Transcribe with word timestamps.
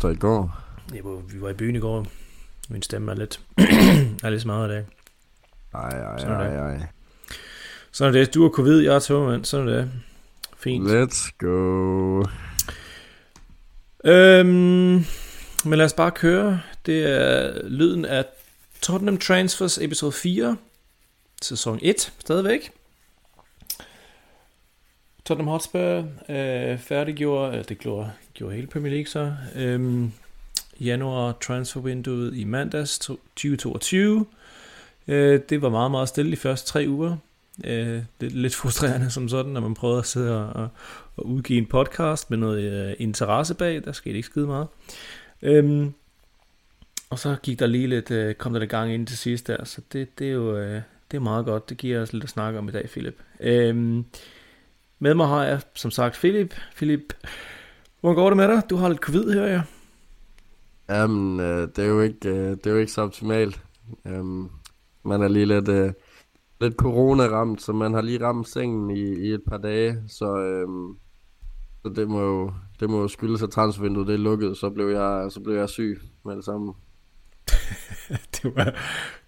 efter 0.00 0.10
i 0.10 0.14
går? 0.14 0.56
Ja, 0.94 1.00
vi 1.32 1.40
var 1.40 1.48
i 1.50 1.52
byen 1.54 1.76
i 1.76 1.78
går. 1.78 2.06
Min 2.68 2.82
stemme 2.82 3.12
er 3.12 3.16
lidt, 3.16 3.40
er 4.24 4.30
lidt 4.30 4.42
smadret 4.42 4.68
i 4.68 4.72
dag. 4.72 4.84
Ej, 5.74 5.88
ej, 5.88 6.16
ej, 6.16 6.56
ej. 6.56 6.86
Sådan 7.92 8.14
er 8.14 8.18
det. 8.18 8.34
Du 8.34 8.44
er 8.44 8.50
covid, 8.50 8.80
jeg 8.80 8.94
er 8.94 8.98
tømmermand. 8.98 9.44
Sådan 9.44 9.68
er 9.68 9.72
det. 9.72 9.90
Fint. 10.56 10.86
Let's 10.86 11.30
go. 11.38 12.24
Øhm, 14.04 15.04
men 15.64 15.78
lad 15.78 15.84
os 15.84 15.92
bare 15.92 16.10
køre. 16.10 16.60
Det 16.86 17.06
er 17.06 17.68
lyden 17.68 18.04
af 18.04 18.24
Tottenham 18.82 19.18
Transfers 19.18 19.78
episode 19.78 20.12
4. 20.12 20.56
Sæson 21.42 21.78
1 21.82 22.12
stadigvæk. 22.18 22.70
Tottenham 25.24 25.48
Hotspur 25.48 26.04
øh, 26.28 26.78
færdiggjorde, 26.78 27.58
øh, 27.58 27.64
det 27.68 27.78
gjorde, 27.78 28.10
gjorde 28.40 28.54
hele 28.54 28.66
Premier 28.66 28.92
League 28.92 29.06
så, 29.06 29.32
Øhm, 29.56 30.12
januar 30.80 31.32
transfervinduet 31.40 32.36
i 32.36 32.44
mandags 32.44 32.98
2022. 32.98 34.26
Øh, 35.08 35.40
det 35.48 35.62
var 35.62 35.68
meget, 35.68 35.90
meget 35.90 36.08
stille 36.08 36.30
de 36.30 36.36
første 36.36 36.68
tre 36.68 36.84
uger. 36.88 37.16
Øh, 37.64 38.02
det 38.20 38.26
er 38.26 38.30
lidt 38.30 38.54
frustrerende 38.54 39.10
som 39.10 39.28
sådan, 39.28 39.52
når 39.52 39.60
man 39.60 39.74
prøver 39.74 39.98
at 39.98 40.06
sidde 40.06 40.52
og, 40.52 40.68
og 41.16 41.26
udgive 41.26 41.58
en 41.58 41.66
podcast 41.66 42.30
med 42.30 42.38
noget 42.38 42.88
øh, 42.88 42.94
interesse 42.98 43.54
bag. 43.54 43.84
Der 43.84 43.92
skete 43.92 44.16
ikke 44.16 44.26
skide 44.26 44.46
meget. 44.46 44.66
Øhm, 45.42 45.92
og 47.10 47.18
så 47.18 47.36
gik 47.42 47.58
der 47.58 47.66
lige 47.66 47.86
lidt, 47.86 48.10
øh, 48.10 48.34
kom 48.34 48.52
der 48.52 48.60
lidt 48.60 48.70
gang 48.70 48.94
ind 48.94 49.06
til 49.06 49.18
sidst 49.18 49.46
der, 49.46 49.64
så 49.64 49.80
det, 49.92 50.18
det 50.18 50.28
er 50.28 50.32
jo 50.32 50.56
øh, 50.56 50.82
det 51.10 51.16
er 51.16 51.20
meget 51.20 51.44
godt. 51.44 51.68
Det 51.68 51.76
giver 51.76 52.02
os 52.02 52.12
lidt 52.12 52.24
at 52.24 52.30
snakke 52.30 52.58
om 52.58 52.68
i 52.68 52.72
dag, 52.72 52.88
Philip. 52.88 53.18
Øhm, 53.40 54.04
med 54.98 55.14
mig 55.14 55.28
har 55.28 55.44
jeg, 55.44 55.60
som 55.74 55.90
sagt, 55.90 56.14
Philip. 56.14 56.54
Philip, 56.76 57.12
hvordan 58.00 58.16
går 58.16 58.30
det 58.30 58.36
med 58.36 58.48
dig? 58.48 58.62
Du 58.70 58.76
har 58.76 58.88
lidt 58.88 59.00
covid, 59.00 59.32
hører 59.32 59.48
jeg. 59.48 59.62
Jamen, 60.88 61.40
øh, 61.40 61.68
det, 61.76 61.78
er 61.78 61.88
jo 61.88 62.00
ikke, 62.00 62.28
øh, 62.28 62.50
det 62.50 62.66
er 62.66 62.70
jo 62.70 62.78
ikke 62.78 62.92
så 62.92 63.02
optimalt. 63.02 63.62
Um, 64.04 64.50
man 65.02 65.22
er 65.22 65.28
lige 65.28 65.46
lidt, 65.46 65.68
øh, 65.68 65.92
lidt 66.60 66.74
corona-ramt, 66.74 67.62
så 67.62 67.72
man 67.72 67.94
har 67.94 68.00
lige 68.00 68.24
ramt 68.24 68.48
sengen 68.48 68.90
i, 68.90 69.00
i 69.00 69.32
et 69.32 69.42
par 69.48 69.58
dage. 69.58 69.96
Så, 70.08 70.36
øh, 70.36 70.68
så 71.82 71.92
det 71.96 72.08
må 72.08 72.20
jo 72.20 72.52
det 72.80 72.90
må 72.90 73.00
jo 73.00 73.08
skyldes, 73.08 73.42
at 73.42 73.50
transfervinduet 73.50 74.06
det 74.06 74.14
er 74.14 74.18
lukket. 74.18 74.56
Så 74.56 74.70
blev 74.70 74.88
jeg, 74.88 75.26
så 75.30 75.40
blev 75.40 75.56
jeg 75.56 75.68
syg 75.68 76.00
med 76.24 76.36
det 76.36 76.44
samme. 76.44 76.72
det, 78.42 78.56
var, 78.56 78.74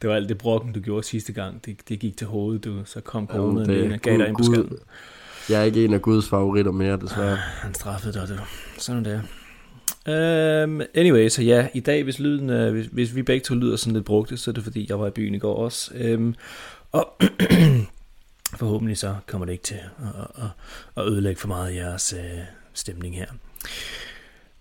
det 0.03 0.11
var 0.11 0.17
alt 0.17 0.29
det 0.29 0.39
brokken, 0.39 0.73
du 0.73 0.81
gjorde 0.81 1.03
sidste 1.03 1.33
gang. 1.33 1.65
Det, 1.65 1.89
det 1.89 2.01
gik 2.01 2.17
til 2.17 2.27
hovedet, 2.27 2.65
du. 2.65 2.83
Så 2.85 3.01
kom 3.01 3.27
corona 3.27 3.73
ind 3.73 3.93
og 3.93 3.99
gav 3.99 4.19
dig 4.19 4.29
en 4.29 4.37
besked. 4.37 4.69
Jeg 5.49 5.61
er 5.61 5.65
ikke 5.65 5.85
en 5.85 5.95
af 5.95 6.03
Guds 6.03 6.29
favoritter 6.29 6.73
mere, 6.73 6.97
desværre. 6.97 7.33
Ah, 7.33 7.39
han 7.39 7.75
straffede 7.75 8.13
dig, 8.13 8.29
det. 8.29 8.41
Sådan 8.79 9.07
er. 9.07 9.21
Um, 10.07 10.83
anyway, 10.95 11.29
så 11.29 11.43
ja, 11.43 11.69
i 11.75 11.81
dag, 11.81 12.03
hvis, 12.05 12.19
lyden, 12.19 12.51
uh, 12.51 12.73
hvis, 12.73 12.87
hvis 12.87 13.15
vi 13.15 13.23
begge 13.23 13.45
to 13.45 13.55
lyder 13.55 13.77
sådan 13.77 13.93
lidt 13.93 14.05
brugte, 14.05 14.37
så 14.37 14.51
er 14.51 14.53
det 14.53 14.65
fordi, 14.65 14.87
jeg 14.89 15.01
var 15.01 15.07
i 15.07 15.11
byen 15.11 15.35
i 15.35 15.39
går 15.39 15.57
også. 15.57 16.15
Um, 16.15 16.35
og 16.93 17.17
forhåbentlig 18.61 18.99
så 18.99 19.17
kommer 19.27 19.45
det 19.45 19.53
ikke 19.53 19.65
til 19.65 19.75
at, 19.75 20.45
at, 20.45 20.51
at 20.97 21.13
ødelægge 21.13 21.41
for 21.41 21.49
meget 21.49 21.75
jeres 21.75 22.15
uh, 22.19 22.41
stemning 22.75 23.17
her. 23.17 23.27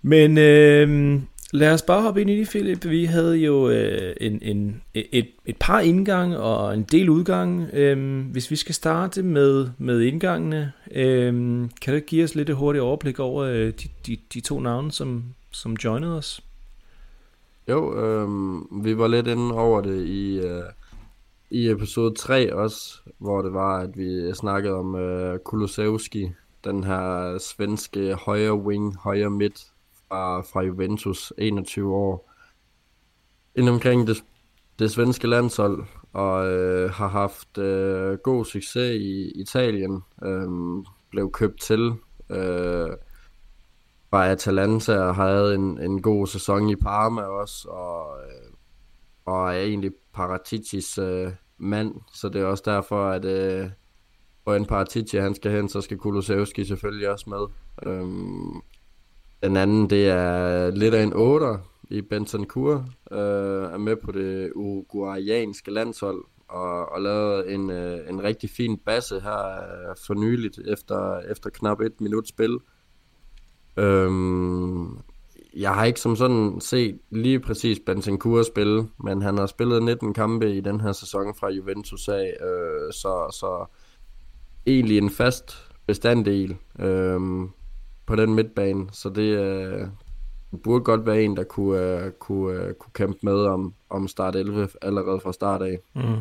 Men 0.01 0.31
uh, 0.31 1.21
Lad 1.53 1.73
os 1.73 1.81
bare 1.81 2.01
hoppe 2.01 2.21
ind 2.21 2.29
i 2.29 2.39
det, 2.39 2.49
Philip. 2.49 2.85
Vi 2.85 3.05
havde 3.05 3.37
jo 3.37 3.69
øh, 3.69 4.15
en, 4.21 4.39
en, 4.41 4.81
et, 4.93 5.27
et 5.45 5.57
par 5.59 5.79
indgange 5.79 6.39
og 6.39 6.73
en 6.73 6.83
del 6.83 7.09
udgange. 7.09 7.67
Øhm, 7.73 8.21
hvis 8.21 8.51
vi 8.51 8.55
skal 8.55 8.75
starte 8.75 9.23
med, 9.23 9.69
med 9.77 10.01
indgangene, 10.01 10.71
øhm, 10.91 11.69
kan 11.81 11.93
du 11.93 11.99
give 11.99 12.23
os 12.23 12.35
lidt 12.35 12.49
et 12.49 12.55
hurtigt 12.55 12.81
overblik 12.83 13.19
over 13.19 13.43
øh, 13.43 13.67
de, 13.67 13.87
de, 14.07 14.17
de 14.33 14.39
to 14.39 14.59
navne, 14.59 14.91
som, 14.91 15.23
som 15.51 15.73
joinede 15.73 16.17
os? 16.17 16.43
Jo, 17.69 17.95
øh, 17.95 18.29
vi 18.83 18.97
var 18.97 19.07
lidt 19.07 19.27
inde 19.27 19.53
over 19.53 19.81
det 19.81 20.05
i, 20.05 20.39
øh, 20.39 20.63
i 21.49 21.69
episode 21.69 22.15
3 22.15 22.55
også, 22.55 22.99
hvor 23.17 23.41
det 23.41 23.53
var, 23.53 23.79
at 23.79 23.97
vi 23.97 24.33
snakkede 24.33 24.73
om 24.73 24.95
øh, 24.95 25.39
Kulusevski, 25.39 26.31
den 26.63 26.83
her 26.83 27.37
svenske 27.37 28.13
højre 28.13 28.55
wing, 28.55 28.97
højre 28.97 29.29
midt, 29.29 29.70
fra, 30.11 30.41
fra 30.41 30.61
Juventus, 30.61 31.33
21 31.37 31.95
år, 31.95 32.31
ind 33.55 33.69
omkring 33.69 34.07
det, 34.07 34.23
det 34.79 34.91
svenske 34.91 35.27
landshold, 35.27 35.83
og 36.13 36.47
øh, 36.47 36.91
har 36.91 37.07
haft 37.07 37.57
øh, 37.57 38.17
god 38.17 38.45
succes 38.45 39.01
i 39.01 39.31
Italien, 39.41 40.03
øh, 40.23 40.49
blev 41.09 41.31
købt 41.31 41.61
til 41.61 41.93
øh, 42.29 42.89
fra 44.09 44.27
Atalanta 44.27 44.99
og 44.99 45.15
havde 45.15 45.55
en, 45.55 45.81
en 45.81 46.01
god 46.01 46.27
sæson 46.27 46.69
i 46.69 46.75
Parma 46.75 47.21
også, 47.21 47.69
og, 47.69 48.17
øh, 48.23 48.53
og 49.25 49.47
er 49.47 49.61
egentlig 49.61 49.91
Paraticis 50.13 50.97
øh, 50.97 51.31
mand, 51.57 51.95
så 52.13 52.29
det 52.29 52.41
er 52.41 52.45
også 52.45 52.63
derfor, 52.65 53.09
at 53.09 53.25
øh, 53.25 53.69
hvor 54.43 54.55
en 54.55 54.65
Paratici 54.65 55.17
han 55.17 55.35
skal 55.35 55.51
hen, 55.51 55.69
så 55.69 55.81
skal 55.81 55.97
Kulusevski 55.97 56.65
selvfølgelig 56.65 57.09
også 57.09 57.29
med. 57.29 57.45
Øhm, 57.91 58.61
den 59.43 59.57
anden, 59.57 59.89
det 59.89 60.07
er 60.07 60.71
lidt 60.71 60.93
af 60.93 61.03
en 61.03 61.13
8'er 61.13 61.57
i 61.89 62.01
Bentancur, 62.01 62.85
øh, 63.11 63.63
er 63.73 63.77
med 63.77 63.95
på 63.95 64.11
det 64.11 64.51
uruguayanske 64.55 65.71
landshold, 65.71 66.23
og, 66.47 66.91
og 66.91 67.01
lavet 67.01 67.53
en, 67.53 67.69
øh, 67.69 68.09
en 68.09 68.23
rigtig 68.23 68.49
fin 68.49 68.77
basse 68.77 69.19
her 69.19 69.47
øh, 69.47 69.95
for 70.07 70.13
nyligt, 70.13 70.59
efter, 70.67 71.19
efter 71.19 71.49
knap 71.49 71.81
et 71.81 72.01
minut 72.01 72.27
spil. 72.27 72.57
Øhm, 73.77 74.97
jeg 75.55 75.73
har 75.73 75.85
ikke 75.85 75.99
som 75.99 76.15
sådan 76.15 76.61
set 76.61 76.99
lige 77.09 77.39
præcis 77.39 77.79
Bentancur 77.85 78.43
spille, 78.43 78.87
men 79.03 79.21
han 79.21 79.37
har 79.37 79.45
spillet 79.45 79.83
19 79.83 80.13
kampe 80.13 80.55
i 80.55 80.61
den 80.61 80.81
her 80.81 80.91
sæson 80.91 81.35
fra 81.35 81.49
Juventus 81.49 82.07
af, 82.07 82.37
øh, 82.41 82.93
så, 82.93 83.37
så 83.39 83.65
egentlig 84.65 84.97
en 84.97 85.09
fast 85.09 85.71
bestanddel. 85.87 86.57
Øh, 86.79 87.19
på 88.11 88.15
den 88.15 88.33
midtbane, 88.33 88.87
så 88.91 89.09
det 89.09 89.37
øh, 89.37 89.87
burde 90.63 90.83
godt 90.83 91.05
være 91.05 91.23
en, 91.23 91.37
der 91.37 91.43
kunne, 91.43 91.79
øh, 91.79 92.11
kunne, 92.11 92.59
øh, 92.59 92.73
kunne 92.73 92.91
kæmpe 92.93 93.19
med 93.21 93.33
om, 93.33 93.73
om 93.89 94.07
start 94.07 94.35
11 94.35 94.69
allerede 94.81 95.19
fra 95.19 95.33
start 95.33 95.61
af. 95.61 95.79
Mm. 95.93 96.19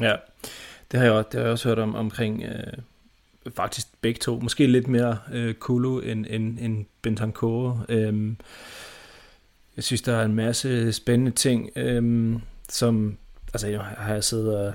Ja, 0.00 0.16
det 0.90 1.00
har 1.00 1.06
jeg 1.06 1.12
også, 1.12 1.28
det 1.32 1.38
har 1.38 1.44
jeg 1.44 1.52
også 1.52 1.68
hørt 1.68 1.78
om 1.78 1.94
omkring 1.94 2.42
øh, 2.42 3.52
faktisk 3.54 3.86
begge 4.00 4.18
to. 4.18 4.38
Måske 4.38 4.66
lidt 4.66 4.88
mere 4.88 5.18
øh, 5.32 5.54
Kulu 5.54 6.00
end, 6.00 6.26
end, 6.28 6.58
end 6.60 6.84
Bentancur. 7.02 7.86
Øh, 7.88 8.32
jeg 9.76 9.84
synes, 9.84 10.02
der 10.02 10.16
er 10.16 10.24
en 10.24 10.34
masse 10.34 10.92
spændende 10.92 11.30
ting, 11.30 11.70
øh, 11.76 12.34
som 12.68 13.16
altså 13.52 13.68
jeg 13.68 13.80
har 13.80 14.14
jeg 14.14 14.24
siddet 14.24 14.56
og, 14.56 14.74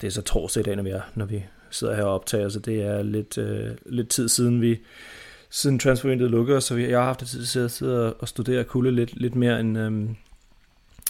det 0.00 0.06
er 0.06 0.10
så 0.10 0.22
torsdag 0.22 0.60
i 0.60 0.64
dag, 0.64 0.76
når 0.76 0.82
vi, 0.82 0.90
er, 0.90 1.02
når 1.14 1.24
vi 1.24 1.44
sidder 1.70 1.96
her 1.96 2.02
og 2.02 2.14
optager, 2.14 2.48
så 2.48 2.58
det 2.58 2.82
er 2.82 3.02
lidt, 3.02 3.38
øh, 3.38 3.70
lidt 3.86 4.08
tid 4.08 4.28
siden 4.28 4.60
vi 4.60 4.78
siden 5.56 5.78
transfervinduet 5.78 6.30
lukkede, 6.30 6.60
så 6.60 6.76
jeg 6.76 6.98
har 6.98 7.04
haft 7.04 7.20
det 7.20 7.28
tid 7.28 7.44
til 7.44 7.60
at 7.60 7.70
sidde 7.70 8.12
og 8.14 8.28
studere 8.28 8.64
Kulle 8.64 8.90
lidt, 8.90 9.20
lidt 9.20 9.34
mere, 9.34 9.60
end, 9.60 9.78
øhm, 9.78 10.16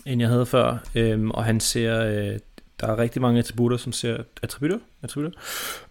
end 0.06 0.20
jeg 0.20 0.28
havde 0.28 0.46
før. 0.46 0.78
Øhm, 0.94 1.30
og 1.30 1.44
han 1.44 1.60
ser, 1.60 2.00
øh, 2.00 2.38
der 2.80 2.86
er 2.86 2.98
rigtig 2.98 3.22
mange 3.22 3.38
attributter, 3.38 3.76
som 3.76 3.92
ser, 3.92 4.16
attributter? 4.42 4.78
attributter 5.02 5.40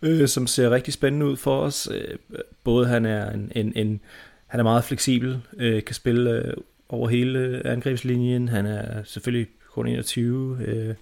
øh, 0.02 0.28
som 0.28 0.48
ser 0.48 0.70
rigtig 0.70 0.94
spændende 0.94 1.26
ud 1.26 1.38
for 1.38 1.62
os. 1.62 1.90
Øh, 1.92 2.18
både 2.64 2.88
han 2.88 3.06
er 3.06 3.32
en, 3.32 3.52
en, 3.56 3.74
en 3.76 4.00
han 4.48 4.60
er 4.60 4.64
meget 4.64 4.84
fleksibel, 4.84 5.42
øh, 5.58 5.84
kan 5.84 5.96
spille 5.96 6.32
øh, 6.32 6.54
over 6.90 7.08
hele 7.10 7.62
angrebslinjen. 7.66 8.50
Han 8.50 8.66
er 8.66 9.04
selvfølgelig 9.04 9.48
kun 9.72 9.88
21, 9.88 10.58
øh, 10.66 10.96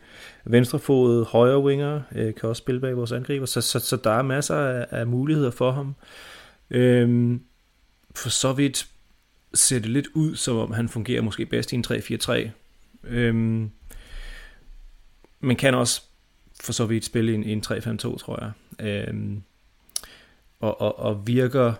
venstrefodet, 0.46 1.26
højre 1.26 1.60
winger, 1.60 2.02
øh, 2.16 2.36
kan 2.36 2.50
også 2.50 2.60
spille 2.60 2.82
bag 2.82 2.98
vores 2.98 3.12
angriber, 3.12 3.46
så, 3.46 3.62
så, 3.62 3.80
så 3.80 3.98
der 4.04 4.12
er 4.12 4.22
masser 4.22 4.56
af, 4.56 4.86
af 4.92 5.08
muligheder 5.08 5.52
for 5.52 5.72
ham. 5.72 5.96
Øhm, 6.74 7.42
for 8.16 8.30
så 8.30 8.54
vidt 8.54 8.88
ser 9.54 9.80
det 9.80 9.90
lidt 9.90 10.08
ud, 10.14 10.36
som 10.36 10.58
om 10.58 10.72
han 10.72 10.90
fungerer 10.90 11.22
måske 11.22 11.46
bedst 11.46 11.72
i 11.72 11.76
en 11.76 11.86
3-4-3. 11.88 12.50
Øhm, 13.04 13.72
man 15.40 15.56
kan 15.56 15.74
også 15.74 16.02
for 16.64 16.74
så 16.74 16.86
vidt 16.86 17.06
spille 17.06 17.32
i 17.32 17.36
en, 17.36 17.44
en 17.44 17.64
3-5-2, 17.68 18.18
tror 18.18 18.44
jeg. 18.44 18.52
Øhm, 18.88 19.44
og, 20.60 20.82
og, 20.82 21.00
og 21.00 21.28
virker 21.28 21.74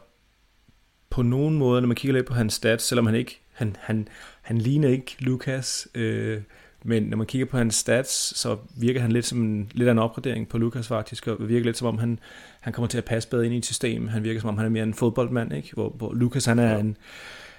på 1.10 1.22
nogen 1.22 1.58
måde, 1.58 1.82
når 1.82 1.88
man 1.88 1.96
kigger 1.96 2.14
lidt 2.14 2.26
på 2.26 2.34
hans 2.34 2.54
stats, 2.54 2.84
selvom 2.84 3.06
han 3.06 3.16
ikke, 3.16 3.40
han, 3.52 3.76
han, 3.80 4.08
han 4.42 4.58
ligner 4.58 4.90
ikke 4.90 5.16
Lukas, 5.20 5.88
øh, 5.96 6.42
men 6.84 7.04
når 7.04 7.18
man 7.18 7.28
kigger 7.28 7.46
på 7.46 7.58
hans 7.58 7.76
stats, 7.76 8.40
så 8.40 8.58
virker 8.76 9.02
han 9.02 9.12
lidt 9.12 9.26
som 9.26 9.42
en, 9.42 9.72
lidt 9.74 9.88
af 9.88 9.92
en 9.92 10.00
opgradering 10.00 10.50
på 10.50 10.58
Lukas 10.58 10.88
faktisk, 10.88 11.28
og 11.28 11.50
virker 11.50 11.66
lidt 11.66 11.78
som 11.78 11.88
om 11.88 11.98
han, 11.98 12.20
han 12.60 12.74
kommer 12.74 12.88
til 12.88 12.98
at 12.98 13.06
passe 13.06 13.30
bedre 13.30 13.46
ind 13.46 13.54
i 13.54 13.58
et 13.58 13.66
system. 13.66 14.08
Han 14.08 14.24
virker 14.24 14.40
som 14.40 14.50
om 14.50 14.58
han 14.58 14.66
er 14.66 14.70
mere 14.70 14.84
en 14.84 14.94
fodboldmand, 14.94 15.54
ikke? 15.54 15.70
Hvor, 15.74 15.90
hvor 15.90 16.14
Lukas 16.14 16.46
han 16.46 16.60
er 16.60 16.78
en, 16.78 16.98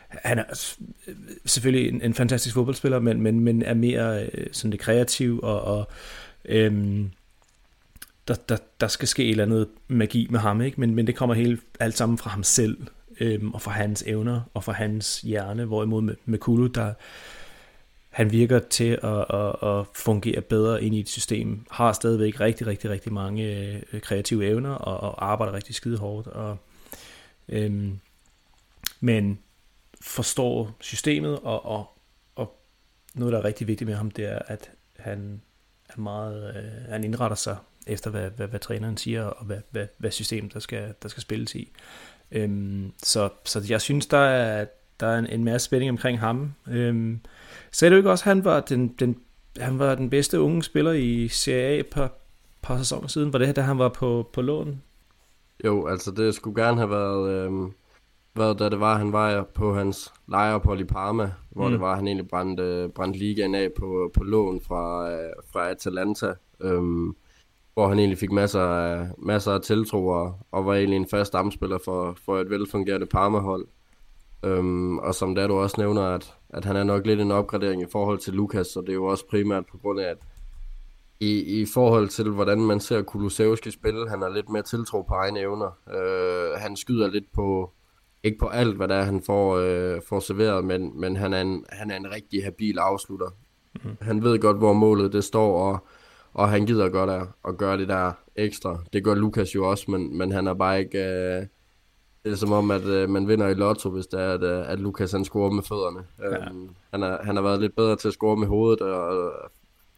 han 0.09 0.39
er 0.39 0.45
selvfølgelig 1.47 1.89
en, 1.89 2.03
en 2.03 2.15
fantastisk 2.15 2.55
fodboldspiller, 2.55 2.99
men, 2.99 3.23
men, 3.23 3.41
men 3.41 3.63
er 3.63 3.75
mere 3.75 4.25
øh, 4.25 4.47
sådan 4.53 4.73
det 4.73 4.81
kreativ, 4.81 5.41
og, 5.43 5.61
og 5.63 5.89
øhm, 6.45 7.11
der, 8.29 8.35
der, 8.49 8.57
der 8.81 8.89
skal 8.89 9.09
ske 9.09 9.25
et 9.25 9.31
eller 9.31 9.45
andet 9.45 9.69
magi 9.89 10.27
med 10.31 10.41
ham, 10.41 10.61
ikke? 10.63 10.81
Men, 10.81 10.95
men 10.95 11.07
det 11.07 11.17
kommer 11.17 11.35
helt 11.35 11.61
alt 11.81 11.97
sammen 11.97 12.19
fra 12.19 12.31
ham 12.31 12.43
selv. 12.43 12.77
øhm, 13.21 13.55
og 13.55 13.63
for 13.63 13.71
hans 13.71 14.05
evner, 14.07 14.41
og 14.55 14.65
for 14.65 14.73
hans 14.73 15.21
hjerne, 15.21 15.65
hvorimod 15.65 16.03
med, 16.03 16.15
med 16.25 16.39
Kulu, 16.39 16.67
der 16.67 16.93
han 18.15 18.33
virker 18.33 18.59
til 18.59 18.99
at, 19.03 19.25
at, 19.31 19.69
at 19.69 19.87
fungere 19.95 20.41
bedre 20.41 20.83
ind 20.83 20.95
i 20.95 21.01
et 21.01 21.09
system, 21.09 21.67
har 21.71 21.93
stadigvæk 21.93 22.41
rigtig, 22.41 22.67
rigtig, 22.67 22.91
rigtig 22.91 23.13
mange 23.13 23.45
øh, 23.93 24.01
kreative 24.01 24.47
evner, 24.47 24.71
og, 24.71 25.01
og 25.01 25.31
arbejder 25.31 25.53
rigtig 25.53 25.75
skide 25.75 25.99
hårdt, 25.99 26.27
og, 26.27 26.57
øhm, 27.49 27.99
men 29.01 29.39
forstår 30.01 30.77
systemet, 30.81 31.39
og, 31.39 31.67
og, 31.67 31.99
og 32.35 32.61
noget, 33.15 33.33
der 33.33 33.39
er 33.39 33.45
rigtig 33.45 33.67
vigtigt 33.67 33.89
med 33.89 33.97
ham, 33.97 34.11
det 34.11 34.25
er, 34.25 34.39
at 34.47 34.71
han 34.97 35.41
er 35.89 36.01
meget, 36.01 36.57
øh, 36.57 36.91
han 36.91 37.05
indretter 37.05 37.37
sig 37.37 37.57
efter, 37.87 38.11
hvad, 38.11 38.31
hvad, 38.31 38.49
hvad 38.49 38.61
træneren 38.61 38.97
siger, 38.97 39.25
og 39.25 39.45
hvad, 39.45 39.61
hvad, 39.71 39.87
hvad 39.99 40.11
system, 40.11 40.51
der 40.51 40.61
skal, 40.61 40.95
der 41.03 41.09
skal 41.09 41.21
spilles 41.21 41.55
i. 41.55 41.73
Øhm, 42.31 42.93
så, 43.03 43.29
så 43.45 43.67
jeg 43.69 43.81
synes, 43.81 44.07
der 44.07 44.19
er, 44.19 44.67
der 45.01 45.07
er 45.07 45.19
en, 45.19 45.27
en 45.27 45.45
masse 45.45 45.65
spænding 45.65 45.91
omkring 45.91 46.21
ham. 46.21 46.55
Øhm, 46.69 47.21
sagde 47.73 47.93
du 47.93 47.97
ikke 47.97 48.11
også, 48.11 48.23
at 48.23 48.29
han 48.29 48.45
var 48.45 48.61
den, 48.61 48.89
den, 48.89 49.17
han 49.59 49.79
var 49.79 49.95
den 49.95 50.11
bedste 50.11 50.41
unge 50.41 50.63
spiller 50.63 50.93
i 50.93 51.29
Serie 51.29 51.65
A 51.65 51.79
et 51.79 51.87
par, 51.87 52.13
par 52.63 52.79
sæsoner 52.79 53.09
siden? 53.09 53.33
Var 53.33 53.39
det 53.39 53.49
her, 53.49 53.55
da 53.55 53.61
han 53.61 53.79
var 53.79 53.89
på, 53.89 54.31
på 54.33 54.43
lån? 54.43 54.83
Jo, 55.65 55.87
altså 55.87 56.11
det 56.11 56.35
skulle 56.35 56.63
gerne 56.63 56.77
have 56.77 56.91
været, 56.91 57.31
øhm, 57.31 57.73
været 58.37 58.59
da 58.59 58.69
det 58.69 58.81
var, 58.81 58.99
han 58.99 59.13
var 59.13 59.43
på 59.55 59.75
hans 59.75 60.13
lejre 60.29 60.81
i 60.81 60.85
Parma, 60.85 61.33
hvor 61.51 61.67
mm. 61.67 61.73
det 61.73 61.81
var, 61.81 61.97
han 61.97 62.07
egentlig 62.07 62.29
brændte, 62.29 62.91
brændte 62.95 63.19
ligaen 63.19 63.55
af 63.55 63.73
på, 63.79 64.11
på 64.15 64.25
lån 64.25 64.61
fra, 64.61 65.11
øh, 65.11 65.33
fra 65.53 65.71
Atalanta. 65.71 66.35
Øhm, 66.61 67.17
hvor 67.75 67.89
han 67.89 67.99
egentlig 67.99 68.19
fik 68.19 68.33
masser 68.33 68.61
af, 68.61 69.09
masser 69.19 69.53
af 69.53 69.61
tiltro 69.61 70.07
og, 70.07 70.39
og 70.51 70.67
var 70.67 70.75
egentlig 70.75 70.97
en 70.97 71.09
fast 71.09 71.29
stamspiller 71.29 71.79
for, 71.85 72.17
for 72.25 72.39
et 72.39 72.51
velfungerende 72.51 73.07
Parma-hold. 73.07 73.67
Øhm, 74.45 74.99
og 74.99 75.15
som 75.15 75.35
der 75.35 75.47
du 75.47 75.55
også 75.55 75.77
nævner, 75.79 76.03
at, 76.03 76.35
at 76.49 76.65
han 76.65 76.77
er 76.77 76.85
nok 76.85 77.07
lidt 77.07 77.21
en 77.21 77.31
opgradering 77.31 77.83
i 77.83 77.87
forhold 77.93 78.19
til 78.19 78.35
Lukas, 78.35 78.67
så 78.67 78.81
det 78.81 78.89
er 78.89 78.95
jo 78.95 79.05
også 79.05 79.27
primært 79.27 79.65
på 79.71 79.79
grund 79.79 80.01
af, 80.01 80.05
at 80.05 80.19
i, 81.21 81.61
i 81.61 81.67
forhold 81.75 82.09
til, 82.09 82.31
hvordan 82.31 82.61
man 82.61 82.81
ser 82.81 83.03
Kulusevski 83.03 83.71
spille, 83.71 84.11
han 84.11 84.23
har 84.23 84.29
lidt 84.29 84.49
mere 84.49 84.63
tiltro 84.63 85.03
på 85.03 85.15
egne 85.15 85.41
evner. 85.41 85.79
Øh, 85.95 86.61
han 86.61 86.77
skyder 86.77 87.09
lidt 87.09 87.33
på, 87.33 87.73
ikke 88.23 88.39
på 88.39 88.47
alt, 88.47 88.77
hvad 88.77 88.89
der 88.89 88.95
er, 88.95 89.03
han 89.03 89.23
får, 89.23 89.57
øh, 89.57 90.01
får 90.09 90.21
serveret, 90.21 90.65
men, 90.65 91.01
men 91.01 91.17
han, 91.17 91.33
er 91.33 91.41
en, 91.41 91.65
han 91.69 91.91
er 91.91 91.97
en 91.97 92.11
rigtig 92.11 92.45
habil 92.45 92.79
afslutter. 92.79 93.29
Mm. 93.85 93.97
Han 94.01 94.23
ved 94.23 94.39
godt, 94.39 94.57
hvor 94.57 94.73
målet 94.73 95.13
det 95.13 95.25
står, 95.25 95.71
og 95.71 95.87
og 96.35 96.49
han 96.49 96.67
gider 96.67 96.89
godt 96.89 97.11
at, 97.11 97.27
at 97.49 97.57
gøre 97.57 97.79
det 97.79 97.89
der 97.89 98.13
ekstra. 98.37 98.79
Det 98.93 99.05
gør 99.05 99.15
Lukas 99.15 99.55
jo 99.55 99.71
også, 99.71 99.91
men, 99.91 100.19
men 100.19 100.33
han 100.33 100.47
er 100.47 100.55
bare 100.55 100.81
ikke... 100.81 100.99
Øh, 100.99 101.47
det 102.25 102.33
er 102.33 102.37
som 102.37 102.53
om, 102.53 102.71
at 102.71 102.85
øh, 102.85 103.11
man 103.11 103.29
vinder 103.29 103.49
i 103.49 103.55
lotto, 103.55 103.91
hvis 103.91 104.07
det 104.07 104.21
er, 104.21 104.33
at, 104.33 104.43
øh, 104.43 104.71
at 104.73 104.81
Lukas 104.81 105.13
han 105.13 105.25
scorer 105.25 105.51
med 105.51 105.63
fødderne. 105.63 106.01
Ja. 106.21 106.51
Um, 106.51 106.77
han, 106.91 107.03
er, 107.03 107.19
han 107.23 107.37
har 107.37 107.43
været 107.43 107.61
lidt 107.61 107.77
bedre 107.77 107.97
til 107.97 108.09
at 108.09 108.15
score 108.15 108.37
med 108.37 108.47
hovedet, 108.47 108.81
og, 108.81 109.09
og 109.09 109.33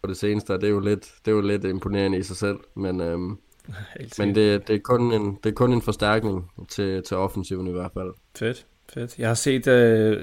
på 0.03 0.09
det 0.09 0.17
seneste, 0.17 0.53
det 0.53 0.65
er 0.65 0.69
jo 0.69 0.81
lidt, 0.81 1.13
det 1.25 1.31
er 1.31 1.35
jo 1.35 1.41
lidt 1.41 1.65
imponerende 1.65 2.19
i 2.19 2.23
sig 2.23 2.37
selv. 2.37 2.59
Men, 2.75 3.01
øhm, 3.01 3.39
men 4.19 4.35
det, 4.35 4.69
det, 4.69 4.77
er 4.77 4.81
kun 4.81 5.13
en, 5.13 5.39
det 5.45 5.51
er 5.51 5.55
kun 5.55 5.73
en 5.73 5.83
forstærkning 5.83 6.51
til, 6.69 7.03
til 7.03 7.17
offensiven 7.17 7.67
i 7.67 7.73
hvert 7.73 7.91
fald. 7.95 8.13
Fedt, 8.39 8.67
fedt. 8.93 9.19
Jeg 9.19 9.29
har 9.29 9.35
set 9.35 9.67
øh, 9.67 10.23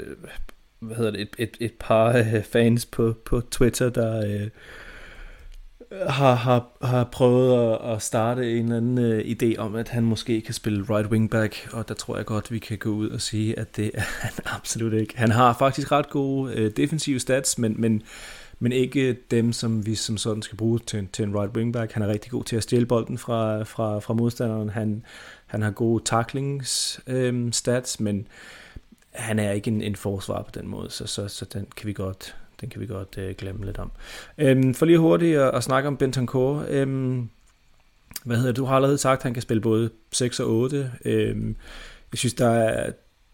hvad 0.80 0.98
hedder 0.98 1.12
det, 1.12 1.22
et, 1.22 1.36
et, 1.38 1.58
et 1.60 1.74
par 1.80 2.18
øh, 2.18 2.44
fans 2.44 2.86
på, 2.86 3.14
på 3.26 3.42
Twitter, 3.42 3.90
der... 3.90 4.26
Øh, 4.26 4.50
har, 6.08 6.36
har, 6.36 6.68
har 6.82 7.04
prøvet 7.04 7.74
at, 7.74 7.92
at 7.92 8.02
starte 8.02 8.52
en 8.52 8.64
eller 8.64 8.78
anden 8.78 8.98
øh, 8.98 9.20
idé 9.20 9.58
om, 9.58 9.76
at 9.76 9.90
han 9.90 10.04
måske 10.04 10.42
kan 10.42 10.54
spille 10.54 10.86
right 10.90 11.12
wing 11.12 11.30
back, 11.30 11.70
og 11.72 11.88
der 11.88 11.94
tror 11.94 12.18
jeg 12.18 12.26
godt, 12.26 12.52
vi 12.52 12.60
kan 12.60 12.78
gå 12.78 12.90
ud 12.90 13.10
og 13.10 13.22
sige, 13.22 13.60
at 13.60 13.76
det 13.76 13.92
er 13.94 14.02
han 14.22 14.32
absolut 14.46 14.94
ikke. 14.94 15.18
Han 15.18 15.32
har 15.32 15.54
faktisk 15.60 15.92
ret 15.92 16.10
gode 16.10 16.54
øh, 16.54 16.72
defensive 16.78 17.20
stats, 17.20 17.58
men, 17.58 17.76
men, 17.78 18.04
men 18.60 18.72
ikke 18.72 19.18
dem, 19.32 19.54
som 19.54 19.86
vi 19.86 19.96
som 19.96 20.18
sådan 20.18 20.42
skal 20.42 20.58
bruge 20.58 20.80
til, 20.80 21.08
til 21.14 21.24
en 21.24 21.36
right 21.36 21.58
wing 21.58 21.74
back. 21.74 21.92
Han 21.92 22.04
er 22.04 22.08
rigtig 22.08 22.32
god 22.32 22.44
til 22.44 22.56
at 22.56 22.64
stjæle 22.64 22.86
bolden 22.86 23.18
fra, 23.18 23.64
fra, 23.64 24.00
fra 24.00 24.14
modstanderen. 24.14 24.70
Han, 24.70 25.04
han 25.46 25.62
har 25.62 25.72
gode 25.72 26.04
tacklings 26.04 27.02
øh, 27.08 27.52
stats, 27.52 28.00
men 28.00 28.28
han 29.12 29.40
er 29.40 29.52
ikke 29.52 29.72
en, 29.72 29.82
en 29.82 29.96
forsvar 29.96 30.42
på 30.42 30.52
den 30.54 30.68
måde, 30.68 30.90
så, 30.90 31.08
så, 31.08 31.28
så 31.28 31.46
den 31.46 31.68
kan 31.76 31.88
vi 31.88 31.94
godt 31.94 32.36
den 32.64 32.70
kan 32.70 32.82
vi 32.82 32.86
godt 32.86 33.18
øh, 33.18 33.36
glemme 33.36 33.66
lidt 33.66 33.78
om. 33.78 33.92
Øhm, 34.38 34.74
for 34.74 34.86
lige 34.86 34.98
hurtigt 34.98 35.38
at, 35.38 35.56
at 35.56 35.64
snakke 35.64 35.88
om 35.88 35.98
Bentancur. 35.98 36.66
Øhm, 36.70 37.30
hvad 38.26 38.38
hedder 38.38 38.52
du 38.52 38.66
har 38.66 38.76
allerede 38.76 38.98
sagt, 38.98 39.20
at 39.20 39.24
han 39.24 39.34
kan 39.34 39.42
spille 39.42 39.62
både 39.62 39.90
6 40.12 40.40
og 40.40 40.50
8. 40.50 40.92
Øhm, 41.06 41.56
jeg 42.12 42.18
synes, 42.18 42.34
der 42.34 42.50
er, 42.50 42.92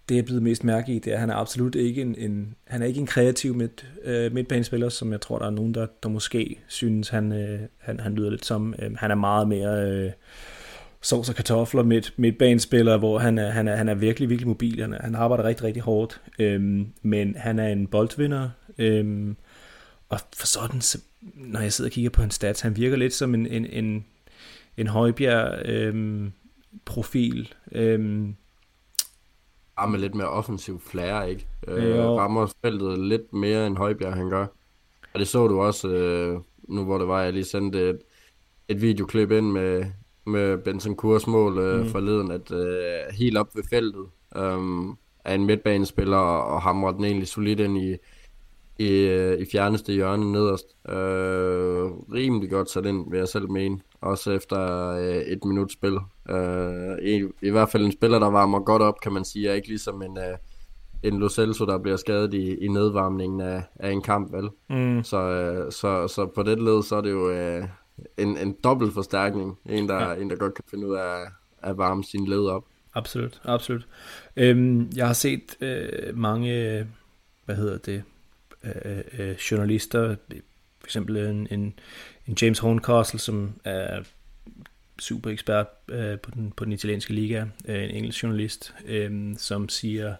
det 0.09 0.19
er 0.19 0.23
blevet 0.23 0.43
mest 0.43 0.63
mærke 0.63 0.91
i, 0.91 0.99
det 0.99 1.11
er, 1.11 1.13
at 1.13 1.19
han 1.19 1.29
er 1.29 1.35
absolut 1.35 1.75
ikke 1.75 2.01
en, 2.01 2.15
en, 2.17 2.55
han 2.67 2.81
er 2.81 2.85
ikke 2.85 2.99
en 2.99 3.05
kreativ 3.05 3.55
midt, 3.55 3.87
øh, 4.03 4.33
midtbanespiller, 4.33 4.89
som 4.89 5.11
jeg 5.11 5.21
tror, 5.21 5.39
der 5.39 5.45
er 5.45 5.49
nogen, 5.49 5.73
der, 5.73 5.87
der 6.03 6.09
måske 6.09 6.59
synes, 6.67 7.09
han, 7.09 7.31
øh, 7.31 7.59
han, 7.77 7.99
han 7.99 8.13
lyder 8.15 8.29
lidt 8.29 8.45
som. 8.45 8.75
Øh, 8.79 8.91
han 8.97 9.11
er 9.11 9.15
meget 9.15 9.47
mere... 9.47 9.91
Øh, 9.91 10.11
sovs 11.01 11.29
og 11.29 11.35
kartofler 11.35 11.83
midt, 11.83 12.13
midtbanespiller, 12.17 12.97
hvor 12.97 13.19
han 13.19 13.37
er, 13.37 13.49
han, 13.49 13.67
er, 13.67 13.75
han 13.75 13.89
er 13.89 13.95
virkelig, 13.95 14.29
virkelig 14.29 14.47
mobil. 14.47 14.81
Han, 14.81 14.93
er, 14.93 15.01
han 15.01 15.15
arbejder 15.15 15.43
rigtig, 15.43 15.65
rigtig 15.65 15.83
hårdt. 15.83 16.21
Øhm, 16.39 16.87
men 17.01 17.35
han 17.35 17.59
er 17.59 17.67
en 17.67 17.87
boldvinder. 17.87 18.49
Øhm, 18.77 19.35
og 20.09 20.19
for 20.35 20.47
sådan, 20.47 20.81
så, 20.81 21.01
når 21.35 21.59
jeg 21.59 21.73
sidder 21.73 21.89
og 21.89 21.93
kigger 21.93 22.09
på 22.09 22.21
hans 22.21 22.35
stats, 22.35 22.61
han 22.61 22.77
virker 22.77 22.97
lidt 22.97 23.13
som 23.13 23.33
en, 23.33 23.47
en, 23.47 23.65
en, 23.65 24.05
en 24.77 24.87
højbjerg 24.87 25.65
øhm, 25.65 26.31
profil. 26.85 27.53
Øhm, 27.71 28.35
Ja, 29.81 29.85
med 29.85 29.99
lidt 29.99 30.15
mere 30.15 30.29
offensiv 30.29 30.79
flair, 30.79 31.21
ikke? 31.21 31.47
Øh, 31.67 31.99
rammer 31.99 32.53
feltet 32.61 32.99
lidt 32.99 33.33
mere 33.33 33.67
end 33.67 33.77
Højbjerg, 33.77 34.13
han 34.13 34.29
gør. 34.29 34.45
Og 35.13 35.19
det 35.19 35.27
så 35.27 35.47
du 35.47 35.61
også, 35.61 35.87
øh, 35.87 36.39
nu 36.67 36.83
hvor 36.83 36.97
det 36.97 37.07
var, 37.07 37.21
jeg 37.21 37.33
lige 37.33 37.45
sendte 37.45 37.89
et, 37.89 37.99
et 38.67 38.81
videoklip 38.81 39.31
ind 39.31 39.51
med, 39.51 39.85
med 40.25 40.57
Benson 40.57 40.95
Kurs 40.95 41.27
mål 41.27 41.57
øh, 41.57 41.79
mm. 41.79 41.89
forleden, 41.89 42.31
at 42.31 42.51
øh, 42.51 43.15
helt 43.17 43.37
op 43.37 43.55
ved 43.55 43.63
feltet 43.69 44.05
øh, 44.35 44.59
er 45.25 45.35
en 45.35 45.45
midtbanespiller, 45.45 46.17
og 46.17 46.61
hamrer 46.61 46.91
den 46.91 47.03
egentlig 47.03 47.27
solidt 47.27 47.59
ind 47.59 47.77
i, 47.77 47.95
i, 48.79 48.89
øh, 48.89 49.39
i 49.39 49.45
fjerneste 49.51 49.93
hjørne 49.93 50.31
nederst. 50.31 50.65
Øh, 50.89 51.91
rimelig 52.13 52.49
godt 52.49 52.69
sat 52.69 52.85
ind, 52.85 53.11
vil 53.11 53.17
jeg 53.17 53.27
selv 53.27 53.51
mene. 53.51 53.79
Også 54.01 54.31
efter 54.31 54.89
øh, 54.89 55.15
et 55.15 55.45
minut 55.45 55.71
spil. 55.71 55.97
Øh, 56.29 56.97
i, 57.01 57.23
I 57.41 57.49
hvert 57.49 57.69
fald 57.69 57.85
en 57.85 57.91
spiller, 57.91 58.19
der 58.19 58.29
varmer 58.29 58.59
godt 58.59 58.81
op, 58.81 59.01
kan 59.01 59.13
man 59.13 59.25
sige. 59.25 59.49
Er 59.49 59.53
ikke 59.53 59.67
ligesom 59.67 60.01
en, 60.01 60.17
øh, 60.17 60.37
en 61.03 61.19
Lo 61.19 61.29
Celso, 61.29 61.65
der 61.65 61.77
bliver 61.77 61.97
skadet 61.97 62.33
i, 62.33 62.55
i 62.55 62.67
nedvarmningen 62.67 63.41
af, 63.41 63.63
af 63.75 63.91
en 63.91 64.01
kamp, 64.01 64.33
vel? 64.33 64.49
Mm. 64.69 65.03
Så, 65.03 65.17
øh, 65.17 65.71
så, 65.71 66.07
så 66.07 66.25
på 66.35 66.43
det 66.43 66.61
led, 66.61 66.83
så 66.83 66.95
er 66.95 67.01
det 67.01 67.11
jo 67.11 67.29
øh, 67.29 67.63
en, 68.17 68.37
en 68.37 68.55
dobbelt 68.63 68.93
forstærkning. 68.93 69.59
En 69.65 69.89
der, 69.89 70.09
ja. 70.09 70.15
en, 70.15 70.29
der 70.29 70.35
godt 70.35 70.53
kan 70.53 70.63
finde 70.69 70.87
ud 70.87 70.95
af 70.95 71.25
at 71.61 71.77
varme 71.77 72.03
sin 72.03 72.27
led 72.27 72.45
op. 72.45 72.65
Absolut, 72.93 73.41
absolut. 73.43 73.87
Øhm, 74.35 74.89
jeg 74.95 75.07
har 75.07 75.13
set 75.13 75.55
øh, 75.61 76.17
mange, 76.17 76.87
hvad 77.45 77.55
hedder 77.55 77.77
det, 77.77 78.03
øh, 78.63 79.03
øh, 79.19 79.35
journalister, 79.35 80.15
for 80.79 80.87
eksempel 80.87 81.17
en, 81.17 81.47
en, 81.51 81.73
en 82.27 82.37
James 82.41 82.59
Horncastle, 82.59 83.19
som 83.19 83.53
er 83.63 84.03
super 84.99 85.29
ekspert 85.29 85.67
øh, 85.87 86.19
på, 86.19 86.31
den, 86.31 86.51
på 86.51 86.65
den 86.65 86.73
italienske 86.73 87.13
liga, 87.13 87.45
øh, 87.65 87.83
en 87.83 87.89
engelsk 87.89 88.23
journalist, 88.23 88.73
øh, 88.85 89.35
som 89.37 89.69
siger, 89.69 90.15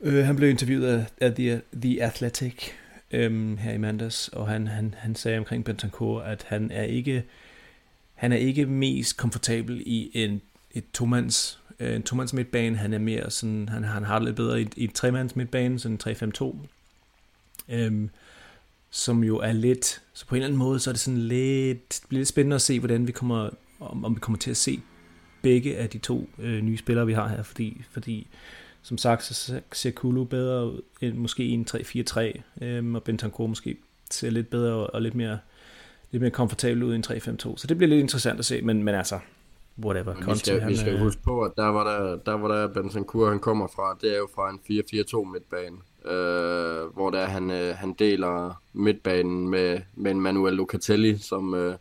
øh, 0.00 0.24
han 0.24 0.36
blev 0.36 0.50
interviewet 0.50 0.86
af, 0.86 1.06
af 1.20 1.34
The, 1.34 1.62
The 1.82 2.02
Athletic 2.02 2.70
øhm, 3.10 3.56
her 3.56 3.72
i 3.72 3.78
mandags, 3.78 4.28
og 4.28 4.48
han, 4.48 4.66
han, 4.66 4.94
han 4.98 5.14
sagde 5.14 5.38
omkring 5.38 5.64
Bentancur, 5.64 6.20
at 6.20 6.44
han 6.48 6.70
er 6.70 6.82
ikke 6.82 7.24
han 8.14 8.32
er 8.32 8.36
ikke 8.36 8.66
mest 8.66 9.16
komfortabel 9.16 9.82
i 9.86 10.10
en 10.14 10.40
et 10.70 10.84
tomands 10.92 11.60
øh, 11.80 11.96
en 11.96 12.02
tomands 12.02 12.32
midtbane. 12.32 12.76
Han 12.76 12.92
er 12.92 12.98
mere 12.98 13.30
sådan, 13.30 13.68
han, 13.68 13.84
han 13.84 14.04
har 14.04 14.18
det 14.18 14.26
lidt 14.26 14.36
bedre 14.36 14.62
i, 14.62 14.68
i 14.76 14.84
et 14.84 14.92
tremands 14.94 15.36
midtbane, 15.36 15.78
sådan 15.78 15.98
3-5-2 16.04 16.56
øhm, 17.68 18.10
som 18.90 19.24
jo 19.24 19.38
er 19.38 19.52
lidt, 19.52 20.02
så 20.12 20.26
på 20.26 20.34
en 20.34 20.36
eller 20.36 20.46
anden 20.46 20.58
måde, 20.58 20.80
så 20.80 20.90
er 20.90 20.92
det 20.92 21.00
sådan 21.00 21.20
lidt, 21.20 22.00
bliver 22.08 22.18
lidt 22.20 22.28
spændende 22.28 22.54
at 22.54 22.62
se, 22.62 22.78
hvordan 22.78 23.06
vi 23.06 23.12
kommer, 23.12 23.50
om, 23.80 24.04
om 24.04 24.14
vi 24.14 24.20
kommer 24.20 24.38
til 24.38 24.50
at 24.50 24.56
se 24.56 24.80
begge 25.42 25.76
af 25.76 25.88
de 25.88 25.98
to 25.98 26.28
øh, 26.38 26.62
nye 26.62 26.76
spillere, 26.76 27.06
vi 27.06 27.12
har 27.12 27.28
her, 27.28 27.42
fordi, 27.42 27.82
fordi 27.90 28.26
som 28.82 28.98
sagt, 28.98 29.24
så 29.24 29.60
ser 29.72 29.90
Kulu 29.90 30.24
bedre 30.24 30.66
ud 30.66 30.80
end 31.00 31.14
måske 31.14 31.48
en 31.48 31.66
3-4-3, 31.70 32.64
øhm, 32.64 32.94
og 32.94 33.02
Bentancur 33.02 33.46
måske 33.46 33.76
ser 34.10 34.30
lidt 34.30 34.50
bedre 34.50 34.86
og 34.86 35.02
lidt 35.02 35.14
mere, 35.14 35.38
lidt 36.10 36.20
mere 36.20 36.30
komfortabel 36.30 36.82
ud 36.82 36.94
end 36.94 37.06
3-5-2, 37.06 37.56
så 37.56 37.66
det 37.66 37.76
bliver 37.76 37.88
lidt 37.88 38.00
interessant 38.00 38.38
at 38.38 38.44
se, 38.44 38.62
men, 38.62 38.82
men 38.82 38.94
altså, 38.94 39.18
whatever. 39.84 40.14
Men 40.14 40.28
vi 40.28 40.38
skal, 40.38 40.60
han, 40.60 40.70
vi 40.70 40.76
skal 40.76 40.98
huske 40.98 41.22
på, 41.22 41.42
at 41.42 41.52
der 41.56 41.66
var 41.66 41.84
der, 41.84 42.16
der, 42.16 42.32
var 42.32 42.48
der 42.48 42.68
Bentancur, 42.68 43.28
han 43.28 43.38
kommer 43.38 43.66
fra, 43.66 43.98
det 44.00 44.12
er 44.12 44.18
jo 44.18 44.28
fra 44.34 44.50
en 44.50 44.60
4-4-2 45.26 45.32
midtbane 45.32 45.76
øh, 46.04 46.94
hvor 46.94 47.10
der 47.10 47.24
han, 47.24 47.50
øh, 47.50 47.74
han 47.76 47.92
deler 47.92 48.62
midtbanen 48.72 49.48
med, 49.48 49.80
med 49.94 50.10
en 50.10 50.20
Manuel 50.20 50.54
Locatelli, 50.54 51.18
som, 51.18 51.54
øh, 51.54 51.74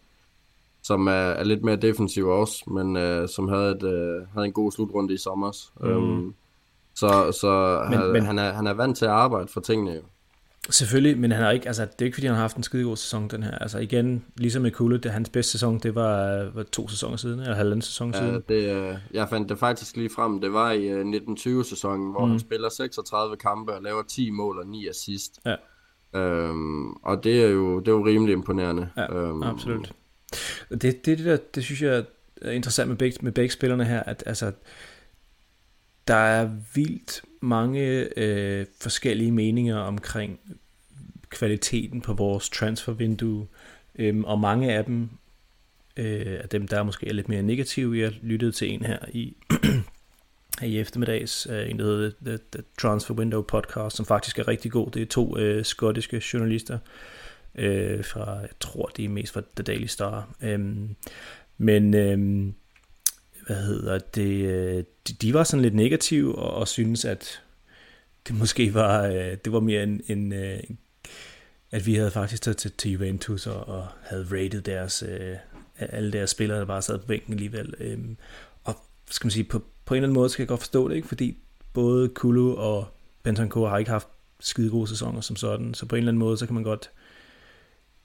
som 0.82 1.08
er, 1.08 1.12
er 1.12 1.44
lidt 1.44 1.64
mere 1.64 1.76
defensiv 1.76 2.28
også, 2.28 2.70
men 2.70 2.96
øh, 2.96 3.30
som 3.30 3.48
havde, 3.48 3.72
et, 3.72 3.84
øh, 3.84 4.28
havde 4.34 4.46
en 4.46 4.54
god 4.54 4.72
slutrunde 4.72 5.14
i 5.14 5.18
sommer. 5.18 5.52
Mm. 5.82 5.88
Øhm, 5.88 6.34
så 7.00 7.32
så 7.32 7.84
men, 7.90 8.00
han, 8.00 8.12
men, 8.12 8.26
han, 8.26 8.40
er, 8.40 8.54
han 8.54 8.68
er 8.68 8.74
vant 8.74 8.98
til 8.98 9.06
at 9.06 9.12
arbejde 9.12 9.48
for 9.48 9.60
tingene 9.60 9.92
jo. 9.92 10.02
Selvfølgelig, 10.70 11.18
men 11.18 11.32
han 11.32 11.44
har 11.44 11.52
ikke, 11.52 11.68
altså, 11.68 11.86
det 11.86 12.02
er 12.02 12.06
ikke 12.06 12.16
fordi, 12.16 12.28
han 12.28 12.36
har 12.36 12.42
haft 12.42 12.58
en 12.58 12.64
skidegod 12.64 12.98
sæson, 12.98 13.28
den 13.28 13.44
her. 13.44 13.58
Altså 13.58 13.80
igen, 13.80 14.26
ligesom 14.38 14.62
med 14.62 14.72
Kulle, 14.72 14.98
det 14.98 15.12
hans 15.12 15.30
bedste 15.30 15.52
sæson, 15.52 15.80
det 15.80 15.96
var, 15.96 16.44
var 16.54 16.64
to 16.64 16.88
sæsoner 16.88 17.18
siden, 17.18 17.40
eller 17.40 17.56
halvanden 17.56 17.82
sæson 17.82 18.12
ja, 18.12 18.20
siden. 18.20 18.44
Det, 18.50 18.76
øh, 18.76 18.98
jeg 19.14 19.30
fandt 19.30 19.50
det 19.50 19.60
faktisk 19.60 19.98
lige 19.98 20.10
frem, 20.10 20.42
det 20.42 20.54
var 20.54 20.72
i 20.72 20.94
uh, 20.94 21.12
1920-sæsonen, 21.12 22.12
hvor 22.12 22.26
mm. 22.26 22.32
han 22.32 22.40
spiller 22.40 22.70
36 22.70 23.38
kampe 23.38 23.74
og 23.74 23.82
laver 23.82 24.04
10 24.04 24.30
mål 24.30 24.60
og 24.60 24.68
9 24.68 24.88
assist. 24.88 25.40
Ja. 25.46 25.56
Øhm, 26.16 26.92
og 26.92 27.24
det 27.24 27.44
er, 27.44 27.48
jo, 27.48 27.80
det 27.80 27.88
er 27.88 27.92
jo 27.92 28.06
rimelig 28.06 28.34
imponerende. 28.34 28.90
Ja, 28.98 29.14
øhm, 29.14 29.44
absolut. 29.44 29.94
Det, 30.70 30.82
det, 30.82 31.06
det, 31.06 31.20
der, 31.20 31.38
det 31.56 31.64
synes 31.64 31.82
jeg 31.82 32.04
er 32.42 32.52
interessant 32.52 32.90
med 32.90 32.98
begge, 32.98 33.18
med 33.22 33.32
begge 33.32 33.52
spillerne 33.52 33.86
her, 33.86 34.04
at 34.04 34.24
altså, 34.26 34.52
der 36.10 36.16
er 36.16 36.50
vildt 36.74 37.22
mange 37.42 38.10
øh, 38.18 38.66
forskellige 38.82 39.32
meninger 39.32 39.78
omkring 39.78 40.40
kvaliteten 41.30 42.02
på 42.02 42.14
vores 42.14 42.50
transfervindue, 42.50 43.48
øh, 43.96 44.20
og 44.20 44.40
mange 44.40 44.74
af 44.74 44.86
dem, 44.86 45.10
øh, 45.98 46.40
af 46.44 46.50
dem 46.50 46.68
der 46.68 46.84
måske 46.84 47.08
er 47.08 47.14
lidt 47.14 47.30
mere 47.30 47.42
negative, 47.42 48.00
jeg 48.00 48.12
lyttede 48.22 48.52
til 48.52 48.74
en 48.74 48.86
her 48.86 48.98
i, 49.12 49.36
i 50.64 50.80
eftermiddags, 50.80 51.48
øh, 51.52 51.70
en 51.70 51.80
der 51.80 51.86
hedder 51.86 52.12
The, 52.26 52.40
The 52.52 52.64
Transfer 52.80 53.16
Window 53.16 53.42
Podcast, 53.42 53.96
som 53.96 54.06
faktisk 54.06 54.40
er 54.40 54.48
rigtig 54.48 54.72
god. 54.72 54.92
Det 54.92 55.02
er 55.02 55.06
to 55.06 55.38
øh, 55.38 55.66
skottiske 55.66 56.24
journalister, 56.34 56.78
øh, 57.56 58.06
fra, 58.06 58.32
jeg 58.40 58.50
tror 58.60 58.86
de 58.98 59.06
er 59.06 59.10
mest 59.10 59.34
fra 59.34 59.42
The 59.56 59.64
Daily 59.64 59.88
Star. 59.88 60.30
Øh, 60.42 60.60
men 61.58 61.94
øh, 61.94 62.54
hvad 63.50 63.64
hedder 63.64 64.00
det, 64.00 64.46
øh, 64.46 64.84
de, 65.08 65.14
de 65.14 65.34
var 65.34 65.44
sådan 65.44 65.62
lidt 65.62 65.76
negative 65.76 66.36
og, 66.36 66.54
og 66.54 66.68
synes 66.68 67.06
at 67.06 67.42
det 68.28 68.36
måske 68.36 68.74
var, 68.74 69.06
øh, 69.06 69.38
det 69.46 69.52
var 69.52 69.60
mere 69.60 69.84
en, 69.84 70.02
en, 70.08 70.34
øh, 70.34 70.60
at 71.72 71.86
vi 71.86 71.96
havde 71.96 72.12
faktisk 72.12 72.42
taget 72.42 72.58
til, 72.58 72.72
til 72.72 72.92
Juventus 72.92 73.48
og, 73.48 73.68
og 73.68 73.88
havde 74.02 74.28
rated 74.32 74.62
deres, 74.62 75.04
alle 75.80 76.12
deres 76.12 76.30
spillere, 76.30 76.60
der 76.60 76.66
bare 76.66 76.82
sad 76.82 77.00
på 77.00 77.06
bænken 77.06 77.34
alligevel. 77.34 77.74
Øhm, 77.80 78.18
og 78.64 78.76
skal 79.10 79.26
man 79.26 79.32
sige, 79.32 79.44
på, 79.44 79.64
på 79.86 79.94
en 79.94 79.98
eller 79.98 80.08
anden 80.08 80.20
måde 80.20 80.30
skal 80.30 80.44
jeg 80.44 80.48
godt 80.48 80.60
forstå 80.60 80.90
det, 80.90 80.96
ikke? 80.96 81.08
fordi 81.08 81.38
både 81.74 82.10
Kulu 82.10 82.56
og 82.56 82.88
Bentancur 83.24 83.70
har 83.70 83.78
ikke 83.78 83.92
haft 83.92 84.08
skide 84.40 84.70
gode 84.70 84.88
sæsoner 84.88 85.22
som 85.22 85.36
sådan, 85.36 85.74
så 85.74 85.86
på 85.86 85.96
en 85.96 85.98
eller 85.98 86.12
anden 86.12 86.20
måde, 86.20 86.38
så 86.38 86.46
kan 86.46 86.56
man 86.56 86.64
godt, 86.64 86.92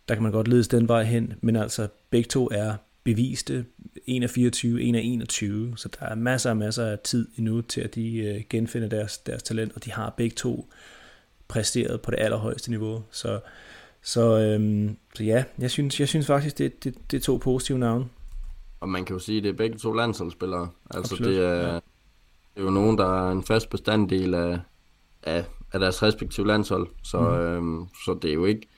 der 0.08 0.14
kan 0.14 0.22
man 0.22 0.32
godt 0.32 0.48
ledes 0.48 0.68
den 0.68 0.88
vej 0.88 1.02
hen, 1.02 1.34
men 1.40 1.56
altså 1.56 1.88
begge 2.10 2.28
to 2.28 2.48
er 2.52 2.74
beviste, 3.04 3.64
en 4.06 4.22
af 4.22 4.30
24, 4.30 4.82
en 4.82 4.94
af 4.94 5.00
21, 5.04 5.72
så 5.76 5.88
der 6.00 6.06
er 6.06 6.14
masser 6.14 6.50
og 6.50 6.56
masser 6.56 6.86
af 6.86 6.98
tid 6.98 7.28
endnu 7.36 7.60
til, 7.60 7.80
at 7.80 7.94
de 7.94 8.16
øh, 8.16 8.42
genfinder 8.50 8.88
deres, 8.88 9.18
deres 9.18 9.42
talent, 9.42 9.72
og 9.76 9.84
de 9.84 9.92
har 9.92 10.14
begge 10.16 10.34
to 10.34 10.68
præsteret 11.48 12.00
på 12.00 12.10
det 12.10 12.18
allerhøjeste 12.20 12.70
niveau. 12.70 13.02
Så, 13.10 13.40
så, 14.02 14.38
øhm, 14.38 14.96
så 15.14 15.24
ja, 15.24 15.44
jeg 15.58 15.70
synes, 15.70 16.00
jeg 16.00 16.08
synes 16.08 16.26
faktisk, 16.26 16.58
det, 16.58 16.84
det, 16.84 16.94
det 17.10 17.16
er 17.16 17.20
to 17.20 17.36
positive 17.36 17.78
navne. 17.78 18.08
Og 18.80 18.88
man 18.88 19.04
kan 19.04 19.14
jo 19.14 19.20
sige, 19.20 19.38
at 19.38 19.44
det 19.44 19.48
er 19.50 19.56
begge 19.56 19.78
to 19.78 19.92
landsholdsspillere. 19.92 20.68
Altså 20.90 21.14
Absolut, 21.14 21.34
det 21.34 21.44
er, 21.44 21.68
ja. 21.68 21.74
det 21.74 21.82
er 22.56 22.62
jo 22.62 22.70
nogen, 22.70 22.98
der 22.98 23.28
er 23.28 23.32
en 23.32 23.42
fast 23.42 23.70
bestanddel 23.70 24.34
af, 24.34 24.58
af, 25.22 25.44
af 25.72 25.80
deres 25.80 26.02
respektive 26.02 26.46
landshold. 26.46 26.88
Så, 27.02 27.20
mm. 27.20 27.26
øhm, 27.26 27.86
så 28.04 28.18
det 28.22 28.30
er 28.30 28.34
jo 28.34 28.44
ikke 28.44 28.68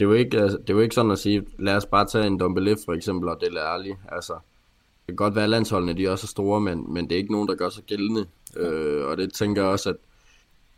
det 0.00 0.06
er 0.06 0.10
jo 0.10 0.14
ikke, 0.14 0.38
altså, 0.38 0.58
det 0.58 0.70
er 0.70 0.74
jo 0.74 0.80
ikke 0.80 0.94
sådan 0.94 1.10
at 1.10 1.18
sige, 1.18 1.46
lad 1.58 1.76
os 1.76 1.86
bare 1.86 2.06
tage 2.06 2.26
en 2.26 2.40
Dombele 2.40 2.76
for 2.84 2.92
eksempel, 2.92 3.28
og 3.28 3.36
det 3.40 3.48
er 3.56 3.74
ærligt. 3.74 3.96
Altså, 4.12 4.32
det 4.32 5.06
kan 5.06 5.16
godt 5.16 5.34
være, 5.34 5.44
at 5.44 5.50
landsholdene 5.50 5.94
de 5.94 6.06
er 6.06 6.10
også 6.10 6.26
store, 6.26 6.60
men, 6.60 6.94
men 6.94 7.04
det 7.04 7.12
er 7.12 7.16
ikke 7.16 7.32
nogen, 7.32 7.48
der 7.48 7.54
gør 7.54 7.68
sig 7.68 7.84
gældende. 7.84 8.26
Øh, 8.56 9.04
og 9.06 9.16
det 9.16 9.32
tænker 9.32 9.62
jeg 9.62 9.70
også, 9.70 9.90
at 9.90 9.96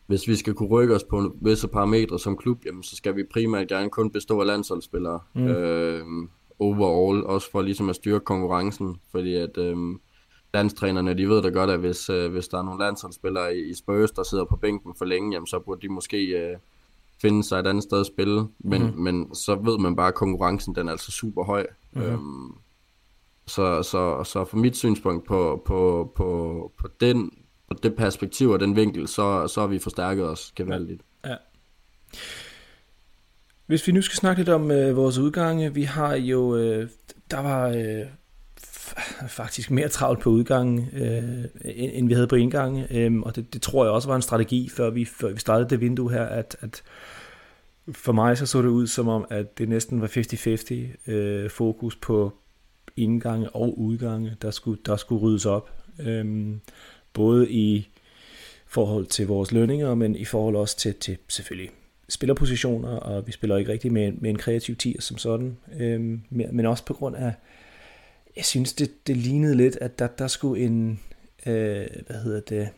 hvis 0.07 0.29
vi 0.29 0.37
skal 0.37 0.55
kunne 0.55 0.69
rykke 0.69 0.95
os 0.95 1.05
på 1.05 1.37
visse 1.41 1.69
parametre 1.69 2.19
som 2.19 2.37
klub, 2.37 2.67
jamen, 2.67 2.83
så 2.83 2.97
skal 2.97 3.17
vi 3.17 3.23
primært 3.33 3.69
gerne 3.69 3.91
kun 3.91 4.11
bestå 4.11 4.41
af 4.41 4.47
landsholdsspillere. 4.47 5.21
Mm. 5.35 5.47
Øh, 5.47 6.07
overall, 6.59 7.25
også 7.25 7.50
for 7.50 7.62
ligesom 7.62 7.88
at 7.88 7.97
styrke 7.97 8.25
konkurrencen, 8.25 8.97
fordi 9.11 9.35
at 9.35 9.59
øh, 9.59 9.76
landstrænerne, 10.55 11.14
de 11.14 11.29
ved 11.29 11.43
da 11.43 11.49
godt, 11.49 11.71
at 11.71 11.79
hvis, 11.79 12.11
øh, 12.11 12.33
hvis 12.33 12.49
der 12.49 12.59
er 12.59 12.62
nogle 12.62 12.85
landsholdsspillere 12.85 13.57
i, 13.57 13.71
i 13.71 13.75
Spurs, 13.75 14.11
der 14.11 14.23
sidder 14.23 14.45
på 14.45 14.57
bænken 14.57 14.95
for 14.99 15.05
længe, 15.05 15.33
jamen, 15.33 15.47
så 15.47 15.59
burde 15.59 15.81
de 15.81 15.88
måske 15.88 16.26
øh, 16.26 16.57
finde 17.23 17.45
sig 17.45 17.59
et 17.59 17.67
andet 17.67 17.83
sted 17.85 18.00
at 18.00 18.07
spille, 18.07 18.47
men, 18.59 18.83
mm. 18.83 18.99
men 18.99 19.35
så 19.35 19.55
ved 19.55 19.79
man 19.79 19.97
bare, 19.97 20.09
at 20.09 20.14
konkurrencen 20.14 20.75
den 20.75 20.88
er 20.88 20.93
altså 20.93 21.11
super 21.11 21.45
høj. 21.45 21.67
Mm. 21.93 22.02
Øhm, 22.02 22.52
så, 23.47 23.83
så, 23.83 24.25
så 24.25 24.45
fra 24.45 24.59
mit 24.59 24.76
synspunkt 24.76 25.26
på, 25.26 25.62
på, 25.67 26.12
på, 26.17 26.73
på, 26.79 26.88
den, 27.00 27.31
på 27.69 27.75
det 27.83 27.95
perspektiv 27.97 28.50
og 28.50 28.61
den 28.61 28.76
vinkel, 28.76 29.09
så, 29.09 29.49
så 29.49 29.61
har 29.61 29.67
vi 29.67 29.79
forstærket 29.79 30.29
os 30.29 30.52
gevaldigt. 30.57 31.02
Ja. 31.26 31.37
Hvis 33.67 33.87
vi 33.87 33.93
nu 33.93 34.02
skal 34.02 34.17
snakke 34.17 34.41
lidt 34.41 34.49
om 34.49 34.71
øh, 34.71 34.97
vores 34.97 35.19
udgange, 35.19 35.75
vi 35.75 35.83
har 35.83 36.14
jo, 36.14 36.57
øh, 36.57 36.88
der 37.31 37.41
var 37.41 37.69
øh, 37.69 38.07
faktisk 39.29 39.71
mere 39.71 39.89
travlt 39.89 40.21
på 40.21 40.31
udgangen, 40.31 40.89
øh, 40.93 41.45
end 41.75 42.09
vi 42.09 42.15
havde 42.15 42.27
på 42.27 42.37
indgangen, 42.37 42.87
øh, 42.91 43.21
og 43.21 43.37
det, 43.37 43.55
det 43.55 43.63
tror 43.63 43.85
jeg 43.85 43.93
også 43.93 44.09
var 44.09 44.17
en 44.17 44.23
strategi, 44.23 44.69
før 44.69 44.91
vi, 44.91 45.05
før 45.05 45.33
vi 45.33 45.41
startede 45.41 45.71
det 45.71 45.81
vindue 45.81 46.13
her, 46.13 46.25
at, 46.25 46.57
at 46.61 46.83
for 47.93 48.13
mig 48.13 48.39
så 48.39 48.47
så 48.47 48.63
det 48.63 48.69
ud 48.69 48.87
som 48.87 49.09
om, 49.09 49.27
at 49.31 49.59
det 49.59 49.69
næsten 49.69 50.01
var 50.01 50.07
50-50 51.07 51.13
øh, 51.13 51.51
fokus 51.51 51.97
på 51.97 52.33
indgange 52.97 53.51
og 53.51 53.79
udgange, 53.79 54.37
der 54.43 54.51
skulle, 54.51 54.81
der 54.87 54.97
skulle 54.97 55.23
ryddes 55.23 55.47
op. 55.47 55.71
Øh, 56.01 56.55
både 57.13 57.51
i 57.51 57.89
forhold 58.67 59.07
til 59.07 59.27
vores 59.27 59.53
lønninger, 59.53 59.95
men 59.95 60.17
i 60.17 60.25
forhold 60.25 60.57
også 60.57 60.77
til, 60.77 60.95
til 60.95 61.17
selvfølgelig 61.29 61.71
spillerpositioner, 62.09 62.89
og 62.89 63.27
vi 63.27 63.33
spiller 63.33 63.57
ikke 63.57 63.73
rigtig 63.73 63.93
med, 63.93 64.13
med 64.13 64.31
en 64.31 64.39
kreativ 64.39 64.77
tier 64.77 65.01
som 65.01 65.19
sådan, 65.19 65.57
øh, 65.81 66.01
men 66.31 66.67
også 66.67 66.85
på 66.85 66.95
grund 66.95 67.17
af, 67.17 67.35
jeg 68.37 68.45
synes 68.45 68.73
det, 68.73 69.07
det 69.07 69.17
lignede 69.17 69.57
lidt, 69.57 69.79
at 69.81 69.99
der, 69.99 70.07
der 70.07 70.27
skulle 70.27 70.62
en, 70.62 71.01
øh, 71.47 71.87
hvad 72.07 72.23
hedder 72.25 72.41
det, 72.41 72.69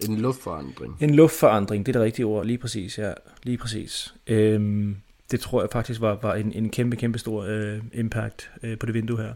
en 0.00 0.18
luftforandring. 0.18 0.96
En 1.00 1.14
luftforandring, 1.14 1.86
det 1.86 1.96
er 1.96 1.98
det 1.98 2.06
rigtige 2.06 2.26
ord, 2.26 2.46
lige 2.46 2.58
præcis, 2.58 2.98
ja, 2.98 3.12
lige 3.42 3.58
præcis. 3.58 4.14
Øhm, 4.26 4.96
det 5.30 5.40
tror 5.40 5.62
jeg 5.62 5.68
faktisk 5.72 6.00
var, 6.00 6.18
var 6.22 6.34
en, 6.34 6.52
en 6.52 6.70
kæmpe, 6.70 6.96
kæmpe 6.96 7.18
stor 7.18 7.42
øh, 7.42 7.78
impact 7.94 8.50
øh, 8.62 8.78
på 8.78 8.86
det 8.86 8.94
vindue 8.94 9.22
her. 9.22 9.34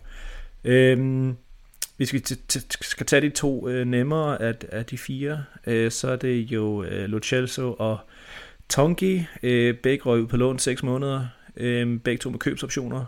Øhm, 0.64 1.36
hvis 1.96 2.12
vi 2.12 2.22
skal 2.80 3.06
tage 3.06 3.20
de 3.20 3.30
to 3.30 3.68
øh, 3.68 3.86
nemmere 3.86 4.42
af, 4.42 4.54
af 4.72 4.86
de 4.86 4.98
fire, 4.98 5.44
øh, 5.66 5.90
så 5.90 6.08
er 6.08 6.16
det 6.16 6.34
jo 6.34 6.82
øh, 6.82 7.08
Lo 7.08 7.20
Celso 7.22 7.72
og 7.78 7.98
Tongi. 8.68 9.26
Øh, 9.42 9.74
begge 9.76 10.04
røg 10.04 10.20
ud 10.20 10.26
på 10.26 10.36
lån 10.36 10.58
6 10.58 10.82
måneder. 10.82 11.26
Øh, 11.56 12.00
begge 12.00 12.18
to 12.18 12.30
med 12.30 12.38
købsoptioner. 12.38 13.04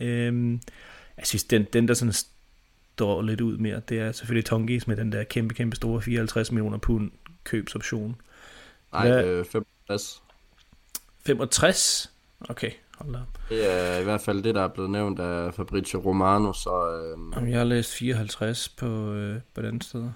Øh, 0.00 0.58
jeg 1.18 1.26
synes, 1.26 1.44
den, 1.44 1.66
den 1.72 1.88
der 1.88 1.94
sådan 1.94 2.12
står 2.94 3.22
lidt 3.22 3.40
ud 3.40 3.56
mere, 3.56 3.80
det 3.88 3.98
er 3.98 4.12
selvfølgelig 4.12 4.44
Tongis 4.44 4.86
med 4.86 4.96
den 4.96 5.12
der 5.12 5.24
kæmpe, 5.24 5.54
kæmpe 5.54 5.76
store 5.76 6.02
54 6.02 6.52
millioner 6.52 6.78
pund 6.78 7.10
købsoption. 7.44 8.16
Nej, 8.92 9.08
Hvad? 9.08 9.24
øh, 9.24 9.44
65. 9.44 10.22
65? 11.26 12.12
Okay, 12.48 12.70
hold 12.98 13.12
da. 13.12 13.18
Det 13.48 13.72
er 13.72 13.98
i 13.98 14.04
hvert 14.04 14.20
fald 14.20 14.42
det, 14.42 14.54
der 14.54 14.62
er 14.62 14.68
blevet 14.68 14.90
nævnt 14.90 15.20
af 15.20 15.54
Fabrizio 15.54 16.00
Romano, 16.00 16.52
så... 16.52 16.70
Øh... 16.70 17.34
Jamen, 17.36 17.50
jeg 17.50 17.58
har 17.58 17.64
læst 17.64 17.94
54 17.94 18.68
på, 18.68 19.12
øh, 19.12 19.40
på 19.54 19.62
den 19.62 19.80
sted. 19.80 20.10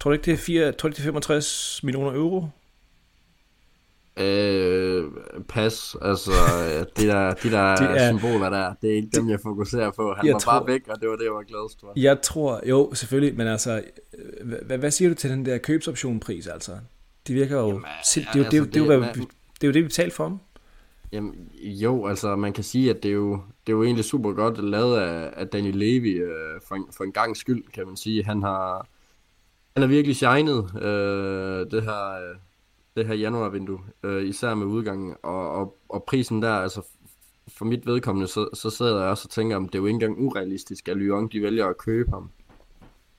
Tror 0.00 0.10
du 0.10 0.12
ikke, 0.12 0.24
det 0.24 0.32
er, 0.32 0.36
4, 0.38 0.72
tror 0.72 0.88
du, 0.88 0.92
det 0.92 0.98
er 0.98 1.04
65 1.04 1.80
millioner 1.82 2.12
euro? 2.14 2.48
Øh, 4.18 5.04
pas, 5.48 5.96
altså 6.02 6.30
de 6.96 7.06
der, 7.06 7.34
de 7.34 7.50
der 7.50 7.76
det 7.80 8.00
er, 8.00 8.18
symboler 8.18 8.50
der, 8.50 8.74
det 8.82 8.90
er 8.90 8.94
ikke 8.94 9.08
dem, 9.14 9.30
jeg 9.30 9.40
fokuserer 9.42 9.90
på. 9.90 10.14
Han 10.14 10.32
var 10.32 10.38
tror, 10.38 10.52
bare 10.52 10.66
væk, 10.66 10.88
og 10.88 11.00
det 11.00 11.08
var 11.08 11.16
det, 11.16 11.24
jeg 11.24 11.32
var 11.32 11.42
gladest 11.42 11.80
for. 11.80 11.92
Jeg 11.96 12.22
tror, 12.22 12.60
jo, 12.68 12.94
selvfølgelig, 12.94 13.36
men 13.36 13.46
altså, 13.46 13.82
hvad, 14.64 14.78
hvad 14.78 14.90
siger 14.90 15.08
du 15.08 15.14
til 15.14 15.30
den 15.30 15.46
der 15.46 15.58
købsoptionpris, 15.58 16.46
altså? 16.46 16.72
Det 17.26 17.34
virker 17.34 17.56
jo, 17.56 17.66
Jamen, 17.66 17.82
det, 17.82 18.14
det, 18.14 18.20
altså, 18.20 18.20
det, 18.32 18.50
det, 18.50 18.74
det, 18.74 18.88
det, 18.88 19.14
det, 19.14 19.28
det 19.60 19.64
er 19.64 19.68
jo 19.68 19.72
det, 19.72 19.82
vi 19.82 19.88
betalte 19.88 20.16
for 20.16 20.24
dem. 20.28 20.38
Jamen, 21.12 21.50
jo, 21.58 22.06
altså 22.06 22.36
man 22.36 22.52
kan 22.52 22.64
sige, 22.64 22.90
at 22.90 23.02
det 23.02 23.08
er 23.08 23.12
jo, 23.12 23.32
det 23.66 23.72
er 23.72 23.76
jo 23.76 23.84
egentlig 23.84 24.04
super 24.04 24.32
godt 24.32 24.64
lavet 24.64 24.98
af, 24.98 25.32
af 25.36 25.48
Daniel 25.48 25.76
Levy 25.76 26.22
øh, 26.24 26.60
for, 26.68 26.74
en, 26.74 26.84
for 26.96 27.04
en 27.04 27.12
gang 27.12 27.36
skyld, 27.36 27.64
kan 27.74 27.86
man 27.86 27.96
sige. 27.96 28.24
Han 28.24 28.42
har, 28.42 28.88
han 29.76 29.82
har 29.82 29.88
virkelig 29.88 30.16
shined 30.16 30.82
øh, 30.82 31.70
det 31.70 31.82
her, 31.82 32.12
øh, 32.12 32.36
det 32.96 33.06
her 33.06 33.14
januarvindue, 33.14 33.78
øh, 34.02 34.24
især 34.24 34.54
med 34.54 34.66
udgangen, 34.66 35.14
og, 35.22 35.50
og, 35.50 35.78
og 35.88 36.04
prisen 36.04 36.42
der, 36.42 36.52
altså 36.52 36.82
for 37.48 37.64
mit 37.64 37.86
vedkommende, 37.86 38.28
så, 38.28 38.48
så 38.54 38.70
sidder 38.70 39.00
jeg 39.00 39.10
også 39.10 39.26
og 39.26 39.30
tænker, 39.30 39.56
om 39.56 39.68
det 39.68 39.74
er 39.74 39.78
jo 39.78 39.86
ikke 39.86 39.94
engang 39.94 40.18
urealistisk, 40.18 40.88
at 40.88 40.96
Lyon 40.96 41.28
de 41.28 41.42
vælger 41.42 41.66
at 41.66 41.78
købe 41.78 42.10
ham. 42.10 42.30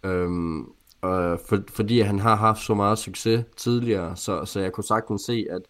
Øhm, 0.04 0.66
og 1.02 1.40
for, 1.50 1.64
fordi 1.70 2.00
han 2.00 2.20
har 2.20 2.36
haft 2.36 2.62
så 2.62 2.74
meget 2.74 2.98
succes 2.98 3.46
tidligere, 3.56 4.16
så, 4.16 4.46
så 4.46 4.60
jeg 4.60 4.72
kunne 4.72 4.84
sagtens 4.84 5.22
se, 5.22 5.48
at, 5.50 5.62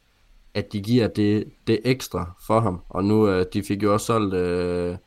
at 0.53 0.73
de 0.73 0.81
giver 0.81 1.07
det, 1.07 1.51
det 1.67 1.79
ekstra 1.83 2.31
for 2.47 2.59
ham. 2.59 2.81
Og 2.89 3.05
nu, 3.05 3.29
øh, 3.29 3.45
de 3.53 3.63
fik 3.63 3.83
jo 3.83 3.93
også 3.93 4.05
solgt 4.05 4.33
øh, 4.33 4.97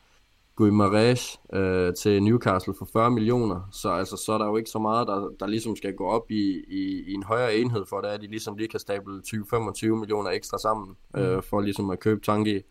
Guimaraes 0.61 1.39
øh, 1.53 1.93
til 1.93 2.23
Newcastle 2.23 2.73
for 2.77 2.89
40 2.93 3.11
millioner, 3.11 3.69
så 3.71 3.89
altså, 3.89 4.17
så 4.25 4.31
er 4.33 4.37
der 4.37 4.45
jo 4.45 4.57
ikke 4.57 4.69
så 4.69 4.79
meget, 4.79 5.07
der, 5.07 5.29
der 5.39 5.47
ligesom 5.47 5.75
skal 5.75 5.93
gå 5.93 6.05
op 6.07 6.31
i, 6.31 6.63
i, 6.67 7.03
i 7.07 7.13
en 7.13 7.23
højere 7.23 7.55
enhed 7.55 7.85
for 7.89 8.01
det, 8.01 8.07
at 8.07 8.21
de 8.21 8.27
ligesom 8.27 8.57
lige 8.57 8.67
kan 8.67 8.79
stable 8.79 9.21
20-25 9.27 9.85
millioner 9.85 10.29
ekstra 10.29 10.57
sammen, 10.57 10.95
øh, 11.17 11.35
mm. 11.35 11.41
for 11.41 11.61
ligesom 11.61 11.89
at 11.89 11.99
købe 11.99 12.21
Tangi. 12.21 12.61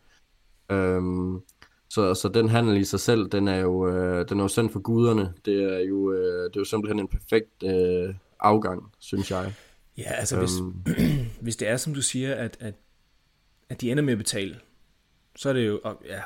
Øhm, 0.71 1.41
så, 1.89 2.15
så 2.15 2.29
den 2.29 2.49
handel 2.49 2.77
i 2.77 2.85
sig 2.85 3.01
selv, 3.01 3.29
den 3.29 3.49
er 3.49 3.57
jo, 3.57 3.89
øh, 3.89 4.29
den 4.29 4.39
er 4.39 4.45
jo 4.45 4.49
sendt 4.49 4.73
for 4.73 4.81
guderne. 4.81 5.35
Det 5.45 5.75
er 5.75 5.79
jo, 5.79 6.13
øh, 6.13 6.45
det 6.45 6.57
er 6.57 6.61
jo 6.61 6.65
simpelthen 6.65 7.01
en 7.01 7.09
perfekt 7.09 7.63
øh, 7.65 8.15
afgang, 8.41 8.93
synes 8.99 9.31
jeg. 9.31 9.55
Ja, 9.99 10.13
altså 10.13 10.39
hvis, 10.39 10.59
øhm, 10.61 10.75
hvis 11.45 11.57
det 11.57 11.69
er, 11.69 11.77
som 11.77 11.95
du 11.95 12.03
siger, 12.03 12.35
at, 12.35 12.57
at, 12.61 12.75
at 13.69 13.81
de 13.81 13.91
ender 13.91 14.03
med 14.03 14.13
at 14.13 14.19
betale, 14.19 14.57
så 15.37 15.49
er 15.49 15.53
det 15.53 15.67
jo 15.67 15.81
ja, 16.05 16.21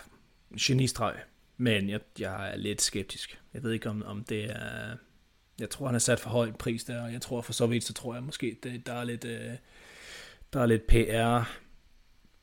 genistreg. 0.60 1.14
Men 1.56 1.90
jeg, 1.90 2.00
jeg 2.18 2.52
er 2.52 2.56
lidt 2.56 2.82
skeptisk. 2.82 3.40
Jeg 3.54 3.62
ved 3.62 3.72
ikke, 3.72 3.90
om, 3.90 4.02
om 4.06 4.24
det 4.24 4.44
er... 4.44 4.96
Jeg 5.58 5.70
tror, 5.70 5.86
han 5.86 5.94
har 5.94 5.98
sat 5.98 6.20
for 6.20 6.30
høj 6.30 6.52
pris 6.52 6.84
der, 6.84 7.02
og 7.02 7.12
jeg 7.12 7.22
tror 7.22 7.40
for 7.40 7.52
så 7.52 7.66
vidt, 7.66 7.84
så 7.84 7.92
tror 7.92 8.14
jeg 8.14 8.22
måske, 8.22 8.58
det, 8.62 8.86
der 8.86 8.92
er 8.92 9.04
lidt, 9.04 9.24
øh, 9.24 9.52
der 10.52 10.60
er 10.60 10.66
lidt 10.66 10.86
PR, 10.86 11.50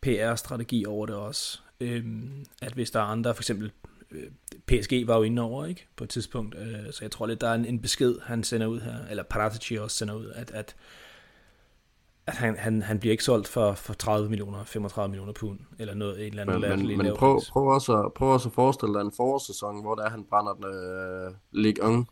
PR-strategi 0.01 0.86
over 0.86 1.06
det 1.06 1.15
også. 1.15 1.60
Øhm, 1.80 2.46
at 2.62 2.74
hvis 2.74 2.91
der 2.91 3.00
er 3.00 3.03
andre, 3.03 3.36
for 3.36 3.41
eksempel 3.41 3.72
øh, 4.12 4.32
PSG 4.68 5.08
var 5.08 5.18
jo 5.18 5.24
inde 5.24 5.41
over, 5.41 5.65
ikke, 5.65 5.88
på 5.96 6.03
et 6.03 6.10
tidspunkt, 6.10 6.56
øh, 6.58 6.91
så 6.91 7.00
jeg 7.01 7.12
tror 7.12 7.27
lidt, 7.27 7.41
der 7.41 7.48
er 7.48 7.53
en, 7.56 7.65
en 7.65 7.82
besked, 7.82 8.20
han 8.24 8.44
sender 8.44 8.68
ud 8.68 8.80
her, 8.80 9.06
eller 9.10 9.24
Paratici 9.24 9.75
også 9.75 9.98
sender 9.98 10.13
ud, 10.13 10.32
at, 10.36 10.51
at 10.51 10.75
at 12.28 12.34
han, 12.34 12.56
han, 12.58 12.82
han 12.82 13.00
bliver 13.00 13.12
ikke 13.12 13.24
solgt 13.24 13.48
for, 13.48 13.74
for 13.74 13.94
30 13.94 14.30
millioner, 14.30 14.63
35 14.63 15.10
millioner 15.10 15.34
pund, 15.34 15.60
eller 15.80 15.94
noget, 15.94 16.20
et 16.20 16.28
eller 16.28 16.42
andet. 16.42 16.62
Men, 16.62 16.88
men, 16.88 16.98
men 16.98 17.16
prøv, 17.16 17.42
prøv, 17.51 17.68
også 17.68 17.98
at, 17.98 18.13
prøv 18.13 18.30
også 18.30 18.50
at 18.50 18.54
forestille 18.54 18.94
dig 18.94 19.01
en 19.01 19.12
forårssæson, 19.18 19.82
hvor 19.82 19.96
der 19.96 20.10
han 20.10 20.25
brænder 20.30 20.54
den 20.54 20.66
uh, 20.66 21.36
Ligue 21.51 22.00
1 22.00 22.06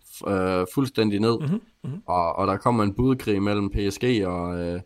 uh, 0.62 0.68
fuldstændig 0.74 1.20
ned, 1.20 1.40
mm-hmm, 1.40 1.62
mm-hmm. 1.84 2.02
Og, 2.06 2.36
og 2.36 2.48
der 2.48 2.58
kommer 2.58 2.84
en 2.84 2.94
budkrig 2.94 3.42
mellem 3.42 3.70
PSG 3.70 4.24
og, 4.26 4.74
uh, 4.74 4.80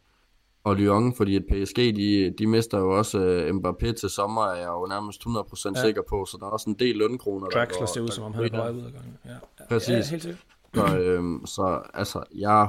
og 0.64 0.76
Lyon, 0.76 1.16
fordi 1.16 1.36
at 1.36 1.44
PSG, 1.52 1.78
de, 1.78 2.34
de 2.40 2.48
mister 2.48 2.80
jo 2.80 2.98
også 2.98 3.18
uh, 3.20 3.58
Mbappé 3.58 3.94
til 3.94 4.10
sommer, 4.10 4.44
er 4.44 4.56
jeg 4.56 4.68
jo 4.68 4.86
nærmest 4.90 5.22
100% 5.22 5.72
ja. 5.76 5.82
sikker 5.82 6.02
på, 6.10 6.26
så 6.26 6.38
der 6.40 6.46
er 6.46 6.50
også 6.50 6.70
en 6.70 6.76
del 6.80 6.96
lønkroner. 6.96 7.48
Draxler 7.48 7.86
ser 7.86 8.02
ud, 8.02 8.08
som 8.08 8.24
om 8.24 8.34
han 8.34 8.44
er 8.44 8.50
på 8.50 8.56
vej 8.58 8.72
ud 8.72 8.82
af 8.82 8.92
gangen. 8.92 9.18
Ja. 9.26 9.66
Præcis. 9.70 9.90
Ja, 9.90 9.96
helt 9.96 10.24
sikkert. 10.24 10.46
Så, 10.76 10.98
øhm, 10.98 11.46
så 11.46 11.82
altså, 11.94 12.24
jeg 12.36 12.62
er 12.62 12.68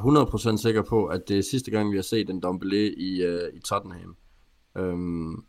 100% 0.55 0.57
sikker 0.57 0.83
på, 0.83 1.05
at 1.05 1.29
det 1.29 1.39
er 1.39 1.43
sidste 1.43 1.71
gang, 1.71 1.91
vi 1.91 1.97
har 1.97 2.03
set 2.03 2.31
en 2.31 2.41
Dombele 2.41 2.95
i, 2.95 3.23
øh, 3.23 3.55
i 3.55 3.61
Tottenham. 3.61 4.17
Øhm, 4.79 5.45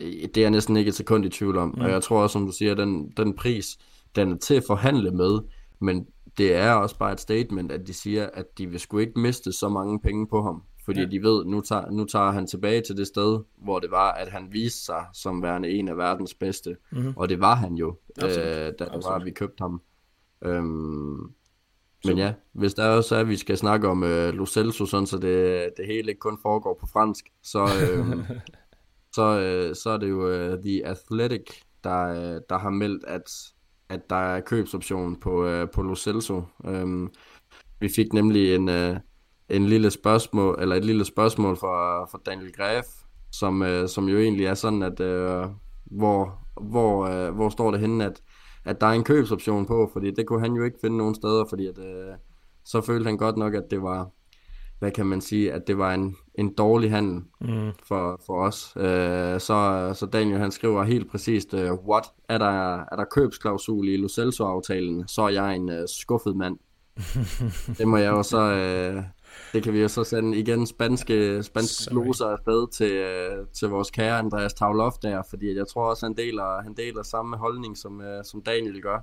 det 0.00 0.36
er 0.36 0.40
jeg 0.40 0.50
næsten 0.50 0.76
ikke 0.76 0.88
et 0.88 0.94
sekund 0.94 1.24
i 1.24 1.28
tvivl 1.28 1.58
om. 1.58 1.68
Mm. 1.68 1.80
Og 1.80 1.90
jeg 1.90 2.02
tror 2.02 2.22
også, 2.22 2.32
som 2.32 2.46
du 2.46 2.52
siger, 2.52 2.74
den, 2.74 3.12
den 3.16 3.34
pris, 3.36 3.78
den 4.16 4.32
er 4.32 4.36
til 4.36 4.54
at 4.54 4.64
forhandle 4.66 5.10
med, 5.10 5.38
men 5.80 6.06
det 6.38 6.54
er 6.54 6.72
også 6.72 6.98
bare 6.98 7.12
et 7.12 7.20
statement, 7.20 7.72
at 7.72 7.86
de 7.86 7.92
siger, 7.92 8.28
at 8.34 8.58
de 8.58 8.66
vil 8.66 8.80
sgu 8.80 8.98
ikke 8.98 9.20
miste 9.20 9.52
så 9.52 9.68
mange 9.68 10.00
penge 10.00 10.26
på 10.26 10.42
ham. 10.42 10.62
Fordi 10.84 11.00
ja. 11.00 11.06
de 11.06 11.22
ved, 11.22 11.44
nu 11.44 11.60
tager, 11.60 11.90
nu 11.90 12.04
tager 12.04 12.30
han 12.30 12.46
tilbage 12.46 12.80
til 12.80 12.96
det 12.96 13.06
sted, 13.06 13.40
hvor 13.56 13.78
det 13.78 13.90
var, 13.90 14.12
at 14.12 14.28
han 14.28 14.48
viste 14.52 14.84
sig 14.84 15.04
som 15.12 15.42
værende 15.42 15.70
en 15.70 15.88
af 15.88 15.96
verdens 15.96 16.34
bedste. 16.34 16.76
Mm-hmm. 16.92 17.12
Og 17.16 17.28
det 17.28 17.40
var 17.40 17.54
han 17.54 17.74
jo, 17.74 17.96
øh, 18.22 18.28
da 18.28 18.72
det 18.78 19.04
var, 19.04 19.14
at 19.14 19.24
vi 19.24 19.30
købte 19.30 19.62
ham. 19.62 19.82
Øhm, 20.44 21.32
men 22.04 22.18
ja, 22.18 22.32
hvis 22.52 22.74
der 22.74 22.88
også 22.88 23.16
er, 23.16 23.20
at 23.20 23.28
vi 23.28 23.36
skal 23.36 23.56
snakke 23.56 23.88
om 23.88 24.04
øh, 24.04 24.34
Lo 24.34 24.46
Celso, 24.46 24.86
sådan, 24.86 25.06
så 25.06 25.18
det, 25.18 25.70
det 25.76 25.86
hele 25.86 26.08
ikke 26.08 26.18
kun 26.18 26.38
foregår 26.42 26.78
på 26.80 26.86
fransk, 26.86 27.24
så, 27.42 27.62
øh, 27.62 28.30
så, 29.16 29.40
øh, 29.40 29.76
så 29.76 29.90
er 29.90 29.96
det 29.96 30.10
jo 30.10 30.28
øh, 30.28 30.62
The 30.62 30.86
Athletic, 30.86 31.60
der, 31.84 32.06
øh, 32.06 32.40
der 32.48 32.58
har 32.58 32.70
meldt, 32.70 33.04
at, 33.04 33.30
at 33.88 34.10
der 34.10 34.16
er 34.16 34.40
købsoption 34.40 35.16
på, 35.20 35.46
øh, 35.46 35.70
på 35.70 35.82
Lo 35.82 35.94
Celso. 35.94 36.42
Øh, 36.66 37.08
vi 37.80 37.88
fik 37.88 38.12
nemlig 38.12 38.54
en, 38.54 38.68
øh, 38.68 38.96
en 39.48 39.66
lille 39.66 39.90
spørgsmål, 39.90 40.58
eller 40.60 40.76
et 40.76 40.84
lille 40.84 41.04
spørgsmål 41.04 41.56
fra, 41.56 42.04
fra 42.04 42.18
Daniel 42.26 42.52
Graf, 42.52 42.84
som, 43.32 43.62
øh, 43.62 43.88
som 43.88 44.08
jo 44.08 44.18
egentlig 44.18 44.46
er 44.46 44.54
sådan, 44.54 44.82
at 44.82 45.00
øh, 45.00 45.46
hvor, 45.84 46.38
hvor, 46.60 47.06
øh, 47.06 47.34
hvor 47.34 47.48
står 47.48 47.70
det 47.70 47.80
henne, 47.80 48.04
at 48.04 48.22
at 48.64 48.80
der 48.80 48.86
er 48.86 48.92
en 48.92 49.04
købsoption 49.04 49.66
på, 49.66 49.90
fordi 49.92 50.10
det 50.10 50.26
kunne 50.26 50.40
han 50.40 50.52
jo 50.52 50.64
ikke 50.64 50.78
finde 50.80 50.96
nogen 50.96 51.14
steder, 51.14 51.44
fordi 51.48 51.66
at, 51.66 51.78
øh, 51.78 52.14
så 52.64 52.80
følte 52.80 53.06
han 53.06 53.16
godt 53.16 53.36
nok, 53.36 53.54
at 53.54 53.70
det 53.70 53.82
var, 53.82 54.10
hvad 54.78 54.90
kan 54.90 55.06
man 55.06 55.20
sige, 55.20 55.52
at 55.52 55.66
det 55.66 55.78
var 55.78 55.94
en, 55.94 56.16
en 56.34 56.54
dårlig 56.54 56.90
handel 56.90 57.22
mm. 57.40 57.70
for, 57.88 58.20
for 58.26 58.44
os. 58.44 58.72
Øh, 58.76 59.40
så, 59.40 59.90
så 59.94 60.08
Daniel 60.12 60.38
han 60.38 60.50
skriver 60.50 60.82
helt 60.82 61.10
præcist, 61.10 61.54
øh, 61.54 61.72
what, 61.72 62.04
er 62.28 62.38
der, 62.38 62.76
er 62.76 62.96
der 62.96 63.04
købsklausul 63.04 63.88
i 63.88 63.96
Lo 63.96 64.08
Celso-aftalen, 64.08 65.08
så 65.08 65.22
er 65.22 65.28
jeg 65.28 65.56
en 65.56 65.70
øh, 65.70 65.88
skuffet 65.88 66.36
mand. 66.36 66.58
det 67.78 67.88
må 67.88 67.96
jeg 67.96 68.10
jo 68.10 68.22
så, 68.22 68.52
øh, 68.52 69.02
det 69.52 69.62
kan 69.62 69.72
vi 69.72 69.80
jo 69.80 69.88
så 69.88 70.04
sende 70.04 70.38
igen 70.38 70.66
spanske, 70.66 71.42
spanske 71.42 71.90
gloser 71.90 72.26
afsted 72.26 72.72
til, 72.72 72.92
øh, 72.92 73.46
til 73.52 73.68
vores 73.68 73.90
kære 73.90 74.18
Andreas 74.18 74.54
Tavlof 74.54 74.94
der, 75.02 75.22
fordi 75.30 75.56
jeg 75.56 75.68
tror 75.68 75.90
også, 75.90 76.06
han 76.06 76.16
deler, 76.16 76.62
han 76.62 76.74
deler 76.74 77.02
samme 77.02 77.36
holdning, 77.36 77.78
som, 77.78 77.98
uh, 77.98 78.24
som 78.24 78.42
Daniel 78.42 78.82
gør. 78.82 78.98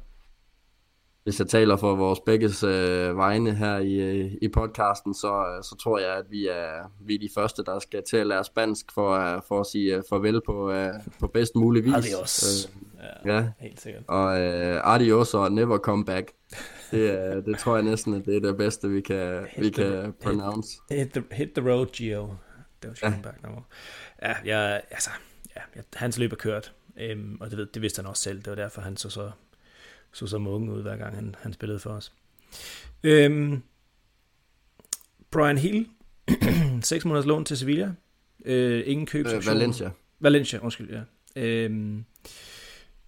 Hvis 1.24 1.39
jeg 1.39 1.48
taler 1.48 1.76
for 1.76 1.96
vores 1.96 2.20
begges 2.26 2.63
uh, 2.63 2.70
vegne 3.18 3.56
her 3.56 3.78
i, 3.78 4.28
i 4.42 4.48
podcasten, 4.48 5.13
så, 5.13 5.60
så 5.63 5.76
tror 5.84 6.00
jeg, 6.00 6.18
at 6.18 6.26
vi 6.30 6.48
er, 6.48 6.92
vi 7.06 7.15
er 7.15 7.20
de 7.20 7.30
første, 7.36 7.63
der 7.63 7.80
skal 7.80 8.04
til 8.10 8.18
at 8.18 8.28
lære 8.28 8.44
spansk 8.44 8.92
for, 8.94 9.44
for 9.48 9.60
at 9.60 9.65
sige 9.65 10.04
farvel 10.10 10.42
på, 10.46 10.72
uh, 10.72 10.94
på 11.20 11.28
bedst 11.28 11.56
mulig 11.56 11.84
vis. 11.84 11.94
Adios. 11.94 12.70
Uh, 12.94 13.00
ja, 13.30 13.36
ja, 13.36 13.52
helt 13.60 13.82
sikkert. 13.82 14.04
Og 14.08 14.26
uh, 14.26 14.94
adios 14.96 15.34
og 15.34 15.52
never 15.52 15.78
come 15.78 16.06
back. 16.06 16.32
Det, 16.91 17.45
det 17.45 17.60
tror 17.60 17.75
jeg 17.75 17.84
næsten, 17.86 18.13
at 18.13 18.25
det 18.25 18.36
er 18.36 18.39
det 18.39 18.58
bedste, 18.58 18.89
vi 18.89 19.02
kan, 19.02 19.47
hit 19.49 19.63
vi 19.63 19.69
the, 19.69 19.84
kan 19.84 20.13
pronounce. 20.21 20.80
Hit, 20.89 20.99
hit, 20.99 21.12
the, 21.12 21.23
hit 21.32 21.49
the 21.56 21.71
road, 21.71 21.86
Gio. 21.86 22.36
Ja. 22.84 23.13
back 23.23 23.43
no 23.43 23.49
more. 23.49 23.63
Ja, 24.21 24.36
jeg, 24.45 24.82
altså, 24.91 25.10
ja, 25.56 25.62
hans 25.93 26.17
løb 26.17 26.32
er 26.32 26.36
kørt, 26.36 26.73
øhm, 26.99 27.38
og 27.39 27.49
det, 27.49 27.58
ved, 27.58 27.65
det 27.65 27.82
vidste 27.82 27.99
han 27.99 28.10
også 28.10 28.23
selv. 28.23 28.38
Det 28.38 28.49
var 28.49 28.56
derfor, 28.56 28.82
han 28.82 28.97
så 28.97 29.10
så, 29.10 29.32
så, 30.13 30.28
så 30.28 30.38
munge 30.38 30.73
ud, 30.73 30.82
hver 30.82 30.97
gang 30.97 31.15
han, 31.15 31.36
han 31.39 31.54
spillede 31.54 31.80
for 31.80 31.89
os. 31.89 32.13
Øhm, 33.04 33.63
Brian 35.32 35.58
Hill, 35.58 35.88
6 36.82 37.06
måneders 37.06 37.25
lån 37.25 37.45
til 37.45 37.58
Sevilla. 37.58 37.93
Øh, 38.45 38.84
ingen 38.86 39.08
købsoption. 39.08 39.54
Øh, 39.56 39.60
Valencia. 39.60 39.91
Valencia, 40.19 40.60
undskyld, 40.60 40.89
ja. 40.89 41.02
Øhm, 41.36 42.06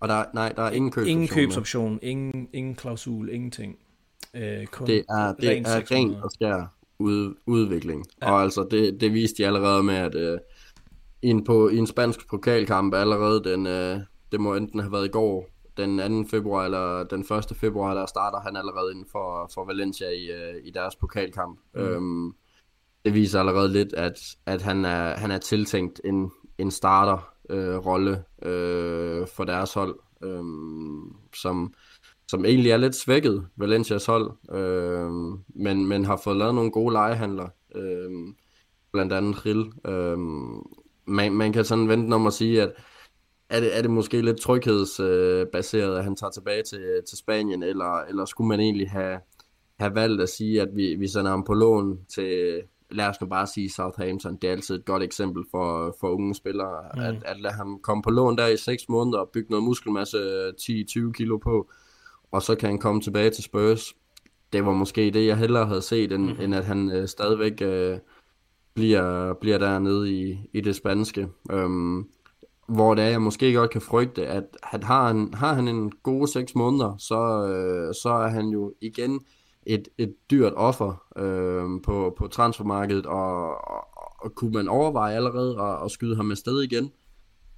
og 0.02 0.08
der, 0.08 0.26
nej, 0.34 0.52
der 0.52 0.64
er 0.64 0.72
ingen 0.72 0.92
købsoption. 0.92 1.12
Ingen 1.12 1.28
købsoption, 1.28 2.00
ingen, 2.02 2.50
ingen 2.54 2.76
klausul, 2.76 3.30
ingenting. 3.30 3.78
Øh, 4.36 4.66
kun 4.66 4.88
det 4.88 5.06
er, 5.10 5.34
det 5.34 5.50
ren 5.50 5.66
er 5.66 5.92
rent 5.92 6.24
og 6.24 6.32
skær 6.32 6.76
ud, 7.00 7.36
udvikling. 7.46 8.06
Ja. 8.22 8.32
Og 8.32 8.42
altså, 8.42 8.68
det, 8.72 9.02
det 9.02 9.14
viste 9.14 9.44
de 9.44 9.48
allerede 9.48 9.84
med, 9.84 9.96
at 9.96 10.16
øh, 10.16 10.40
en, 11.22 11.44
på, 11.44 11.70
i 11.70 11.78
en 11.78 11.88
spansk 11.88 12.30
pokalkamp 12.30 12.94
allerede, 12.94 13.44
den, 13.44 13.68
øh, 13.68 14.00
det 14.32 14.40
må 14.40 14.56
enten 14.56 14.80
have 14.80 14.92
været 14.92 15.06
i 15.06 15.12
går, 15.12 15.50
den 15.78 16.24
2. 16.24 16.30
februar 16.30 16.66
eller 16.66 17.04
den 17.04 17.20
1. 17.20 17.58
februar, 17.58 17.94
der 17.94 18.06
starter 18.06 18.40
han 18.40 18.56
allerede 18.56 18.92
inden 18.92 19.06
for, 19.12 19.52
for 19.54 19.66
Valencia 19.66 20.10
i, 20.10 20.26
øh, 20.26 20.56
i 20.64 20.72
deres 20.72 20.96
pokalkamp. 20.96 21.60
Mm. 21.76 21.82
Øhm, 21.82 22.32
det 23.06 23.14
viser 23.14 23.40
allerede 23.40 23.72
lidt, 23.72 23.94
at, 23.94 24.20
at 24.46 24.62
han, 24.62 24.86
er, 24.86 25.18
han 25.18 25.32
er 25.32 25.38
tiltænkt 25.38 26.02
en, 26.06 26.32
en 26.58 26.72
starter 26.72 27.31
øh, 27.52 27.78
rolle 27.78 28.24
øh, 28.42 29.28
for 29.28 29.44
deres 29.44 29.74
hold, 29.74 30.00
øh, 30.24 30.44
som, 31.36 31.74
som 32.28 32.46
egentlig 32.46 32.72
er 32.72 32.78
lidt 32.78 32.96
svækket, 32.96 33.48
Valencias 33.56 34.06
hold, 34.06 34.32
øh, 34.52 35.12
men, 35.64 35.88
men 35.88 36.06
har 36.06 36.22
fået 36.24 36.38
lavet 36.38 36.56
nogle 36.56 36.72
gode 36.72 36.94
legehandler, 36.94 37.48
øh, 37.76 38.12
blandt 38.94 39.14
andet 39.14 39.46
Rill. 39.46 39.72
Øh, 39.86 40.18
man, 41.06 41.34
man 41.34 41.54
kan 41.54 41.66
sådan 41.66 41.90
vente 41.90 42.14
om 42.14 42.28
at 42.28 42.34
sige, 42.34 42.62
at 42.62 42.72
er 43.50 43.60
det, 43.60 43.78
er 43.78 43.82
det 43.82 43.92
måske 43.92 44.22
lidt 44.22 44.40
tryghedsbaseret, 44.40 45.98
at 45.98 46.04
han 46.04 46.16
tager 46.16 46.32
tilbage 46.32 46.64
til, 46.64 47.02
til 47.10 47.18
Spanien, 47.18 47.64
eller, 47.64 48.02
eller 48.10 48.26
skulle 48.26 48.48
man 48.48 48.60
egentlig 48.60 48.90
have, 48.90 49.20
have 49.80 49.96
valgt 49.96 50.22
at 50.22 50.30
sige, 50.30 50.62
at 50.62 50.70
vi, 50.76 50.96
vi 50.96 51.08
sender 51.08 51.32
ham 51.32 51.44
på 51.44 51.54
lån 51.54 52.00
til, 52.16 52.62
lad 52.92 53.08
os 53.08 53.22
nu 53.22 53.28
bare 53.28 53.48
sige 53.48 53.72
Southampton, 53.72 54.36
det 54.36 54.48
er 54.48 54.52
altid 54.52 54.76
et 54.76 54.86
godt 54.86 55.04
eksempel 55.04 55.44
for, 55.52 55.96
for 56.00 56.10
unge 56.10 56.36
spillere, 56.36 56.84
mm. 56.96 57.02
at, 57.02 57.16
at 57.26 57.40
lade 57.40 57.54
ham 57.54 57.80
komme 57.84 58.04
på 58.04 58.10
lån 58.10 58.38
der 58.38 58.48
i 58.48 58.58
6 58.58 58.90
måneder 58.90 59.20
og 59.20 59.30
bygge 59.34 59.50
noget 59.50 59.64
muskelmasse 59.64 60.50
10-20 60.50 61.12
kilo 61.12 61.38
på, 61.38 61.70
og 62.32 62.42
så 62.42 62.56
kan 62.56 62.70
han 62.70 62.80
komme 62.80 63.02
tilbage 63.02 63.30
til 63.30 63.44
Spurs. 63.44 63.94
Det 64.54 64.66
var 64.66 64.74
måske 64.74 65.12
det, 65.12 65.28
jeg 65.28 65.38
hellere 65.38 65.66
havde 65.66 65.82
set, 65.82 66.12
end, 66.12 66.24
mm. 66.24 66.42
end 66.42 66.56
at 66.56 66.66
han 66.66 66.92
øh, 66.92 67.08
stadigvæk 67.08 67.62
øh, 67.62 67.98
bliver, 68.74 69.34
bliver 69.34 69.58
dernede 69.58 70.12
i, 70.12 70.38
i 70.54 70.62
det 70.62 70.76
spanske. 70.76 71.28
Øhm, 71.52 72.08
hvor 72.68 72.96
det 72.96 73.04
er, 73.04 73.10
jeg 73.10 73.22
måske 73.22 73.54
godt 73.54 73.70
kan 73.72 73.82
frygte, 73.82 74.28
at, 74.28 74.44
at 74.72 74.84
har, 74.84 75.08
han, 75.08 75.34
har 75.34 75.54
han 75.54 75.68
en 75.68 75.92
gode 76.04 76.32
6 76.32 76.56
måneder, 76.56 76.96
så, 76.98 77.48
øh, 77.48 77.94
så 77.94 78.10
er 78.10 78.28
han 78.28 78.48
jo 78.48 78.74
igen 78.82 79.22
et, 79.74 79.88
et 79.98 80.16
dyrt 80.32 80.54
offer 80.56 81.04
øh, 81.18 81.82
på, 81.84 82.16
på 82.18 82.28
transfermarkedet, 82.28 83.06
og, 83.06 83.48
og, 83.72 83.88
og 84.20 84.36
kunne 84.36 84.52
man 84.52 84.68
overveje 84.68 85.16
allerede 85.16 85.62
at, 85.62 85.86
at 85.86 85.92
skyde 85.92 86.16
ham 86.16 86.32
afsted 86.32 86.62
igen? 86.62 86.92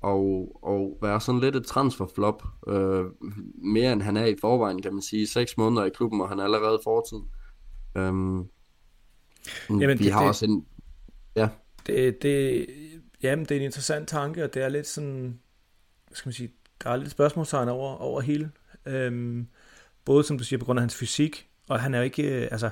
og, 0.04 0.60
og 0.64 0.98
være 1.02 1.22
sådan 1.22 1.42
lidt 1.42 1.56
et 1.56 1.66
transferflop, 1.66 2.44
øh, 2.68 3.06
mere 3.56 3.94
end 3.94 4.02
han 4.02 4.18
er 4.18 4.26
i 4.26 4.36
forvejen, 4.42 4.82
kan 4.82 4.94
man 4.94 5.02
sige. 5.02 5.28
Seks 5.28 5.58
måneder 5.58 5.86
i 5.86 5.90
klubben, 5.90 6.22
og 6.22 6.30
han 6.30 6.40
er 6.40 6.44
allerede 6.44 6.80
fortid. 6.84 7.18
Øhm, 7.98 8.38
Jamen, 9.70 10.00
vi 10.00 10.04
det, 10.04 10.14
har 10.14 10.20
det, 10.20 10.30
også 10.30 10.46
en... 10.46 10.66
Ja. 11.36 11.50
Det, 11.88 12.22
det, 12.22 12.68
jamen, 13.24 13.46
det 13.46 13.52
er 13.52 13.60
en 13.60 13.66
interessant 13.66 14.08
tanke, 14.08 14.44
og 14.44 14.54
det 14.54 14.64
er 14.64 14.70
lidt 14.70 14.88
sådan, 14.88 15.40
hvad 16.08 16.16
skal 16.16 16.28
man 16.28 16.34
sige, 16.34 16.54
der 16.84 16.90
er 16.90 16.98
lidt 16.98 17.12
spørgsmålstegn 17.12 17.70
over, 17.70 17.96
over 17.96 18.22
hele. 18.22 18.52
Øhm, 18.86 19.48
både 20.06 20.24
som 20.24 20.38
du 20.38 20.44
siger, 20.44 20.60
på 20.60 20.66
grund 20.66 20.80
af 20.80 20.82
hans 20.82 20.96
fysik, 20.96 21.50
og 21.70 21.82
han 21.82 21.94
er 21.94 21.98
jo 21.98 22.04
ikke, 22.04 22.44
øh, 22.44 22.48
altså, 22.52 22.70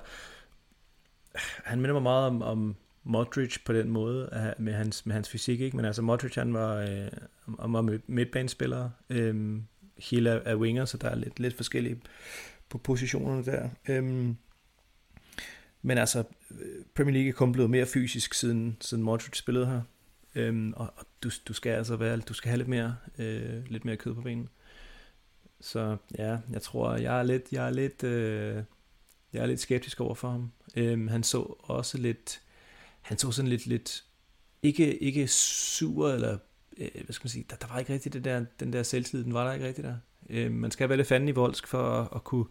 han 1.63 1.81
minder 1.81 1.93
mig 1.93 2.03
meget 2.03 2.27
om, 2.27 2.41
om 2.41 2.75
Modric 3.03 3.57
på 3.65 3.73
den 3.73 3.89
måde, 3.89 4.29
øh, 4.33 4.63
med 4.65 4.73
hans, 4.73 5.05
med 5.05 5.13
hans 5.13 5.29
fysik, 5.29 5.61
ikke? 5.61 5.77
Men 5.77 5.85
altså 5.85 6.01
Modric, 6.01 6.35
han 6.35 6.53
var, 6.53 6.75
øh, 6.75 7.11
var 7.47 7.99
midtbanespiller, 8.07 8.89
øh, 9.09 9.61
hele 9.97 10.47
af 10.47 10.55
winger, 10.55 10.85
så 10.85 10.97
der 10.97 11.09
er 11.09 11.15
lidt, 11.15 11.39
lidt 11.39 11.55
forskellige 11.55 12.01
på 12.69 12.77
positionerne 12.77 13.45
der. 13.45 13.69
Øh, 13.89 14.33
men 15.81 15.97
altså, 15.97 16.23
øh, 16.51 16.85
Premier 16.95 17.13
League 17.13 17.29
er 17.29 17.33
kun 17.33 17.51
blevet 17.51 17.69
mere 17.69 17.85
fysisk, 17.85 18.33
siden, 18.33 18.77
siden 18.81 19.03
Modric 19.03 19.37
spillede 19.37 19.65
her. 19.65 19.81
Øhm, 20.35 20.73
og, 20.73 20.93
og 20.97 21.05
du, 21.23 21.29
du 21.47 21.53
skal 21.53 21.69
altså 21.69 21.95
være, 21.95 22.17
du 22.17 22.33
skal 22.33 22.49
have 22.49 22.57
lidt 22.57 22.67
mere, 22.67 22.95
øh, 23.17 23.65
lidt 23.67 23.85
mere 23.85 23.97
kød 23.97 24.13
på 24.13 24.21
benen. 24.21 24.49
Så 25.61 25.97
ja, 26.17 26.37
jeg 26.51 26.61
tror, 26.61 26.95
jeg 26.95 27.19
er 27.19 27.23
lidt, 27.23 27.51
jeg 27.51 27.67
er 27.67 27.69
lidt, 27.69 28.03
øh, 28.03 28.63
jeg 29.33 29.41
er 29.41 29.45
lidt 29.45 29.59
skeptisk 29.59 30.01
over 30.01 30.15
for 30.15 30.29
ham. 30.29 30.51
Øhm, 30.75 31.07
han 31.07 31.23
så 31.23 31.37
også 31.59 31.97
lidt, 31.97 32.41
han 33.01 33.17
så 33.17 33.31
sådan 33.31 33.49
lidt, 33.49 33.65
lidt 33.65 34.03
ikke, 34.63 34.97
ikke 34.97 35.27
sur, 35.27 36.11
eller 36.11 36.37
øh, 36.77 36.89
hvad 36.93 37.13
skal 37.13 37.25
man 37.25 37.29
sige, 37.29 37.45
der, 37.49 37.55
der 37.55 37.67
var 37.67 37.79
ikke 37.79 37.93
rigtig 37.93 38.13
det 38.13 38.23
der, 38.23 38.45
den 38.59 38.73
der 38.73 38.83
selvtillid, 38.83 39.23
den 39.23 39.33
var 39.33 39.45
der 39.45 39.53
ikke 39.53 39.67
rigtig 39.67 39.83
der. 39.83 39.95
Øhm, 40.29 40.55
man 40.55 40.71
skal 40.71 40.89
være 40.89 40.97
lidt 40.97 41.07
fanden 41.07 41.29
i 41.29 41.31
voldsk 41.31 41.67
for 41.67 41.83
at, 41.83 42.07
at 42.15 42.23
kunne, 42.23 42.45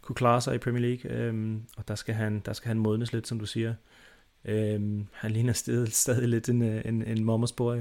kunne 0.00 0.16
klare 0.16 0.40
sig 0.40 0.54
i 0.54 0.58
Premier 0.58 0.82
League, 0.82 1.10
øhm, 1.10 1.62
og 1.76 1.88
der 1.88 1.94
skal, 1.94 2.14
han, 2.14 2.42
der 2.44 2.52
skal 2.52 2.68
han 2.68 2.78
modnes 2.78 3.12
lidt, 3.12 3.28
som 3.28 3.38
du 3.38 3.46
siger. 3.46 3.74
Øhm, 4.44 5.06
han 5.12 5.30
ligner 5.30 5.52
stadig, 5.52 5.92
stadig 5.92 6.28
lidt 6.28 6.48
en, 6.48 6.62
øh, 6.62 6.82
en, 6.84 7.02
en 7.02 7.24
mamas 7.24 7.52
boy, 7.52 7.76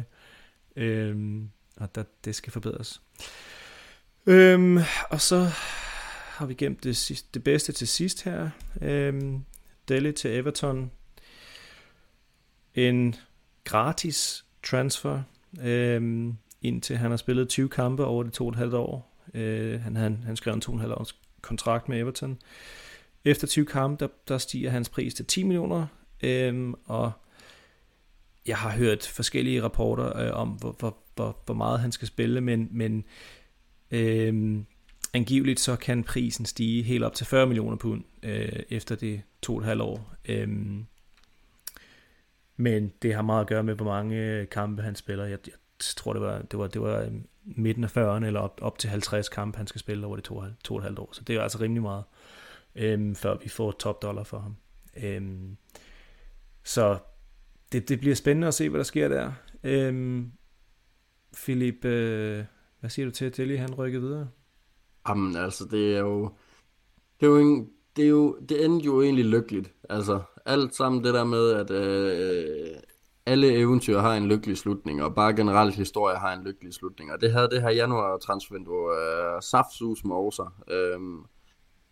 øhm, 0.76 1.50
og 1.78 1.96
der, 1.96 2.04
det 2.26 2.36
skal 2.36 2.54
forbedres. 2.54 3.02
Øhm, 4.26 4.78
og 5.10 5.22
så 5.22 5.50
har 6.40 6.46
vi 6.46 6.54
gemt 6.54 6.84
det, 6.84 6.98
sidste, 6.98 7.30
det 7.34 7.44
bedste 7.44 7.72
til 7.72 7.88
sidst 7.88 8.24
her. 8.24 8.50
Øhm, 8.82 9.46
Delhi 9.88 10.12
til 10.12 10.32
Everton. 10.32 10.92
En 12.76 13.16
gratis 13.64 14.46
transfer, 14.64 15.22
øhm, 15.62 16.38
indtil 16.62 16.98
han 16.98 17.10
har 17.10 17.18
spillet 17.18 17.50
20 17.50 17.70
kampe 17.70 18.06
over 18.06 18.24
de 18.24 18.30
to 18.30 18.46
og 18.46 18.50
et 18.50 18.56
halvt 18.56 18.74
år. 18.74 19.24
Øh, 19.34 19.82
han, 19.82 19.96
han, 19.96 20.24
han 20.26 20.36
skrev 20.36 20.54
en 20.54 20.62
to 20.62 20.72
og 20.72 20.76
et 20.76 20.82
halvt 20.82 20.96
års 20.96 21.16
kontrakt 21.42 21.90
med 21.90 22.00
Everton. 22.00 22.38
Efter 23.26 23.48
20 23.48 23.66
kampe, 23.66 24.06
der, 24.06 24.12
der 24.28 24.38
stiger 24.38 24.70
hans 24.70 24.90
pris 24.90 25.14
til 25.14 25.26
10 25.26 25.44
millioner, 25.44 25.88
øhm, 26.24 26.74
og 26.86 27.12
jeg 28.48 28.58
har 28.58 28.72
hørt 28.72 29.08
forskellige 29.08 29.64
rapporter 29.64 30.18
øh, 30.18 30.32
om, 30.34 30.50
hvor, 30.50 30.72
hvor, 30.80 30.98
hvor, 31.16 31.42
hvor 31.46 31.56
meget 31.56 31.80
han 31.80 31.92
skal 31.92 32.08
spille, 32.08 32.42
men, 32.42 32.68
men 32.72 33.06
øhm, 33.92 34.66
angiveligt 35.14 35.60
så 35.60 35.76
kan 35.76 36.04
prisen 36.04 36.46
stige 36.46 36.84
helt 36.84 37.04
op 37.04 37.14
til 37.14 37.26
40 37.26 37.48
millioner 37.48 37.78
pund 37.78 38.04
øh, 38.24 38.60
efter 38.70 38.96
det 38.96 39.22
to 39.42 39.54
og 39.56 39.60
et 39.60 39.66
halvt 39.66 39.82
år. 39.82 40.16
Øhm, 40.26 40.86
men 42.56 42.94
det 43.02 43.14
har 43.14 43.22
meget 43.22 43.42
at 43.42 43.48
gøre 43.48 43.64
med, 43.64 43.76
hvor 43.76 43.86
mange 43.86 44.16
øh, 44.16 44.50
kampe 44.50 44.82
han 44.82 44.96
spiller. 44.96 45.26
Jeg, 45.26 45.40
jeg 45.48 45.56
tror, 45.80 46.14
det 46.14 46.22
var, 46.22 46.42
det 46.42 46.60
var, 46.60 46.68
det 46.68 46.82
var 46.82 47.00
øh, 47.02 47.12
midten 47.44 47.84
af 47.84 47.98
40'erne, 47.98 48.26
eller 48.26 48.40
op, 48.40 48.60
op 48.62 48.78
til 48.78 48.90
50 48.90 49.30
kampe, 49.30 49.58
han 49.58 49.68
skal 49.68 49.80
spille 49.80 50.08
over 50.08 50.16
de 50.16 50.22
to, 50.22 50.44
to 50.64 50.74
og 50.74 50.80
et 50.80 50.84
halvt 50.84 51.00
år. 51.00 51.10
Så 51.12 51.22
det 51.24 51.36
er 51.36 51.42
altså 51.42 51.60
rimelig 51.60 51.82
meget, 51.82 52.04
øhm, 52.76 53.16
før 53.16 53.38
vi 53.44 53.50
får 53.50 53.72
top 53.72 54.02
dollar 54.02 54.24
for 54.24 54.40
ham. 54.40 54.56
Øhm, 55.04 55.58
så 56.64 57.00
det, 57.72 57.90
det 57.90 58.00
bliver 58.00 58.16
spændende 58.16 58.48
at 58.48 58.54
se, 58.54 58.70
hvad 58.70 58.78
der 58.78 58.84
sker 58.84 59.08
der. 59.08 59.32
Øhm, 59.64 60.32
Philip, 61.34 61.86
øh, 61.86 62.46
hvad 62.80 62.90
siger 62.90 63.06
du 63.06 63.12
til, 63.12 63.26
at 63.26 63.38
Deli 63.38 63.56
han 63.56 63.74
rykker 63.74 64.00
videre? 64.00 64.30
Jamen, 65.08 65.36
altså, 65.36 65.66
det 65.72 65.96
er 65.96 66.00
jo... 66.00 66.32
Det 67.20 67.26
er 67.26 67.30
jo, 67.30 67.38
en, 67.38 67.70
det, 67.96 68.06
er 68.06 68.10
jo, 68.10 68.38
det 68.50 68.66
endte 68.66 68.86
jo 68.86 69.02
egentlig 69.02 69.26
lykkeligt. 69.26 69.74
Altså, 69.90 70.22
alt 70.46 70.76
sammen 70.76 71.04
det 71.04 71.14
der 71.14 71.24
med, 71.24 71.50
at 71.50 71.72
øh, 71.72 72.78
alle 73.26 73.54
eventyr 73.54 74.00
har 74.00 74.16
en 74.16 74.28
lykkelig 74.28 74.58
slutning, 74.58 75.04
og 75.04 75.16
bare 75.16 75.36
generelt 75.36 75.76
historie 75.76 76.18
har 76.18 76.34
en 76.34 76.44
lykkelig 76.44 76.74
slutning. 76.74 77.12
Og 77.12 77.22
det 77.22 77.32
havde 77.32 77.50
det 77.50 77.62
her 77.62 77.70
januar 77.70 78.18
transfervindue 78.18 78.92
øh, 78.96 79.42
saftsus 79.42 80.04
med 80.04 80.16
også. 80.16 80.50
Øh, 80.72 81.00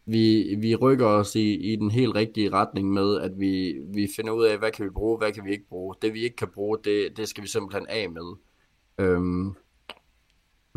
vi, 0.05 0.55
vi 0.61 0.75
rykker 0.75 1.05
os 1.05 1.35
i, 1.35 1.73
i 1.73 1.75
den 1.75 1.91
helt 1.91 2.15
rigtige 2.15 2.51
retning 2.53 2.93
med, 2.93 3.19
at 3.21 3.31
vi, 3.39 3.73
vi 3.93 4.07
finder 4.15 4.31
ud 4.31 4.45
af, 4.45 4.57
hvad 4.57 4.71
kan 4.71 4.85
vi 4.85 4.89
bruge, 4.89 5.17
hvad 5.17 5.31
kan 5.31 5.45
vi 5.45 5.51
ikke 5.51 5.67
bruge. 5.69 5.95
Det 6.01 6.13
vi 6.13 6.23
ikke 6.23 6.35
kan 6.35 6.47
bruge, 6.47 6.77
det, 6.83 7.17
det 7.17 7.27
skal 7.27 7.43
vi 7.43 7.47
simpelthen 7.47 7.87
af 7.87 8.09
med. 8.09 8.35
Øhm, 8.97 9.55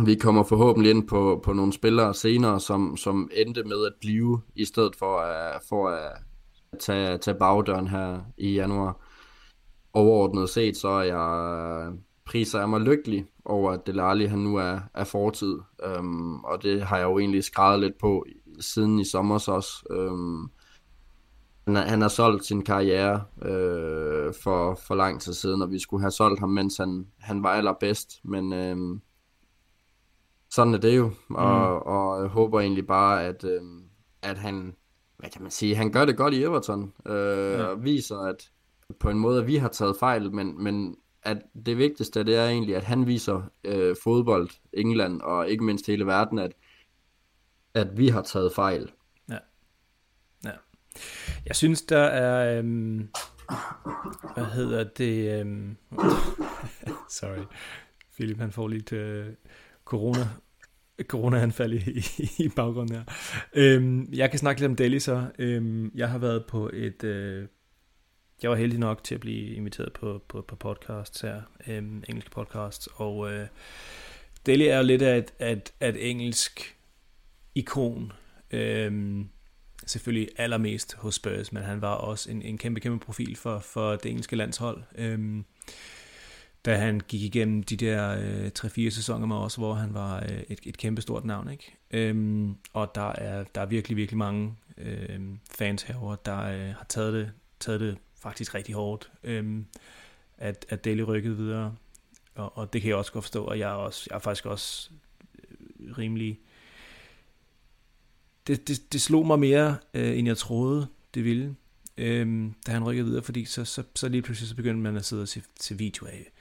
vi 0.06 0.14
kommer 0.14 0.42
forhåbentlig 0.42 0.90
ind 0.90 1.08
på, 1.08 1.40
på 1.44 1.52
nogle 1.52 1.72
spillere 1.72 2.14
senere, 2.14 2.60
som, 2.60 2.96
som 2.96 3.30
endte 3.32 3.64
med 3.64 3.86
at 3.86 3.92
blive, 4.00 4.40
i 4.54 4.64
stedet 4.64 4.96
for, 4.96 5.18
at, 5.18 5.62
for 5.68 5.88
at 5.88 6.12
tage, 6.80 7.18
tage 7.18 7.38
bagdøren 7.38 7.88
her 7.88 8.20
i 8.38 8.54
januar. 8.54 9.06
Overordnet 9.92 10.48
set, 10.48 10.76
så 10.76 10.88
er 10.88 11.02
jeg, 11.02 11.92
priser 12.24 12.58
jeg 12.58 12.68
mig 12.68 12.80
lykkelig 12.80 13.26
over, 13.44 13.72
at 13.72 13.86
Delali 13.86 14.26
han 14.26 14.38
nu 14.38 14.56
er, 14.56 14.78
er 14.94 15.04
fortid. 15.04 15.58
Øhm, 15.84 16.40
og 16.44 16.62
det 16.62 16.82
har 16.82 16.96
jeg 16.96 17.04
jo 17.04 17.18
egentlig 17.18 17.44
skrevet 17.44 17.80
lidt 17.80 17.98
på 18.00 18.24
siden 18.60 18.98
i 18.98 19.04
sommer 19.04 19.34
også. 19.34 19.86
Øhm, 19.90 20.42
han, 21.66 21.88
han 21.88 22.00
har 22.00 22.08
solgt 22.08 22.44
sin 22.44 22.64
karriere 22.64 23.22
øh, 23.42 24.34
for, 24.42 24.74
for 24.74 24.94
lang 24.94 25.20
tid 25.20 25.32
siden, 25.32 25.62
og 25.62 25.70
vi 25.70 25.78
skulle 25.78 26.00
have 26.02 26.10
solgt 26.10 26.40
ham, 26.40 26.48
mens 26.48 26.76
han, 26.76 27.06
han 27.18 27.42
var 27.42 27.50
allerbedst. 27.50 28.20
Men 28.24 28.52
øhm, 28.52 29.00
sådan 30.50 30.74
er 30.74 30.78
det 30.78 30.96
jo, 30.96 31.04
og, 31.30 31.70
mm. 31.70 31.92
og 31.92 32.20
jeg 32.22 32.28
håber 32.28 32.60
egentlig 32.60 32.86
bare, 32.86 33.24
at, 33.24 33.44
øh, 33.44 33.62
at 34.22 34.38
han, 34.38 34.76
hvad 35.18 35.30
kan 35.30 35.42
man 35.42 35.50
sige, 35.50 35.76
han 35.76 35.92
gør 35.92 36.04
det 36.04 36.16
godt 36.16 36.34
i 36.34 36.42
Everton, 36.42 36.92
øh, 37.06 37.52
ja. 37.52 37.64
og 37.64 37.84
viser, 37.84 38.18
at 38.18 38.50
på 39.00 39.10
en 39.10 39.18
måde, 39.18 39.40
at 39.40 39.46
vi 39.46 39.56
har 39.56 39.68
taget 39.68 39.96
fejl, 39.96 40.32
men, 40.32 40.64
men 40.64 40.96
at 41.22 41.38
det 41.66 41.78
vigtigste, 41.78 42.24
det 42.24 42.36
er 42.36 42.46
egentlig, 42.46 42.76
at 42.76 42.84
han 42.84 43.06
viser 43.06 43.42
øh, 43.64 43.96
fodbold, 44.02 44.50
England 44.72 45.20
og 45.20 45.48
ikke 45.48 45.64
mindst 45.64 45.86
hele 45.86 46.06
verden, 46.06 46.38
at, 46.38 46.52
at 47.74 47.98
vi 47.98 48.08
har 48.08 48.22
taget 48.22 48.52
fejl. 48.52 48.92
Ja. 49.28 49.38
ja. 50.44 50.52
Jeg 51.46 51.56
synes, 51.56 51.82
der 51.82 52.02
er, 52.02 52.58
øhm, 52.58 53.08
hvad 54.34 54.44
hedder 54.44 54.84
det, 54.84 55.40
øhm, 55.40 55.76
sorry, 57.18 57.44
Philip 58.14 58.38
han 58.38 58.52
får 58.52 58.68
lidt 58.68 58.92
øh, 58.92 59.26
corona, 59.90 60.28
corona-anfald 61.02 61.72
i, 61.72 62.04
i, 62.44 62.48
baggrunden 62.48 62.96
her. 62.96 63.04
Øhm, 63.54 64.12
jeg 64.12 64.30
kan 64.30 64.38
snakke 64.38 64.60
lidt 64.60 64.70
om 64.70 64.76
Delhi 64.76 65.00
så. 65.00 65.26
Øhm, 65.38 65.92
jeg 65.94 66.08
har 66.10 66.18
været 66.18 66.44
på 66.48 66.70
et, 66.72 67.04
øh, 67.04 67.48
jeg 68.42 68.50
var 68.50 68.56
heldig 68.56 68.78
nok 68.78 69.04
til 69.04 69.14
at 69.14 69.20
blive 69.20 69.54
inviteret 69.54 69.92
på, 69.92 70.22
på, 70.28 70.44
på 70.48 70.56
podcasts 70.56 71.20
her, 71.20 71.42
øhm, 71.66 72.04
engelske 72.08 72.30
podcasts, 72.30 72.88
og 72.94 73.32
øh, 73.32 73.46
Delhi 74.46 74.66
er 74.66 74.76
jo 74.76 74.82
lidt 74.82 75.02
af 75.02 75.18
et, 75.18 75.50
et, 75.50 75.72
et 75.88 76.10
engelsk 76.10 76.76
ikon. 77.54 78.12
Øhm, 78.50 79.28
selvfølgelig 79.86 80.28
allermest 80.36 80.94
hos 80.94 81.14
Spurs, 81.14 81.52
men 81.52 81.62
han 81.62 81.80
var 81.80 81.94
også 81.94 82.30
en, 82.30 82.42
en 82.42 82.58
kæmpe, 82.58 82.80
kæmpe 82.80 83.04
profil 83.04 83.36
for, 83.36 83.58
for 83.58 83.96
det 83.96 84.10
engelske 84.10 84.36
landshold. 84.36 84.82
Øhm, 84.94 85.44
da 86.64 86.76
han 86.76 87.00
gik 87.08 87.22
igennem 87.22 87.62
de 87.62 87.76
der 87.76 88.16
øh, 88.18 88.50
3-4 88.58 88.90
sæsoner 88.90 89.26
med 89.26 89.36
os, 89.36 89.54
hvor 89.54 89.74
han 89.74 89.94
var 89.94 90.16
øh, 90.16 90.42
et, 90.48 90.58
et 90.62 90.76
kæmpe 90.76 91.02
stort 91.02 91.24
navn. 91.24 91.50
Ikke? 91.50 91.76
Øhm, 91.90 92.56
og 92.72 92.94
der 92.94 93.08
er, 93.12 93.44
der 93.44 93.60
er 93.60 93.66
virkelig, 93.66 93.96
virkelig 93.96 94.18
mange 94.18 94.54
øh, 94.78 95.20
fans 95.50 95.82
herover 95.82 96.16
der 96.16 96.42
øh, 96.42 96.74
har 96.74 96.86
taget 96.88 97.12
det, 97.12 97.32
taget 97.60 97.80
det 97.80 97.98
faktisk 98.22 98.54
rigtig 98.54 98.74
hårdt, 98.74 99.10
øh, 99.24 99.62
at, 100.38 100.66
at 100.68 100.84
Daly 100.84 101.00
rykkede 101.00 101.36
videre. 101.36 101.74
Og, 102.34 102.58
og 102.58 102.72
det 102.72 102.82
kan 102.82 102.88
jeg 102.88 102.96
også 102.96 103.12
godt 103.12 103.24
forstå, 103.24 103.44
og 103.44 103.58
jeg 103.58 103.70
er, 103.70 103.74
også, 103.74 104.06
jeg 104.10 104.16
er 104.16 104.20
faktisk 104.20 104.46
også 104.46 104.90
øh, 105.80 105.98
rimelig... 105.98 106.38
Det, 108.46 108.68
det, 108.68 108.92
det 108.92 109.00
slog 109.00 109.26
mig 109.26 109.38
mere, 109.38 109.76
øh, 109.94 110.18
end 110.18 110.26
jeg 110.28 110.36
troede, 110.36 110.86
det 111.14 111.24
ville, 111.24 111.56
øhm, 112.00 112.54
da 112.66 112.72
han 112.72 112.84
rykkede 112.84 113.06
videre, 113.06 113.22
fordi 113.22 113.44
så, 113.44 113.64
så, 113.64 113.82
så 113.94 114.08
lige 114.08 114.22
pludselig 114.22 114.48
så 114.48 114.56
begyndte 114.56 114.82
man 114.82 114.96
at 114.96 115.04
sidde 115.04 115.22
og 115.22 115.28
se, 115.28 115.42
se 115.60 115.78
video 115.78 116.06
af 116.06 116.32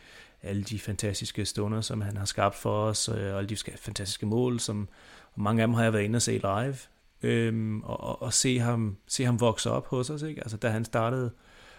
alle 0.43 0.63
de 0.63 0.79
fantastiske 0.79 1.45
stunder, 1.45 1.81
som 1.81 2.01
han 2.01 2.17
har 2.17 2.25
skabt 2.25 2.55
for 2.55 2.83
os, 2.83 3.07
og 3.07 3.19
alle 3.19 3.49
de 3.49 3.57
fantastiske 3.77 4.25
mål, 4.25 4.59
som 4.59 4.89
og 5.33 5.41
mange 5.41 5.61
af 5.61 5.67
dem 5.67 5.73
har 5.73 5.83
jeg 5.83 5.93
været 5.93 6.03
inde 6.03 6.17
og 6.17 6.21
se 6.21 6.31
live, 6.31 6.75
øhm, 7.23 7.81
og, 7.81 7.99
og, 7.99 8.21
og 8.21 8.33
se, 8.33 8.59
ham, 8.59 8.97
se 9.07 9.25
ham 9.25 9.39
vokse 9.39 9.71
op 9.71 9.87
hos 9.87 10.09
os. 10.09 10.21
Ikke? 10.21 10.41
Altså, 10.41 10.57
da 10.57 10.69
han 10.69 10.85
startede 10.85 11.31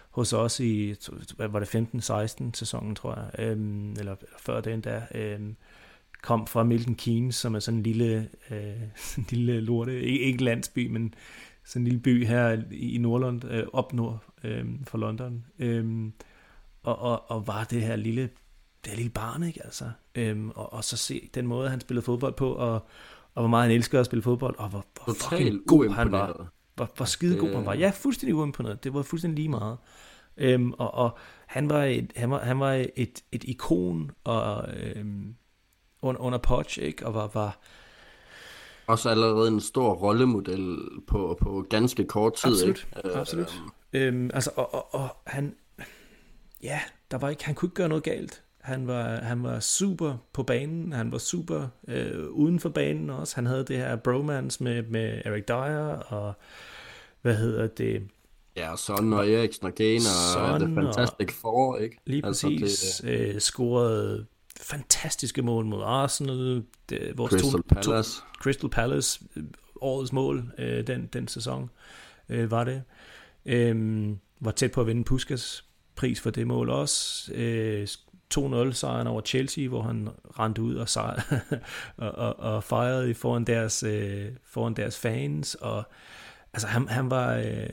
hos 0.09 0.33
os 0.33 0.59
i, 0.59 0.95
hvad 1.35 1.47
var 1.47 1.59
det, 1.59 1.75
15-16 1.75 2.49
sæsonen, 2.53 2.95
tror 2.95 3.15
jeg, 3.15 3.47
øhm, 3.47 3.91
eller, 3.91 4.15
eller 4.15 4.37
før 4.39 4.61
den 4.61 4.81
der, 4.81 5.01
øhm, 5.15 5.55
kom 6.21 6.47
fra 6.47 6.63
Milton 6.63 6.95
Keynes, 6.95 7.35
som 7.35 7.55
er 7.55 7.59
sådan 7.59 7.77
en 7.77 7.83
lille, 7.83 8.29
øh, 8.51 8.81
en 9.17 9.25
lille 9.29 9.61
lorte, 9.61 10.01
ikke, 10.01 10.19
ikke 10.19 10.43
landsby, 10.43 10.87
men 10.87 11.13
sådan 11.65 11.81
en 11.81 11.87
lille 11.87 11.99
by 11.99 12.25
her 12.25 12.61
i 12.71 12.97
Nordland, 12.97 13.43
øh, 13.51 13.63
op 13.73 13.93
nord 13.93 14.23
øh, 14.43 14.65
for 14.83 14.97
London, 14.97 15.45
øh, 15.59 16.11
og, 16.83 16.99
og, 16.99 17.31
og 17.31 17.47
var 17.47 17.63
det 17.63 17.81
her 17.81 17.95
lille, 17.95 18.21
det 18.83 18.91
her 18.91 18.95
lille 18.95 19.11
barn, 19.11 19.43
ikke 19.43 19.65
altså, 19.65 19.91
øh, 20.15 20.47
og, 20.47 20.73
og 20.73 20.83
så 20.83 20.97
se 20.97 21.29
den 21.33 21.47
måde, 21.47 21.69
han 21.69 21.81
spillede 21.81 22.05
fodbold 22.05 22.33
på, 22.33 22.53
og, 22.53 22.73
og 23.33 23.41
hvor 23.41 23.47
meget 23.47 23.63
han 23.63 23.75
elsker 23.75 23.99
at 23.99 24.05
spille 24.05 24.23
fodbold, 24.23 24.55
og 24.57 24.69
hvor, 24.69 24.85
hvor 25.03 25.13
fucking 25.13 25.61
god 25.67 25.89
han 25.89 26.11
var. 26.11 26.51
Hvor, 26.75 26.91
hvor 26.95 27.05
skide 27.05 27.37
god 27.37 27.55
han 27.55 27.65
var. 27.65 27.73
Ja, 27.73 27.91
fuldstændig 27.95 28.35
uimponeret. 28.35 28.83
Det 28.83 28.93
var 28.93 29.01
fuldstændig 29.01 29.35
lige 29.35 29.49
meget. 29.49 29.77
Øhm, 30.37 30.71
og, 30.71 30.93
og 30.93 31.17
han 31.47 31.69
var 31.69 31.83
et, 31.83 32.13
han 32.15 32.31
var, 32.31 32.39
han 32.39 32.59
var 32.59 32.85
et, 32.95 33.23
et 33.31 33.43
ikon 33.43 34.11
og, 34.23 34.65
øhm, 34.73 35.35
under, 36.01 36.21
under 36.21 36.39
Poch, 36.39 36.79
ikke? 36.79 37.05
Og 37.07 37.13
var, 37.13 37.29
var 37.33 37.59
også 38.91 39.09
allerede 39.09 39.47
en 39.47 39.61
stor 39.61 39.93
rollemodel 39.93 40.77
på, 41.07 41.37
på 41.41 41.65
ganske 41.69 42.03
kort 42.05 42.33
tid. 42.33 42.51
Absolut, 42.51 42.87
ikke? 43.03 43.17
absolut. 43.17 43.61
Øhm, 43.93 44.15
øhm, 44.15 44.31
altså, 44.33 44.51
og, 44.55 44.73
og, 44.73 44.95
og 44.95 45.09
han, 45.27 45.55
ja, 46.63 46.79
der 47.11 47.17
var 47.17 47.29
ikke, 47.29 47.45
han 47.45 47.55
kunne 47.55 47.67
ikke 47.67 47.75
gøre 47.75 47.89
noget 47.89 48.03
galt. 48.03 48.43
Han 48.61 48.87
var, 48.87 49.15
han 49.15 49.43
var 49.43 49.59
super 49.59 50.17
på 50.33 50.43
banen, 50.43 50.93
han 50.93 51.11
var 51.11 51.17
super 51.17 51.67
øh, 51.87 52.27
uden 52.29 52.59
for 52.59 52.69
banen 52.69 53.09
også. 53.09 53.35
Han 53.35 53.45
havde 53.45 53.65
det 53.65 53.77
her 53.77 53.95
bromance 53.95 54.63
med, 54.63 54.83
med 54.83 55.21
Eric 55.25 55.43
Dyer, 55.47 55.95
og 55.95 56.33
hvad 57.21 57.35
hedder 57.35 57.67
det? 57.67 58.07
Ja, 58.57 58.75
Son 58.77 59.13
og 59.13 59.29
Eriksen 59.29 59.67
og 59.67 59.75
Kane 59.75 59.99
og 60.37 60.59
The 60.59 60.75
Fantastic 60.75 61.31
Four, 61.31 61.77
ikke? 61.77 61.97
Lige 62.05 62.25
altså, 62.25 62.47
præcis. 62.61 63.01
Det, 63.03 63.09
øh, 63.09 63.39
scorede 63.39 64.25
fantastiske 64.61 65.41
mål 65.41 65.65
mod 65.65 65.83
Arsenal. 65.83 66.63
Det, 66.89 67.17
vores 67.17 67.31
Crystal 67.31 67.51
to, 67.51 67.61
Palace. 67.67 68.19
To, 68.19 68.25
Crystal 68.41 68.69
Palace, 68.69 69.19
øh, 69.35 69.43
årets 69.81 70.13
mål 70.13 70.51
øh, 70.57 70.87
den, 70.87 71.09
den 71.13 71.27
sæson 71.27 71.69
øh, 72.29 72.51
var 72.51 72.63
det. 72.63 72.83
Øh, 73.45 74.07
var 74.39 74.51
tæt 74.51 74.71
på 74.71 74.81
at 74.81 74.87
vinde 74.87 75.03
Puskas 75.03 75.65
pris 75.95 76.21
for 76.21 76.29
det 76.29 76.47
mål 76.47 76.69
også. 76.69 77.31
Øh, 77.33 77.87
2-0 78.37 78.71
sejren 78.71 79.07
over 79.07 79.21
Chelsea, 79.21 79.67
hvor 79.67 79.81
han 79.81 80.09
rendte 80.39 80.61
ud 80.61 80.75
og, 80.75 80.89
sejr, 80.89 81.21
og, 81.97 82.11
og, 82.11 82.39
og 82.39 82.63
fejrede 82.63 83.13
foran 83.13 83.43
deres, 83.43 83.83
øh, 83.83 84.31
foran 84.43 84.73
deres 84.73 84.99
fans. 84.99 85.55
Og, 85.55 85.83
altså, 86.53 86.67
han, 86.67 86.87
han, 86.87 87.09
var, 87.09 87.35
øh, 87.35 87.69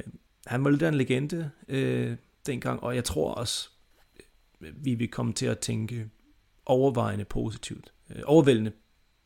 han 0.46 0.64
var 0.64 0.70
lidt 0.70 0.82
en 0.82 0.94
legende 0.94 1.50
øh, 1.68 2.16
dengang, 2.46 2.82
og 2.82 2.94
jeg 2.94 3.04
tror 3.04 3.34
også, 3.34 3.68
vi 4.60 4.94
vil 4.94 5.08
komme 5.08 5.32
til 5.32 5.46
at 5.46 5.58
tænke 5.58 6.10
overvejende 6.68 7.24
positivt, 7.24 7.92
øh, 8.10 8.22
overvældende 8.24 8.72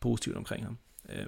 positivt 0.00 0.36
omkring 0.36 0.64
ham. 0.64 0.78
Øh, 1.08 1.26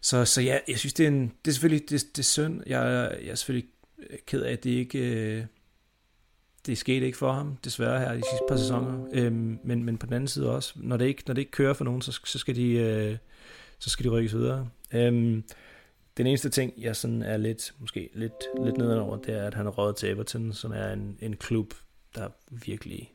så, 0.00 0.24
så 0.24 0.42
ja, 0.42 0.58
jeg 0.68 0.78
synes, 0.78 0.92
det 0.92 1.04
er, 1.04 1.08
en, 1.08 1.32
det 1.44 1.50
er 1.50 1.52
selvfølgelig 1.52 1.90
det, 1.90 2.06
det 2.16 2.18
er 2.18 2.22
synd. 2.22 2.62
Jeg, 2.66 3.16
jeg 3.22 3.30
er 3.30 3.34
selvfølgelig 3.34 3.70
ked 4.26 4.42
af, 4.42 4.52
at 4.52 4.64
det 4.64 4.70
ikke... 4.70 4.98
Øh, 4.98 5.44
det 6.66 6.78
skete 6.78 7.06
ikke 7.06 7.18
for 7.18 7.32
ham, 7.32 7.56
desværre 7.56 7.98
her 7.98 8.14
de 8.14 8.22
sidste 8.30 8.44
par 8.48 8.56
sæsoner. 8.56 9.06
Øhm, 9.12 9.58
men, 9.64 9.84
men 9.84 9.98
på 9.98 10.06
den 10.06 10.14
anden 10.14 10.28
side 10.28 10.50
også, 10.50 10.72
når 10.76 10.96
det 10.96 11.06
ikke, 11.06 11.22
når 11.26 11.34
det 11.34 11.42
ikke 11.42 11.50
kører 11.50 11.74
for 11.74 11.84
nogen, 11.84 12.02
så, 12.02 12.20
så, 12.24 12.38
skal, 12.38 12.56
de, 12.56 12.72
øh, 12.72 13.16
så 13.78 13.90
skal 13.90 14.04
de 14.04 14.10
rykkes 14.10 14.34
videre. 14.34 14.68
Øhm, 14.92 15.44
den 16.16 16.26
eneste 16.26 16.48
ting, 16.50 16.72
jeg 16.78 16.96
sådan 16.96 17.22
er 17.22 17.36
lidt, 17.36 17.74
måske 17.78 18.10
lidt, 18.14 18.32
lidt 18.64 18.76
nedenover, 18.76 19.16
det 19.16 19.34
er, 19.34 19.46
at 19.46 19.54
han 19.54 19.66
er 19.66 19.70
røget 19.70 19.96
til 19.96 20.08
Everton, 20.08 20.52
som 20.52 20.72
er 20.72 20.92
en, 20.92 21.18
en 21.20 21.36
klub, 21.36 21.74
der 22.14 22.28
virkelig, 22.50 23.13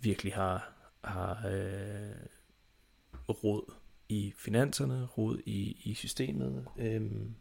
virkelig 0.00 0.34
har, 0.34 0.72
har 1.04 1.48
øh, 1.48 2.26
råd 3.28 3.72
i 4.08 4.32
finanserne, 4.36 5.06
råd 5.06 5.38
i, 5.46 5.76
i 5.84 5.94
systemet. 5.94 6.66
Øhm, 6.78 7.34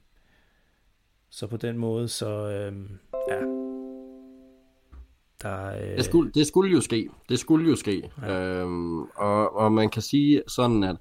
så 1.30 1.48
på 1.48 1.58
den 1.58 1.78
måde, 1.78 2.08
så 2.08 2.30
øhm, 2.30 3.00
ja, 3.30 3.40
der, 5.42 5.76
øh... 5.76 5.98
det, 5.98 6.06
skulle, 6.06 6.32
det 6.32 6.48
skulle 6.48 6.72
jo 6.72 6.82
ske. 6.82 7.10
Det 7.30 7.40
skulle 7.40 7.70
jo 7.70 7.76
ske. 7.76 8.12
Ja. 8.22 8.42
Øhm, 8.42 9.02
og, 9.02 9.56
og 9.56 9.72
man 9.72 9.90
kan 9.90 10.02
sige 10.02 10.44
sådan, 10.48 10.84
at 10.84 10.98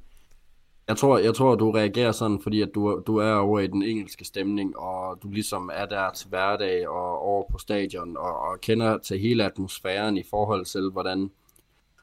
jeg 0.88 0.96
tror, 0.96 1.18
jeg 1.18 1.34
tror, 1.34 1.54
du 1.54 1.70
reagerer 1.70 2.12
sådan, 2.12 2.40
fordi 2.42 2.62
at 2.62 2.70
du, 2.74 3.02
du 3.06 3.16
er 3.16 3.32
over 3.32 3.60
i 3.60 3.66
den 3.66 3.82
engelske 3.82 4.24
stemning, 4.24 4.78
og 4.78 5.22
du 5.22 5.30
ligesom 5.30 5.70
er 5.72 5.86
der 5.86 6.10
til 6.12 6.28
hverdag 6.28 6.88
og 6.88 7.18
over 7.18 7.44
på 7.50 7.58
stadion, 7.58 8.16
og, 8.16 8.40
og 8.40 8.60
kender 8.60 8.98
til 8.98 9.18
hele 9.18 9.44
atmosfæren 9.44 10.16
i 10.16 10.22
forhold 10.30 10.64
til, 10.64 10.90
hvordan, 10.90 11.30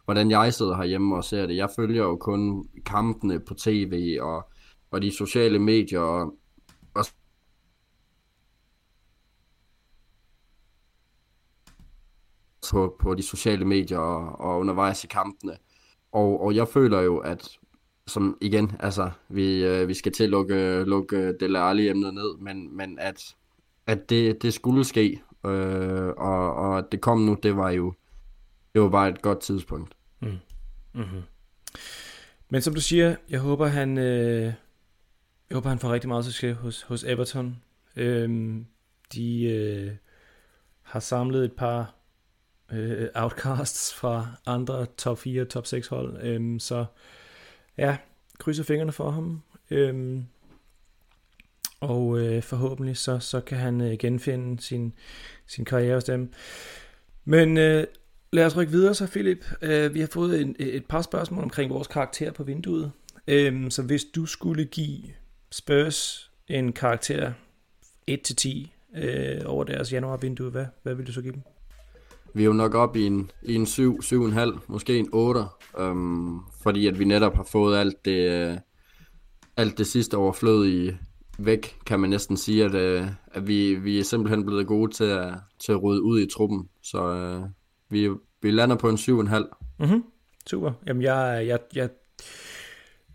hvordan 0.05 0.31
jeg 0.31 0.53
sidder 0.53 0.75
herhjemme 0.75 1.15
og 1.15 1.23
ser 1.23 1.45
det. 1.45 1.55
Jeg 1.55 1.69
følger 1.75 2.03
jo 2.03 2.15
kun 2.15 2.69
kampene 2.85 3.39
på 3.39 3.53
tv 3.53 4.17
og, 4.21 4.49
og 4.91 5.01
de 5.01 5.11
sociale 5.11 5.59
medier, 5.59 5.99
og, 5.99 6.33
og 6.93 7.05
på, 12.71 12.97
på 12.99 13.13
de 13.15 13.23
sociale 13.23 13.65
medier 13.65 13.97
og, 13.97 14.39
og 14.39 14.59
undervejs 14.59 15.03
i 15.03 15.07
kampene. 15.07 15.57
Og, 16.11 16.41
og 16.41 16.55
jeg 16.55 16.67
føler 16.67 17.01
jo, 17.01 17.17
at 17.17 17.57
som 18.07 18.37
igen, 18.41 18.71
altså, 18.79 19.11
vi, 19.29 19.63
øh, 19.63 19.87
vi 19.87 19.93
skal 19.93 20.11
til 20.11 20.23
at 20.23 20.29
lukke, 20.29 20.83
lukke 20.83 21.33
Dele 21.39 21.59
Alli-emnet 21.59 22.13
ned, 22.13 22.37
men, 22.37 22.77
men 22.77 22.99
at, 22.99 23.35
at 23.87 24.09
det, 24.09 24.41
det 24.41 24.53
skulle 24.53 24.83
ske, 24.83 25.21
øh, 25.45 26.07
og, 26.17 26.53
og 26.53 26.77
at 26.77 26.85
det 26.91 27.01
kom 27.01 27.19
nu, 27.19 27.37
det 27.43 27.55
var 27.57 27.69
jo 27.69 27.93
det 28.75 28.81
var 28.81 28.89
bare 28.89 29.09
et 29.09 29.21
godt 29.21 29.39
tidspunkt. 29.39 29.94
Mm. 30.19 30.39
Mm-hmm. 30.93 31.21
Men 32.49 32.61
som 32.61 32.73
du 32.73 32.81
siger, 32.81 33.15
jeg 33.29 33.39
håber, 33.39 33.67
han, 33.67 33.97
øh, 33.97 34.43
jeg 35.49 35.55
håber, 35.55 35.69
han 35.69 35.79
får 35.79 35.93
rigtig 35.93 36.07
meget 36.07 36.25
succes 36.25 36.57
hos, 36.57 36.81
hos 36.81 37.03
Everton. 37.03 37.61
Øhm, 37.95 38.65
de 39.13 39.43
øh, 39.43 39.91
har 40.81 40.99
samlet 40.99 41.45
et 41.45 41.53
par 41.53 41.95
øh, 42.71 43.09
outcasts 43.15 43.93
fra 43.93 44.27
andre 44.45 44.85
top 44.97 45.17
4, 45.17 45.45
top 45.45 45.65
6 45.65 45.87
hold. 45.87 46.17
Øhm, 46.21 46.59
så 46.59 46.85
ja, 47.77 47.97
krydser 48.39 48.63
fingrene 48.63 48.91
for 48.91 49.09
ham. 49.09 49.41
Øhm, 49.71 50.25
og 51.79 52.19
øh, 52.19 52.43
forhåbentlig 52.43 52.97
så, 52.97 53.19
så 53.19 53.41
kan 53.41 53.57
han 53.57 53.81
øh, 53.81 53.97
genfinde 53.97 54.61
sin, 54.61 54.93
sin 55.47 55.65
karriere 55.65 55.93
hos 55.93 56.03
dem. 56.03 56.33
Men 57.25 57.57
øh, 57.57 57.87
lad 58.35 58.45
os 58.45 58.57
rykke 58.57 58.71
videre 58.71 58.95
så, 58.95 59.07
Philip. 59.07 59.45
Uh, 59.61 59.93
vi 59.93 59.99
har 59.99 60.09
fået 60.11 60.41
en, 60.41 60.55
et 60.59 60.85
par 60.85 61.01
spørgsmål 61.01 61.43
omkring 61.43 61.71
vores 61.71 61.87
karakter 61.87 62.31
på 62.31 62.43
vinduet. 62.43 62.91
Um, 63.31 63.69
så 63.71 63.81
hvis 63.81 64.03
du 64.03 64.25
skulle 64.25 64.65
give 64.65 65.01
Spurs 65.51 66.31
en 66.47 66.73
karakter 66.73 67.33
1-10 68.11 68.67
øh, 68.97 69.41
over 69.45 69.63
deres 69.63 69.93
januarvindue, 69.93 70.49
hvad, 70.49 70.65
hvad 70.83 70.95
vil 70.95 71.07
du 71.07 71.13
så 71.13 71.21
give 71.21 71.33
dem? 71.33 71.41
Vi 72.33 72.41
er 72.41 72.45
jo 72.45 72.53
nok 72.53 72.75
op 72.75 72.95
i 72.95 73.05
en, 73.05 73.31
i 73.43 73.55
en 73.55 73.65
7, 73.65 73.99
7,5, 74.03 74.59
måske 74.67 74.97
en 74.97 75.09
8, 75.13 75.41
øhm, 75.79 76.39
fordi 76.61 76.87
at 76.87 76.99
vi 76.99 77.05
netop 77.05 77.35
har 77.35 77.43
fået 77.43 77.77
alt 77.77 78.05
det, 78.05 78.31
øh, 78.31 78.57
alt 79.57 79.77
det 79.77 79.87
sidste 79.87 80.17
overflødige 80.17 80.99
væk, 81.39 81.75
kan 81.85 81.99
man 81.99 82.09
næsten 82.09 82.37
sige, 82.37 82.65
at, 82.65 82.75
øh, 82.75 83.07
at 83.27 83.47
vi, 83.47 83.75
vi 83.75 83.99
er 83.99 84.03
simpelthen 84.03 84.45
blevet 84.45 84.67
gode 84.67 84.91
til 84.91 85.03
at, 85.03 85.33
til 85.59 85.71
at 85.71 85.83
rydde 85.83 86.01
ud 86.01 86.19
i 86.19 86.29
truppen. 86.29 86.69
Så 86.81 87.07
øh, 87.07 87.49
vi, 87.89 88.09
vi 88.41 88.51
lander 88.51 88.75
på 88.75 88.89
en 88.89 88.95
7,5. 88.95 89.75
Mm-hmm. 89.79 90.03
Super. 90.47 90.71
Jamen, 90.87 91.03
jeg, 91.03 91.43
jeg, 91.47 91.59
jeg, 91.75 91.89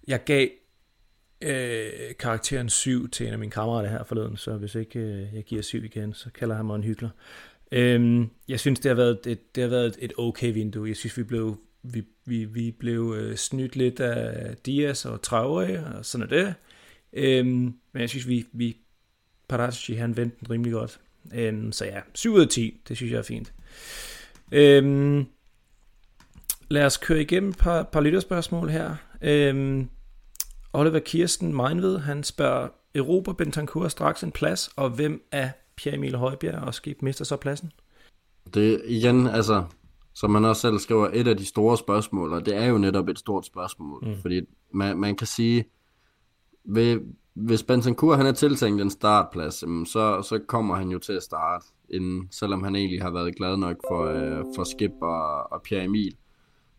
jeg 0.09 0.25
gav 0.25 0.49
øh, 1.41 1.91
karakteren 2.19 2.69
7 2.69 3.11
til 3.11 3.27
en 3.27 3.33
af 3.33 3.39
mine 3.39 3.51
kammerater 3.51 3.89
her 3.89 4.05
forleden, 4.05 4.37
så 4.37 4.57
hvis 4.57 4.75
ikke 4.75 4.99
øh, 4.99 5.35
jeg 5.35 5.45
giver 5.45 5.63
7 5.63 5.85
igen, 5.85 6.15
så 6.15 6.31
kalder 6.35 6.55
han 6.55 6.67
mig 6.67 6.77
en 6.77 6.85
hyggelig. 6.85 7.11
Øhm, 7.73 8.31
jeg 8.49 8.61
synes, 8.61 8.81
det 8.81 8.89
har 8.89 8.97
været 8.97 9.19
et, 9.27 9.55
det 9.55 9.63
har 9.63 9.71
været 9.71 9.97
et 9.99 10.13
okay 10.19 10.53
vindue. 10.53 10.89
Jeg 10.89 10.97
synes, 10.97 11.19
vi 11.19 11.23
blev, 11.23 11.57
vi, 11.83 12.05
vi, 12.25 12.45
vi 12.45 12.71
blev 12.71 13.15
øh, 13.19 13.37
snydt 13.37 13.77
lidt 13.77 14.01
af 14.01 14.57
Dias 14.57 15.07
og 15.07 15.21
Traoré 15.27 15.97
og 15.97 16.05
sådan 16.05 16.29
noget 16.29 16.47
det. 16.47 16.55
Øhm, 17.13 17.75
men 17.93 18.01
jeg 18.01 18.09
synes, 18.09 18.29
vi, 18.29 18.47
vi 18.53 18.77
Paratici, 19.49 19.95
han 19.95 20.17
vendte 20.17 20.37
den 20.41 20.51
rimelig 20.51 20.73
godt. 20.73 21.01
Øhm, 21.35 21.73
så 21.73 21.85
ja, 21.85 22.01
7 22.15 22.33
ud 22.33 22.41
af 22.41 22.49
10, 22.49 22.81
det 22.89 22.97
synes 22.97 23.13
jeg 23.13 23.19
er 23.19 23.23
fint. 23.23 23.53
Øhm, 24.53 25.27
lad 26.69 26.87
os 26.87 26.97
køre 26.97 27.21
igennem 27.21 27.51
et 27.51 27.59
par, 27.59 27.83
par 27.83 28.01
lytterspørgsmål 28.01 28.69
her. 28.69 28.97
Øhm, 29.23 29.89
Oliver 30.73 30.99
Kirsten 30.99 31.57
Meinved, 31.57 31.99
han 31.99 32.25
spørger, 32.25 32.69
Europa 32.95 33.33
Bentancur 33.33 33.89
straks 33.89 34.23
en 34.23 34.33
plads, 34.33 34.71
og 34.77 34.91
hvem 34.91 35.23
er 35.33 35.51
Pierre 35.77 35.97
Emil 35.97 36.17
Højbjerg 36.17 36.63
og 36.63 36.75
Skib 36.75 37.03
mister 37.03 37.25
så 37.25 37.37
pladsen? 37.37 37.73
Det 38.55 38.83
igen, 38.85 39.27
altså, 39.27 39.65
som 40.15 40.31
man 40.31 40.45
også 40.45 40.63
selv 40.63 40.79
skriver, 40.79 41.09
et 41.13 41.29
af 41.29 41.37
de 41.37 41.47
store 41.47 41.79
spørgsmål, 41.79 42.33
og 42.33 42.47
det 42.47 42.57
er 42.57 42.67
jo 42.67 42.79
netop 42.79 43.09
et 43.09 43.19
stort 43.19 43.47
spørgsmål, 43.47 44.05
mm. 44.07 44.21
fordi 44.21 44.41
man, 44.75 44.97
man 44.97 45.17
kan 45.17 45.27
sige, 45.27 45.65
ved, 46.65 47.01
hvis 47.35 47.62
Bentancur 47.62 48.16
han 48.16 48.27
er 48.27 48.33
tiltænkt 48.33 48.83
en 48.83 48.90
startplads, 48.90 49.55
så, 49.90 50.23
så 50.23 50.40
kommer 50.47 50.75
han 50.75 50.88
jo 50.88 50.99
til 50.99 51.12
at 51.12 51.23
starte 51.23 51.66
inden, 51.90 52.29
selvom 52.31 52.62
han 52.62 52.77
egentlig 52.77 53.03
har 53.03 53.11
været 53.11 53.37
glad 53.37 53.57
nok 53.57 53.77
for, 53.88 54.05
øh, 54.05 54.45
for 54.57 54.64
Skip 54.64 54.93
og, 55.03 55.53
og 55.53 55.62
Pierre 55.62 55.85
Emil. 55.85 56.16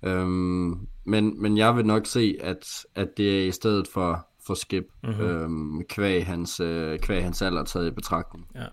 Øhm, 0.04 0.88
men, 1.04 1.42
men 1.42 1.58
jeg 1.58 1.76
vil 1.76 1.86
nok 1.86 2.06
se, 2.06 2.38
at, 2.42 2.86
at 2.96 3.18
det 3.18 3.44
er 3.44 3.48
i 3.48 3.52
stedet 3.52 3.88
for, 3.88 4.28
for 4.48 4.54
Skip, 4.54 4.88
mm-hmm. 5.04 5.22
øhm, 5.22 5.84
kvæg, 5.90 6.26
hans, 6.26 6.60
øh, 6.60 7.00
kvæg 7.00 7.24
hans 7.24 7.42
alder 7.42 7.64
taget 7.64 7.88
i 7.88 7.92
betragtning. 7.92 8.48
Ja. 8.56 8.66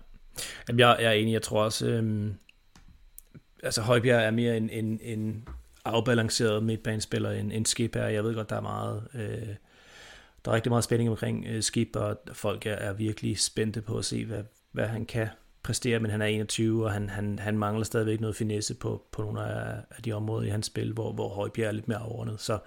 Jamen, 0.67 0.79
jeg, 0.79 0.97
jeg 0.99 1.07
er 1.07 1.11
enig, 1.11 1.33
jeg 1.33 1.41
tror 1.41 1.63
også, 1.63 1.87
øhm, 1.87 2.33
altså 3.63 3.81
Højbjerg 3.81 4.23
er 4.23 4.31
mere 4.31 4.57
en, 4.57 4.69
en, 4.69 4.99
en 5.03 5.47
afbalanceret 5.85 6.63
midtbanespiller 6.63 7.31
end, 7.31 7.51
end 7.53 7.65
Skip 7.65 7.95
er. 7.95 8.07
Jeg 8.07 8.23
ved 8.23 8.35
godt, 8.35 8.49
der 8.49 8.55
er 8.55 8.61
meget... 8.61 9.07
Øh, 9.13 9.55
der 10.45 10.51
er 10.51 10.55
rigtig 10.55 10.71
meget 10.71 10.83
spænding 10.83 11.09
omkring 11.09 11.45
øh, 11.47 11.63
Skip, 11.63 11.95
og 11.95 12.17
folk 12.33 12.65
er, 12.65 12.73
er 12.73 12.93
virkelig 12.93 13.39
spændte 13.39 13.81
på 13.81 13.97
at 13.97 14.05
se, 14.05 14.25
hvad, 14.25 14.43
hvad 14.71 14.87
han 14.87 15.05
kan 15.05 15.27
præstere, 15.63 15.99
men 15.99 16.11
han 16.11 16.21
er 16.21 16.25
21, 16.25 16.85
og 16.85 16.91
han, 16.91 17.09
han, 17.09 17.39
han 17.39 17.57
mangler 17.57 17.83
stadigvæk 17.83 18.21
noget 18.21 18.35
finesse 18.35 18.75
på, 18.75 19.03
på 19.11 19.21
nogle 19.21 19.43
af, 19.43 19.81
af 19.91 20.03
de 20.03 20.13
områder 20.13 20.47
i 20.47 20.49
hans 20.49 20.65
spil, 20.65 20.93
hvor, 20.93 21.13
hvor 21.13 21.29
Højbjerg 21.29 21.67
er 21.67 21.71
lidt 21.71 21.87
mere 21.87 21.99
overordnet. 21.99 22.41
Så, 22.41 22.59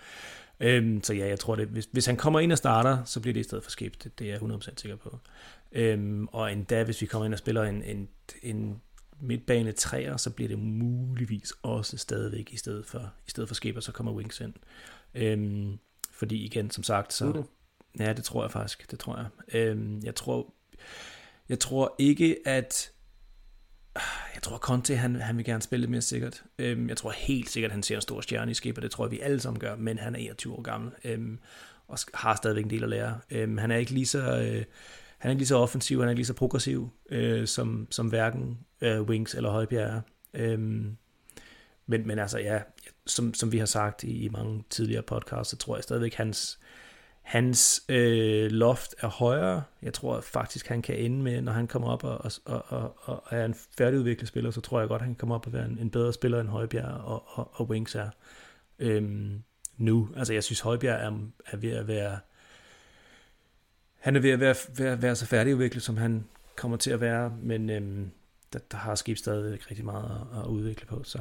øhm, 0.61 1.03
så 1.03 1.15
ja, 1.15 1.29
jeg 1.29 1.39
tror, 1.39 1.57
det, 1.57 1.69
hvis, 1.69 1.89
hvis 1.93 2.07
han 2.07 2.17
kommer 2.17 2.41
ind 2.41 2.53
og 2.53 2.59
starter, 2.59 3.05
så 3.05 3.21
bliver 3.21 3.33
det 3.33 3.41
i 3.41 3.45
stedet 3.45 3.65
for 3.65 3.71
Skip. 3.71 4.05
Det, 4.05 4.19
det 4.19 4.27
er 4.27 4.33
jeg 4.33 4.43
100% 4.43 4.73
sikker 4.77 4.97
på. 4.97 5.19
Øhm, 5.73 6.29
og 6.33 6.53
endda, 6.53 6.85
hvis 6.85 7.01
vi 7.01 7.07
kommer 7.07 7.25
ind 7.27 7.35
og 7.35 7.39
spiller 7.39 7.63
en, 7.63 7.83
en, 7.83 8.09
en 8.43 8.81
midtbane 9.21 9.73
træer, 9.73 10.17
så 10.17 10.31
bliver 10.31 10.49
det 10.49 10.59
muligvis 10.59 11.53
også 11.63 11.97
stadigvæk 11.97 12.53
i 12.53 12.57
stedet 12.57 12.87
for, 12.87 13.13
i 13.27 13.31
stedet 13.31 13.49
for 13.49 13.55
Skip, 13.55 13.77
og 13.77 13.83
så 13.83 13.93
kommer 13.93 14.13
Wings 14.13 14.41
ind. 14.41 14.55
Øhm, 15.15 15.79
fordi 16.13 16.45
igen, 16.45 16.71
som 16.71 16.85
sagt, 16.85 17.13
så... 17.13 17.45
Ja, 17.99 18.13
det 18.13 18.25
tror 18.25 18.45
jeg 18.45 18.51
faktisk. 18.51 18.91
Det 18.91 18.99
tror 18.99 19.17
jeg. 19.17 19.57
Øhm, 19.61 20.01
jeg 20.05 20.15
tror, 20.15 20.55
jeg 21.49 21.59
tror 21.59 21.95
ikke, 21.99 22.37
at 22.45 22.93
jeg 24.35 24.43
tror 24.43 24.59
Conte, 24.59 24.97
han, 24.97 25.15
han 25.15 25.37
vil 25.37 25.45
gerne 25.45 25.63
spille 25.63 25.81
lidt 25.81 25.91
mere 25.91 26.03
sikkert. 26.03 26.45
Øhm, 26.59 26.89
jeg 26.89 26.97
tror 26.97 27.11
helt 27.11 27.51
sikkert, 27.51 27.71
at 27.71 27.75
han 27.75 27.83
ser 27.83 27.95
en 27.95 28.03
stor 28.03 28.21
stjerne 28.21 28.51
i 28.51 28.55
skib, 28.55 28.77
og 28.79 28.83
det 28.83 28.91
tror 28.91 29.05
jeg, 29.05 29.11
vi 29.11 29.21
alle 29.21 29.41
sammen 29.41 29.61
gør, 29.61 29.77
men 29.77 29.99
han 29.99 30.15
er 30.15 30.19
21 30.19 30.55
år 30.55 30.63
gammel, 30.63 30.93
øhm, 31.05 31.39
og 31.89 31.99
har 32.15 32.37
stadigvæk 32.37 32.65
en 32.65 32.71
del 32.71 32.83
at 32.83 32.89
lære. 32.89 33.21
Øhm, 33.31 33.59
han 33.59 33.71
er 33.71 33.77
ikke 33.77 33.93
lige 33.93 34.07
så... 34.07 34.39
Øh, 34.39 34.65
han 35.19 35.29
er 35.29 35.31
ikke 35.31 35.41
lige 35.41 35.49
så 35.49 35.57
offensiv, 35.57 35.99
han 35.99 36.09
er 36.09 36.11
ikke 36.11 36.19
lige 36.19 36.27
så 36.27 36.35
progressiv, 36.35 36.91
øh, 37.11 37.47
som, 37.47 37.87
som 37.91 38.09
hverken 38.09 38.59
øh, 38.81 39.03
Wings 39.03 39.35
eller 39.35 39.51
Højbjerg 39.51 39.89
er. 39.89 40.01
Øhm, 40.35 40.97
men, 41.87 42.07
men 42.07 42.19
altså 42.19 42.39
ja, 42.39 42.61
som, 43.07 43.35
som 43.35 43.53
vi 43.53 43.59
har 43.59 43.67
sagt 43.67 44.03
i, 44.03 44.25
i 44.25 44.29
mange 44.29 44.65
tidligere 44.71 45.03
podcasts, 45.03 45.51
så 45.51 45.57
tror 45.57 45.77
jeg 45.77 45.83
stadigvæk, 45.83 46.15
hans, 46.15 46.59
Hans 47.23 47.85
øh, 47.89 48.51
loft 48.51 48.95
er 48.99 49.09
højere. 49.09 49.63
Jeg 49.83 49.95
tror 49.95 50.21
faktisk, 50.21 50.69
han 50.69 50.83
kan 50.83 50.97
ende 50.97 51.23
med, 51.23 51.43
når 51.43 51.53
han 51.53 51.67
kommer 51.67 51.89
op 51.89 52.05
og, 52.05 52.33
og, 52.45 52.65
og, 52.69 52.97
og 53.03 53.23
er 53.31 53.45
en 53.45 53.55
færdigudviklet 53.79 54.29
spiller, 54.29 54.51
så 54.51 54.61
tror 54.61 54.81
jeg 54.81 54.89
godt, 54.89 55.03
han 55.03 55.11
kan 55.11 55.19
komme 55.19 55.35
op 55.35 55.47
og 55.47 55.53
være 55.53 55.67
en, 55.67 55.79
en 55.81 55.91
bedre 55.91 56.13
spiller 56.13 56.41
end 56.41 56.49
Højbjerg 56.49 57.05
og, 57.05 57.25
og, 57.27 57.51
og 57.53 57.71
Wings 57.71 57.95
er 57.95 58.09
øhm, 58.79 59.43
nu. 59.77 60.09
Altså 60.17 60.33
jeg 60.33 60.45
synes, 60.45 60.61
Højbjerg 60.61 61.01
er, 61.01 61.13
er 61.47 61.57
ved 61.57 61.71
at 61.71 61.89
være 61.89 62.19
han 64.03 64.17
er 64.17 64.21
ved 64.21 64.31
at 64.31 64.41
være, 64.41 64.55
være, 64.79 65.03
være 65.03 65.17
så 65.17 65.27
færdigudviklet, 65.27 65.83
som 65.83 65.97
han 65.97 66.25
kommer 66.57 66.77
til 66.77 66.91
at 66.91 67.01
være, 67.01 67.37
men 67.43 67.71
øhm, 67.71 68.11
der, 68.53 68.59
der 68.71 68.77
har 68.77 68.95
skib 68.95 69.17
stadig 69.17 69.71
rigtig 69.71 69.85
meget 69.85 70.27
at, 70.35 70.39
at 70.39 70.47
udvikle 70.47 70.87
på. 70.87 71.03
Så. 71.05 71.19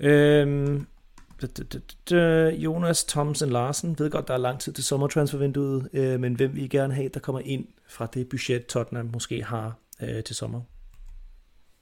Øhm, 0.00 0.86
Jonas 2.52 3.04
Thomsen 3.04 3.50
Larsen 3.50 3.98
ved 3.98 4.10
godt, 4.10 4.28
der 4.28 4.34
er 4.34 4.38
lang 4.38 4.60
tid 4.60 4.72
til 4.72 4.84
sommertransfervinduet, 4.84 5.88
øh, 5.92 6.20
men 6.20 6.34
hvem 6.34 6.54
vil 6.54 6.64
I 6.64 6.68
gerne 6.68 6.94
have, 6.94 7.08
der 7.14 7.20
kommer 7.20 7.40
ind 7.40 7.66
fra 7.88 8.06
det 8.06 8.28
budget, 8.28 8.66
Tottenham 8.66 9.10
måske 9.12 9.42
har 9.42 9.74
øh, 10.02 10.24
til 10.24 10.36
sommer? 10.36 10.60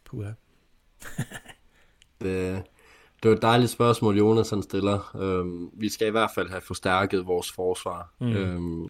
Puha. 0.05 0.31
det, 2.23 2.63
det 3.23 3.31
var 3.31 3.37
et 3.37 3.43
dejligt 3.43 3.71
spørgsmål, 3.71 4.19
Jonas 4.19 4.51
han 4.51 4.63
stiller. 4.63 5.17
Øhm, 5.17 5.71
vi 5.73 5.89
skal 5.89 6.07
i 6.07 6.11
hvert 6.11 6.31
fald 6.35 6.49
have 6.49 6.61
forstærket 6.61 7.27
vores 7.27 7.53
forsvar. 7.53 8.15
Mm. 8.21 8.33
Øhm, 8.33 8.89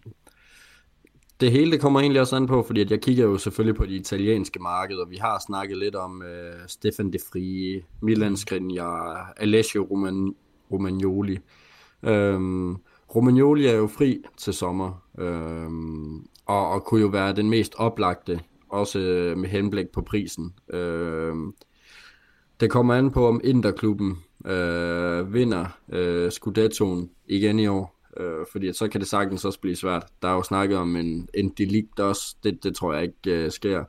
det 1.39 1.51
hele 1.51 1.71
det 1.71 1.81
kommer 1.81 1.99
egentlig 1.99 2.21
også 2.21 2.35
an 2.35 2.47
på, 2.47 2.63
fordi 2.63 2.81
at 2.81 2.91
jeg 2.91 3.01
kigger 3.01 3.23
jo 3.23 3.37
selvfølgelig 3.37 3.75
på 3.75 3.85
de 3.85 3.95
italienske 3.95 4.59
marked, 4.59 4.97
og 4.97 5.09
vi 5.09 5.17
har 5.17 5.43
snakket 5.47 5.77
lidt 5.77 5.95
om 5.95 6.21
øh, 6.21 6.53
Stefan 6.67 7.13
De 7.13 7.17
Frie, 7.31 7.83
Milan 8.01 8.37
Skriniar, 8.37 9.33
Alessio 9.37 9.87
Roman, 9.91 10.35
Romagnoli. 10.73 11.39
Øhm, 12.03 12.75
Romagnoli 13.15 13.65
er 13.65 13.75
jo 13.75 13.87
fri 13.87 14.23
til 14.37 14.53
sommer, 14.53 15.03
øhm, 15.19 16.15
og, 16.45 16.69
og 16.69 16.83
kunne 16.83 17.01
jo 17.01 17.07
være 17.07 17.33
den 17.33 17.49
mest 17.49 17.75
oplagte, 17.77 18.39
også 18.69 18.99
med 19.37 19.49
henblik 19.49 19.89
på 19.89 20.01
prisen. 20.01 20.53
Øhm, 20.73 21.53
det 22.59 22.69
kommer 22.69 22.93
an 22.93 23.11
på, 23.11 23.27
om 23.27 23.41
Interklubben 23.43 24.17
øh, 24.45 25.33
vinder 25.33 25.65
øh, 25.89 26.31
Scudettoen 26.31 27.09
igen 27.27 27.59
i 27.59 27.67
år, 27.67 27.99
øh, 28.17 28.45
fordi 28.51 28.73
så 28.73 28.87
kan 28.87 29.01
det 29.01 29.09
sagtens 29.09 29.45
også 29.45 29.59
blive 29.59 29.75
svært. 29.75 30.05
Der 30.21 30.27
er 30.27 30.33
jo 30.33 30.43
snakket 30.43 30.77
om 30.77 30.95
en, 30.95 31.29
en 31.33 31.49
delikt 31.49 31.99
også, 31.99 32.35
det, 32.43 32.63
det 32.63 32.75
tror 32.75 32.93
jeg 32.93 33.03
ikke 33.03 33.43
øh, 33.43 33.51
sker. 33.51 33.83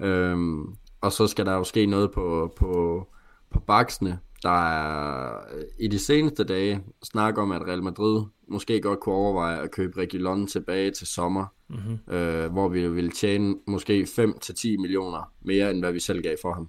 Øhm, 0.00 0.74
og 1.00 1.12
så 1.12 1.26
skal 1.26 1.46
der 1.46 1.54
jo 1.54 1.64
ske 1.64 1.86
noget 1.86 2.12
på, 2.12 2.52
på, 2.56 3.06
på 3.50 3.60
baksene, 3.60 4.18
der 4.42 4.68
er 4.68 5.40
i 5.78 5.88
de 5.88 5.98
seneste 5.98 6.44
dage 6.44 6.80
snak 7.02 7.38
om, 7.38 7.52
at 7.52 7.62
Real 7.62 7.82
Madrid 7.82 8.22
måske 8.48 8.80
godt 8.80 9.00
kunne 9.00 9.14
overveje 9.14 9.62
at 9.62 9.70
købe 9.70 10.00
Reguilon 10.00 10.46
tilbage 10.46 10.90
til 10.90 11.06
sommer, 11.06 11.46
mm-hmm. 11.68 12.14
øh, 12.14 12.52
hvor 12.52 12.68
vi 12.68 12.88
vil 12.88 13.10
tjene 13.10 13.54
måske 13.66 14.02
5-10 14.02 14.80
millioner 14.80 15.32
mere, 15.40 15.70
end 15.70 15.78
hvad 15.78 15.92
vi 15.92 16.00
selv 16.00 16.22
gav 16.22 16.36
for 16.42 16.52
ham. 16.52 16.68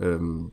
Øhm, 0.00 0.50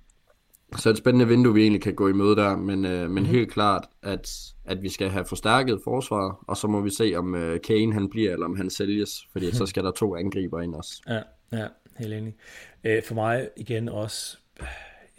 så 0.77 0.89
et 0.89 0.97
spændende 0.97 1.27
vindue, 1.27 1.53
vi 1.53 1.61
egentlig 1.61 1.81
kan 1.81 1.95
gå 1.95 2.07
i 2.07 2.13
møde 2.13 2.35
der, 2.35 2.57
men, 2.57 2.85
øh, 2.85 2.91
men 2.91 3.09
mm-hmm. 3.09 3.25
helt 3.25 3.51
klart, 3.51 3.85
at, 4.03 4.29
at 4.65 4.81
vi 4.81 4.89
skal 4.89 5.09
have 5.09 5.25
forstærket 5.25 5.81
forsvaret, 5.83 6.35
og 6.47 6.57
så 6.57 6.67
må 6.67 6.81
vi 6.81 6.89
se, 6.89 7.13
om 7.15 7.35
øh, 7.35 7.61
Kane 7.61 7.93
han 7.93 8.09
bliver, 8.09 8.33
eller 8.33 8.45
om 8.45 8.57
han 8.57 8.69
sælges, 8.69 9.27
fordi 9.31 9.51
så 9.51 9.65
skal 9.65 9.83
der 9.83 9.91
to 9.91 10.15
angriber 10.15 10.61
ind 10.61 10.75
også. 10.75 11.01
Ja, 11.07 11.21
ja 11.57 11.67
helt 11.97 12.13
enig. 12.13 12.35
Øh, 12.83 13.03
for 13.03 13.15
mig 13.15 13.49
igen 13.57 13.89
også 13.89 14.37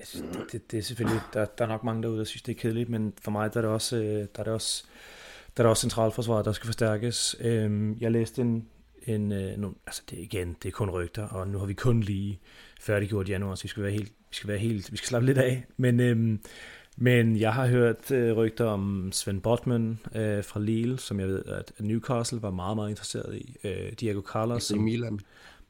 jeg 0.01 0.07
synes, 0.07 0.37
det, 0.37 0.53
det, 0.53 0.71
det 0.73 0.79
er 0.79 0.83
selvfølgelig, 0.83 1.21
der, 1.33 1.45
der 1.45 1.65
er 1.65 1.69
nok 1.69 1.85
mange 1.85 2.03
derude, 2.03 2.19
der 2.19 2.25
synes, 2.25 2.43
det 2.43 2.57
er 2.57 2.61
kedeligt, 2.61 2.89
men 2.89 3.13
for 3.23 3.31
mig 3.31 3.55
der 3.55 3.61
er 3.61 3.63
det 3.63 3.71
også, 3.71 3.97
øh, 3.97 4.03
der 4.05 4.41
er 4.41 4.45
det 4.45 4.53
også, 4.53 4.85
der 5.57 5.63
er 5.63 5.67
det 5.67 5.71
også 5.71 5.81
centralforsvaret, 5.81 6.45
der 6.45 6.53
skal 6.53 6.67
forstærkes. 6.67 7.37
Øhm, 7.41 7.99
jeg 8.01 8.13
læste 8.13 8.43
en, 8.43 8.69
en 9.07 9.33
øh, 9.33 9.59
nu, 9.59 9.75
altså 9.87 10.03
det 10.11 10.19
igen, 10.19 10.57
det 10.63 10.69
er 10.69 10.73
kun 10.73 10.91
rygter, 10.91 11.29
og 11.29 11.49
nu 11.49 11.59
har 11.59 11.67
vi 11.67 11.75
kun 11.75 12.01
lige 12.01 12.41
færdiggjort 12.81 13.29
januar, 13.29 13.55
så 13.55 13.63
vi 13.63 13.69
skal 13.69 13.83
være 13.83 13.93
helt, 13.93 14.09
vi 14.09 14.35
skal 14.35 14.49
være 14.49 14.59
helt, 14.59 14.93
vi 14.93 14.97
skal 14.97 15.09
slappe 15.09 15.27
lidt 15.27 15.39
af, 15.39 15.65
men, 15.77 16.01
øhm, 16.01 16.41
men 16.97 17.37
jeg 17.37 17.53
har 17.53 17.67
hørt 17.67 18.11
øh, 18.11 18.37
rygter 18.37 18.65
om 18.65 19.13
Sven 19.13 19.41
Botman 19.41 19.99
øh, 20.15 20.45
fra 20.45 20.61
Lille, 20.61 20.99
som 20.99 21.21
jeg 21.21 21.29
ved, 21.29 21.45
at 21.47 21.73
Newcastle 21.79 22.43
var 22.43 22.51
meget, 22.51 22.77
meget 22.77 22.91
interesseret 22.91 23.37
i. 23.37 23.57
Øh, 23.65 23.93
Diego 24.01 24.21
Carlos. 24.21 24.63
Som... 24.63 24.79
Milan. 24.79 25.21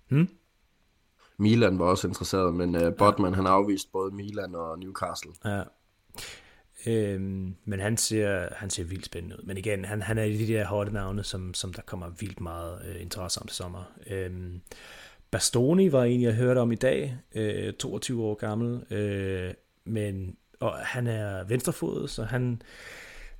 Hmm? 0.09 0.29
Milan 1.41 1.79
var 1.79 1.85
også 1.85 2.09
interesseret, 2.09 2.55
men 2.55 2.75
øh, 2.75 2.95
Botman 2.95 3.31
ja. 3.31 3.37
han 3.37 3.47
afvist 3.47 3.93
både 3.93 4.15
Milan 4.15 4.55
og 4.55 4.79
Newcastle. 4.79 5.31
Ja. 5.45 5.63
Øhm, 6.87 7.55
men 7.65 7.81
han 7.81 7.97
ser, 7.97 8.49
han 8.57 8.71
ser 8.71 8.85
vildt 8.85 9.07
spændende 9.07 9.37
ud. 9.39 9.45
Men 9.45 9.57
igen, 9.57 9.85
han, 9.85 10.03
han 10.03 10.19
er 10.19 10.23
i 10.23 10.37
de 10.37 10.53
der 10.53 10.65
hårde 10.65 10.93
navne, 10.93 11.25
som, 11.25 11.55
som 11.55 11.73
der 11.73 11.83
kommer 11.83 12.11
vildt 12.21 12.41
meget 12.41 12.83
øh, 12.89 13.03
interesse 13.03 13.41
om 13.41 13.47
til 13.47 13.57
sommer. 13.57 13.93
Øhm, 14.07 14.61
Bastoni 15.31 15.93
var 15.93 16.05
en, 16.05 16.23
jeg 16.23 16.35
hørte 16.35 16.59
om 16.59 16.73
i 16.73 16.77
dag, 16.77 17.17
øh, 17.35 17.73
22 17.73 18.25
år 18.25 18.35
gammel, 18.35 18.93
øh, 18.93 19.55
men 19.85 20.37
og 20.61 20.73
han 20.73 21.07
er 21.07 21.45
venstrefodet, 21.45 22.11
så 22.11 22.25
han, 22.25 22.63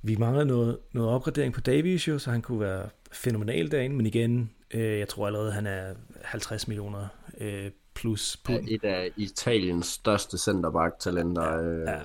vi 0.01 0.15
mangler 0.15 0.43
noget, 0.43 0.77
noget 0.93 1.09
opgradering 1.09 1.53
på 1.53 1.61
Davies 1.61 2.07
jo, 2.07 2.19
så 2.19 2.31
han 2.31 2.41
kunne 2.41 2.59
være 2.59 2.89
fænomenal 3.11 3.71
derinde, 3.71 3.95
men 3.95 4.05
igen, 4.05 4.51
øh, 4.73 4.99
jeg 4.99 5.07
tror 5.07 5.27
allerede, 5.27 5.51
han 5.51 5.67
er 5.67 5.93
50 6.21 6.67
millioner 6.67 7.07
øh, 7.37 7.71
plus 7.95 8.37
på. 8.37 8.51
Ja, 8.51 8.59
et 8.67 8.83
af 8.83 9.11
Italiens 9.17 9.85
største 9.85 10.37
centerback-talenter. 10.37 11.43
Ja, 11.43 11.61
øh, 11.61 11.87
ja. 11.87 11.99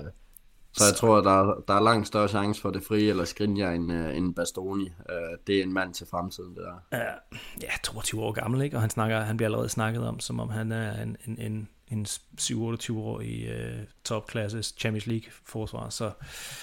Så 0.77 0.83
jeg 0.85 0.95
tror, 0.95 1.21
der, 1.21 1.63
der 1.67 1.73
er 1.73 1.83
langt 1.83 2.07
større 2.07 2.27
chance 2.27 2.61
for 2.61 2.71
det 2.71 2.83
frie 2.83 3.09
eller 3.09 3.25
Skriniar 3.25 3.71
end, 3.71 3.91
uh, 3.91 4.17
end 4.17 4.35
Bastoni. 4.35 4.83
Uh, 4.83 5.37
det 5.47 5.59
er 5.59 5.63
en 5.63 5.73
mand 5.73 5.93
til 5.93 6.07
fremtiden, 6.07 6.55
det 6.55 6.63
der. 6.63 6.97
Ja, 6.97 7.11
ja 7.61 7.69
22 7.83 8.21
år 8.21 8.31
gammel, 8.31 8.61
ikke? 8.61 8.77
Og 8.77 8.81
han, 8.81 8.89
snakker, 8.89 9.19
han 9.19 9.37
bliver 9.37 9.47
allerede 9.47 9.69
snakket 9.69 10.07
om, 10.07 10.19
som 10.19 10.39
om 10.39 10.49
han 10.49 10.71
er 10.71 11.01
en, 11.01 11.17
en, 11.27 11.39
en, 11.39 11.69
en 11.87 12.05
7-28 12.41 12.93
år 12.93 13.21
i 13.21 13.47
uh, 13.49 13.83
topklasses 14.03 14.75
Champions 14.77 15.07
League-forsvar. 15.07 15.89
Så 15.89 16.11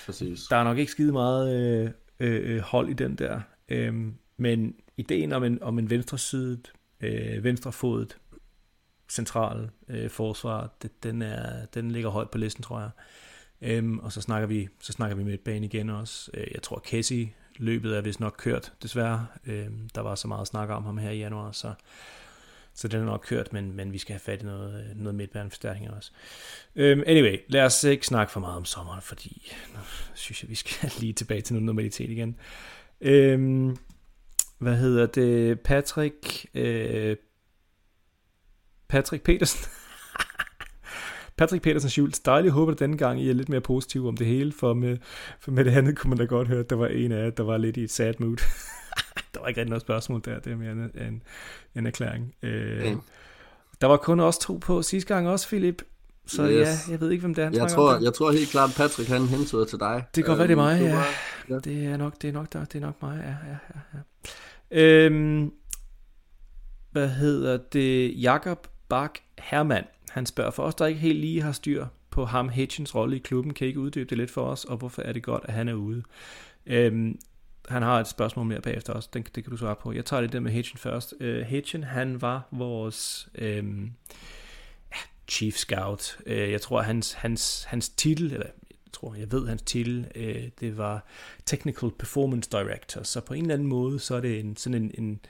Præcis. 0.06 0.40
der 0.50 0.56
er 0.56 0.64
nok 0.64 0.78
ikke 0.78 0.92
skide 0.92 1.12
meget 1.12 1.94
uh, 2.20 2.26
uh, 2.26 2.58
hold 2.58 2.88
i 2.88 2.92
den 2.92 3.16
der. 3.16 3.40
Uh, 3.72 3.94
men 4.36 4.74
ideen 4.96 5.32
om 5.32 5.44
en, 5.44 5.62
om 5.62 5.78
en 5.78 5.90
venstresidet, 5.90 6.72
uh, 7.02 7.44
venstrefodet 7.44 8.16
centrale 9.08 9.70
øh, 9.88 10.10
forsvar, 10.10 10.70
det, 10.82 11.02
den, 11.02 11.22
er, 11.22 11.66
den 11.66 11.90
ligger 11.90 12.10
højt 12.10 12.30
på 12.30 12.38
listen, 12.38 12.62
tror 12.62 12.80
jeg. 12.80 12.90
Øhm, 13.62 13.98
og 13.98 14.12
så 14.12 14.20
snakker 14.20 14.48
vi 14.48 14.68
så 14.80 14.92
snakker 14.92 15.16
vi 15.16 15.24
midtbane 15.24 15.66
igen 15.66 15.90
også. 15.90 16.30
Øh, 16.34 16.46
jeg 16.54 16.62
tror, 16.62 16.78
Casey 16.78 17.28
løbet 17.56 17.96
er 17.96 18.00
vist 18.00 18.20
nok 18.20 18.34
kørt, 18.38 18.72
desværre. 18.82 19.26
Øh, 19.46 19.66
der 19.94 20.00
var 20.00 20.14
så 20.14 20.28
meget 20.28 20.46
snak 20.46 20.70
om 20.70 20.84
ham 20.84 20.98
her 20.98 21.10
i 21.10 21.18
januar, 21.18 21.52
så, 21.52 21.74
så 22.74 22.88
den 22.88 23.00
er 23.00 23.04
nok 23.04 23.24
kørt, 23.26 23.52
men, 23.52 23.72
men 23.72 23.92
vi 23.92 23.98
skal 23.98 24.12
have 24.12 24.20
fat 24.20 24.42
i 24.42 24.44
noget, 24.44 24.84
øh, 24.84 24.96
noget 24.96 25.14
midtbaneforstærkning 25.14 25.90
også. 25.90 26.10
Øhm, 26.76 27.02
anyway, 27.06 27.38
lad 27.48 27.62
os 27.62 27.84
ikke 27.84 28.06
snakke 28.06 28.32
for 28.32 28.40
meget 28.40 28.56
om 28.56 28.64
sommeren, 28.64 29.02
fordi 29.02 29.52
nu 29.74 29.80
synes 30.14 30.42
jeg, 30.42 30.50
vi 30.50 30.54
skal 30.54 30.90
lige 31.00 31.12
tilbage 31.12 31.40
til 31.40 31.54
noget 31.54 31.66
normalitet 31.66 32.10
igen. 32.10 32.36
Øhm, 33.00 33.76
hvad 34.58 34.76
hedder 34.76 35.06
det? 35.06 35.60
Patrick... 35.60 36.46
øh, 36.54 37.16
Patrick 38.94 39.22
Petersen. 39.22 39.60
Patrick 41.38 41.62
Petersen 41.62 41.90
Schultz, 41.90 42.20
dejligt 42.24 42.52
håber 42.52 42.72
at 42.72 42.78
denne 42.78 42.98
gang 42.98 43.20
I 43.20 43.30
er 43.30 43.34
lidt 43.34 43.48
mere 43.48 43.60
positiv 43.60 44.06
om 44.06 44.16
det 44.16 44.26
hele, 44.26 44.52
for 44.52 44.74
med, 44.74 44.96
for 45.40 45.50
med 45.50 45.64
det 45.64 45.70
andet 45.70 45.98
kunne 45.98 46.08
man 46.08 46.18
da 46.18 46.24
godt 46.24 46.48
høre, 46.48 46.60
at 46.60 46.70
der 46.70 46.76
var 46.76 46.86
en 46.86 47.12
af 47.12 47.24
jer, 47.24 47.30
der 47.30 47.42
var 47.42 47.56
lidt 47.56 47.76
i 47.76 47.84
et 47.84 47.90
sad 47.90 48.14
mood. 48.18 48.36
der 49.34 49.40
var 49.40 49.48
ikke 49.48 49.60
rigtig 49.60 49.70
noget 49.70 49.82
spørgsmål 49.82 50.22
der, 50.24 50.38
det 50.38 50.52
er 50.52 50.56
mere 50.56 50.72
en, 50.72 50.90
en, 51.08 51.22
en 51.74 51.86
erklæring. 51.86 52.34
Øh, 52.42 52.92
mm. 52.92 53.00
Der 53.80 53.86
var 53.86 53.96
kun 53.96 54.20
også 54.20 54.40
to 54.40 54.56
på 54.56 54.82
sidste 54.82 55.14
gang 55.14 55.28
også, 55.28 55.48
Philip. 55.48 55.82
Så 56.26 56.42
yes. 56.42 56.68
ja, 56.68 56.92
jeg 56.92 57.00
ved 57.00 57.10
ikke, 57.10 57.20
hvem 57.20 57.34
det 57.34 57.42
er, 57.42 57.46
han 57.46 57.54
jeg 57.54 57.68
tror, 57.68 58.02
jeg 58.02 58.14
tror 58.14 58.32
helt 58.32 58.48
klart, 58.48 58.70
Patrick 58.76 59.08
han 59.08 59.26
hentyder 59.26 59.64
til 59.64 59.80
dig. 59.80 60.04
Det 60.14 60.24
kan 60.24 60.36
godt 60.36 60.38
være, 60.38 60.48
det 60.48 60.52
er 60.52 60.56
mig, 60.56 60.80
øhm, 60.80 60.90
ja. 60.90 61.02
ja. 61.48 61.58
Det 61.58 61.86
er 61.86 61.96
nok, 61.96 62.22
det 62.22 62.28
er 62.28 62.32
nok, 62.32 62.52
der, 62.52 62.64
det 62.64 62.82
er 62.82 62.86
nok 62.86 63.02
mig, 63.02 63.20
ja, 63.24 63.50
ja, 63.50 63.56
ja. 63.74 63.98
ja. 64.70 65.06
Øhm, 65.06 65.52
hvad 66.92 67.08
hedder 67.08 67.56
det? 67.56 68.22
Jakob 68.22 68.68
Bak 68.88 69.18
Hermann. 69.38 69.86
Han 70.10 70.26
spørger 70.26 70.50
for 70.50 70.62
os, 70.62 70.74
der 70.74 70.86
ikke 70.86 71.00
helt 71.00 71.18
lige 71.18 71.42
har 71.42 71.52
styr 71.52 71.86
på 72.10 72.24
ham 72.24 72.48
Hitchens 72.48 72.94
rolle 72.94 73.16
i 73.16 73.18
klubben. 73.18 73.54
Kan 73.54 73.64
I 73.64 73.68
ikke 73.68 73.80
uddybe 73.80 74.10
det 74.10 74.18
lidt 74.18 74.30
for 74.30 74.46
os, 74.46 74.64
og 74.64 74.76
hvorfor 74.76 75.02
er 75.02 75.12
det 75.12 75.22
godt, 75.22 75.42
at 75.44 75.54
han 75.54 75.68
er 75.68 75.74
ude? 75.74 76.02
Øhm, 76.66 77.18
han 77.68 77.82
har 77.82 78.00
et 78.00 78.08
spørgsmål 78.08 78.46
mere 78.46 78.60
bagefter 78.60 78.92
også, 78.92 79.08
det, 79.12 79.34
det 79.34 79.44
kan 79.44 79.50
du 79.50 79.56
svare 79.56 79.76
på. 79.76 79.92
Jeg 79.92 80.04
tager 80.04 80.20
det 80.20 80.32
der 80.32 80.40
med 80.40 80.52
Hitchen 80.52 80.78
først. 80.78 81.14
Øh, 81.20 81.42
Hitchen, 81.42 81.84
han 81.84 82.22
var 82.22 82.48
vores 82.50 83.28
øhm, 83.34 83.92
chief 85.28 85.54
scout. 85.54 86.18
Øh, 86.26 86.50
jeg 86.50 86.60
tror, 86.60 86.82
hans, 86.82 87.12
hans, 87.12 87.64
hans 87.64 87.88
titel, 87.88 88.32
eller 88.32 88.46
jeg 88.70 88.92
tror, 88.92 89.14
jeg 89.14 89.32
ved 89.32 89.48
hans 89.48 89.62
titel, 89.62 90.06
øh, 90.14 90.48
det 90.60 90.78
var 90.78 91.06
Technical 91.46 91.90
Performance 91.98 92.50
Director. 92.50 93.02
Så 93.02 93.20
på 93.20 93.34
en 93.34 93.42
eller 93.42 93.54
anden 93.54 93.68
måde, 93.68 93.98
så 93.98 94.14
er 94.14 94.20
det 94.20 94.40
en, 94.40 94.56
sådan 94.56 94.82
en, 94.82 94.90
en 94.98 95.20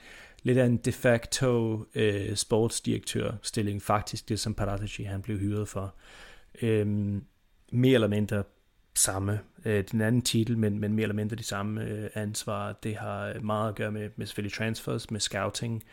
lidt 0.45 0.57
af 0.57 0.65
en 0.65 0.77
de 0.77 0.91
facto 0.91 1.79
øh, 1.95 2.35
sportsdirektør 2.35 3.31
stilling, 3.41 3.81
faktisk 3.81 4.29
det 4.29 4.39
som 4.39 4.53
Paratici 4.53 5.03
han 5.03 5.21
blev 5.21 5.39
hyret 5.39 5.67
for. 5.67 5.95
Øh, 6.61 6.87
mere 7.71 7.93
eller 7.93 8.07
mindre 8.07 8.43
samme, 8.95 9.39
øh, 9.65 9.83
den 9.91 10.01
anden 10.01 10.21
titel, 10.21 10.57
men, 10.57 10.79
men 10.79 10.93
mere 10.93 11.03
eller 11.03 11.15
mindre 11.15 11.35
de 11.35 11.43
samme 11.43 11.83
øh, 11.83 12.09
ansvar. 12.13 12.73
Det 12.83 12.95
har 12.95 13.39
meget 13.39 13.69
at 13.69 13.75
gøre 13.75 13.91
med, 13.91 14.09
med 14.15 14.25
selvfølgelig 14.25 14.53
transfers, 14.53 15.11
med 15.11 15.19
scouting, 15.19 15.83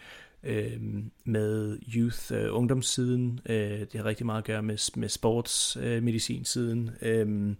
øh, 0.42 0.80
med 1.24 1.78
youth, 1.96 2.32
øh, 2.32 2.48
ungdomssiden. 2.50 3.40
Øh, 3.46 3.80
det 3.80 3.94
har 3.94 4.04
rigtig 4.04 4.26
meget 4.26 4.38
at 4.38 4.46
gøre 4.46 4.62
med, 4.62 4.96
med 4.96 5.08
sportsmedicinsiden. 5.08 6.90
Øh, 7.02 7.20
øh, 7.20 7.54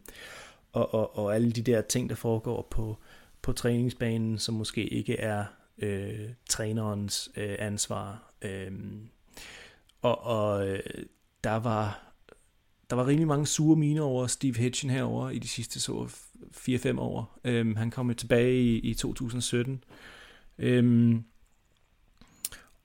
og, 0.73 0.95
og, 0.95 1.19
og 1.19 1.35
alle 1.35 1.53
de 1.53 1.63
der 1.63 1.81
ting, 1.81 2.09
der 2.09 2.17
foregår 2.17 2.69
på, 2.71 2.99
på 3.43 3.53
træningsbanen, 3.53 4.39
som 4.39 4.55
måske 4.55 4.89
ikke 4.89 5.21
er 5.21 5.45
øh, 5.83 6.29
trænerens 6.49 7.31
øh, 7.37 7.57
ansvar. 7.59 8.33
Øh, 8.43 8.73
og 10.03 10.25
og 10.25 10.69
øh, 10.69 10.81
der 11.45 11.57
var 11.57 12.13
der 12.91 12.97
var 12.97 13.07
rimelig 13.07 13.27
mange 13.29 13.47
sure 13.47 13.77
miner 13.77 14.03
over 14.03 14.27
Steve 14.27 14.55
Hitchin 14.57 14.91
herover 14.91 15.31
i 15.31 15.39
de 15.39 15.49
sidste 15.49 15.81
så 15.81 16.09
4-5 16.57 17.01
år. 17.01 17.41
Øhm, 17.45 17.77
han 17.77 17.91
kom 17.91 18.09
jo 18.09 18.15
tilbage 18.15 18.63
i, 18.63 18.79
i 18.79 18.95
2017. 18.95 19.85
Øhm, 20.59 21.25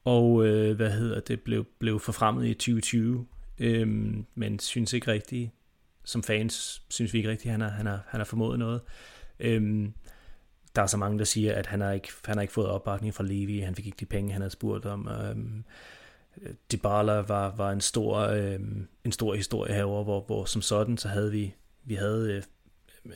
og 0.04 0.48
øh, 0.48 0.76
hvad 0.76 0.91
hedder 0.91 1.20
det, 1.20 1.41
blev, 1.41 1.66
blev 1.80 2.00
forfremmet 2.00 2.48
i 2.48 2.54
2020. 2.54 3.28
Øhm, 3.60 4.26
men 4.36 4.60
synes 4.60 4.93
ikke 4.93 5.12
rigtigt, 5.12 5.52
som 6.04 6.24
fans, 6.24 6.84
synes 6.89 7.14
vi 7.14 7.18
ikke 7.18 7.30
rigtigt, 7.30 7.52
han 7.52 7.62
har, 7.62 7.70
han 7.70 7.86
har, 7.86 8.04
han 8.08 8.20
har 8.20 8.26
formået 8.26 8.60
noget. 8.60 8.82
Øhm, 9.39 9.93
der 10.78 10.84
er 10.84 10.88
så 10.88 10.97
mange, 10.97 11.19
der 11.19 11.25
siger, 11.25 11.55
at 11.55 11.65
han 11.65 11.82
har 11.82 11.91
ikke, 11.91 12.09
han 12.25 12.38
har 12.38 12.41
ikke 12.41 12.53
fået 12.53 12.67
opbakning 12.67 13.13
fra 13.13 13.23
Levi, 13.23 13.59
han 13.59 13.75
fik 13.75 13.86
ikke 13.86 13.97
de 13.99 14.05
penge, 14.05 14.32
han 14.32 14.41
havde 14.41 14.51
spurgt 14.51 14.86
om. 14.86 15.07
Øhm, 15.07 15.63
Dybala 16.71 17.13
var, 17.13 17.55
var 17.55 17.71
en 17.71 17.82
stor, 17.82 18.17
øhm, 18.17 18.88
en 19.03 19.11
stor 19.11 19.34
historie 19.34 19.73
herover, 19.73 20.03
hvor, 20.03 20.21
hvor 20.21 20.45
som 20.45 20.61
sådan, 20.61 20.97
så 20.97 21.07
havde 21.07 21.32
vi, 21.32 21.53
vi 21.84 21.95
havde 21.95 22.34
øh, 22.34 22.43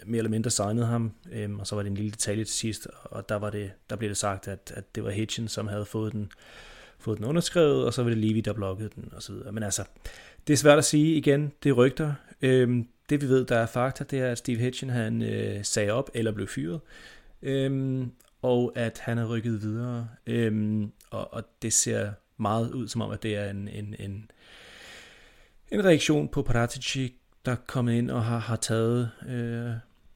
mere 0.05 0.17
eller 0.17 0.29
mindre 0.29 0.49
signet 0.49 0.87
ham, 0.87 1.13
øhm, 1.31 1.59
og 1.59 1.67
så 1.67 1.75
var 1.75 1.83
det 1.83 1.89
en 1.89 1.95
lille 1.95 2.11
detalje 2.11 2.43
til 2.43 2.55
sidst, 2.55 2.87
og 3.03 3.29
der, 3.29 3.35
var 3.35 3.49
det, 3.49 3.71
der 3.89 3.95
blev 3.95 4.09
det 4.09 4.17
sagt, 4.17 4.47
at, 4.47 4.73
at 4.75 4.95
det 4.95 5.03
var 5.03 5.09
Hitchen, 5.09 5.47
som 5.47 5.67
havde 5.67 5.85
fået 5.85 6.13
den, 6.13 6.31
fået 6.99 7.17
den 7.17 7.25
underskrevet, 7.25 7.85
og 7.85 7.93
så 7.93 8.03
var 8.03 8.09
det 8.09 8.17
Levi, 8.17 8.41
der 8.41 8.53
blokkede 8.53 8.89
den, 8.95 9.09
og 9.15 9.23
så 9.23 9.33
videre. 9.33 9.51
Men 9.51 9.63
altså, 9.63 9.83
det 10.47 10.53
er 10.53 10.57
svært 10.57 10.77
at 10.77 10.85
sige 10.85 11.15
igen, 11.15 11.51
det 11.63 11.69
er 11.69 11.73
rygter. 11.73 12.13
Øhm, 12.41 12.87
det 13.09 13.21
vi 13.21 13.27
ved, 13.27 13.45
der 13.45 13.57
er 13.57 13.65
fakta, 13.65 14.03
det 14.03 14.19
er, 14.19 14.31
at 14.31 14.37
Steve 14.37 14.57
Hitchen, 14.57 14.89
han 14.89 15.21
øh, 15.21 15.65
sagde 15.65 15.91
op, 15.91 16.09
eller 16.13 16.31
blev 16.31 16.47
fyret, 16.47 16.79
øh, 17.41 18.07
og 18.41 18.71
at 18.75 18.99
han 18.99 19.17
er 19.17 19.25
rykket 19.25 19.61
videre, 19.61 20.07
Øhm, 20.27 20.91
og, 21.09 21.33
og 21.33 21.43
det 21.61 21.73
ser 21.73 22.11
meget 22.37 22.71
ud 22.71 22.87
som 22.87 23.01
om, 23.01 23.11
at 23.11 23.23
det 23.23 23.35
er 23.35 23.49
en, 23.49 23.67
en, 23.67 23.95
en, 23.99 24.31
en 25.71 25.85
reaktion 25.85 26.27
på 26.27 26.41
Paratici, 26.41 27.15
der 27.45 27.51
er 27.51 27.55
kommet 27.67 27.93
ind 27.93 28.11
og 28.11 28.25
har, 28.25 28.37
har 28.37 28.55
taget, 28.55 29.11
øh, 29.27 29.65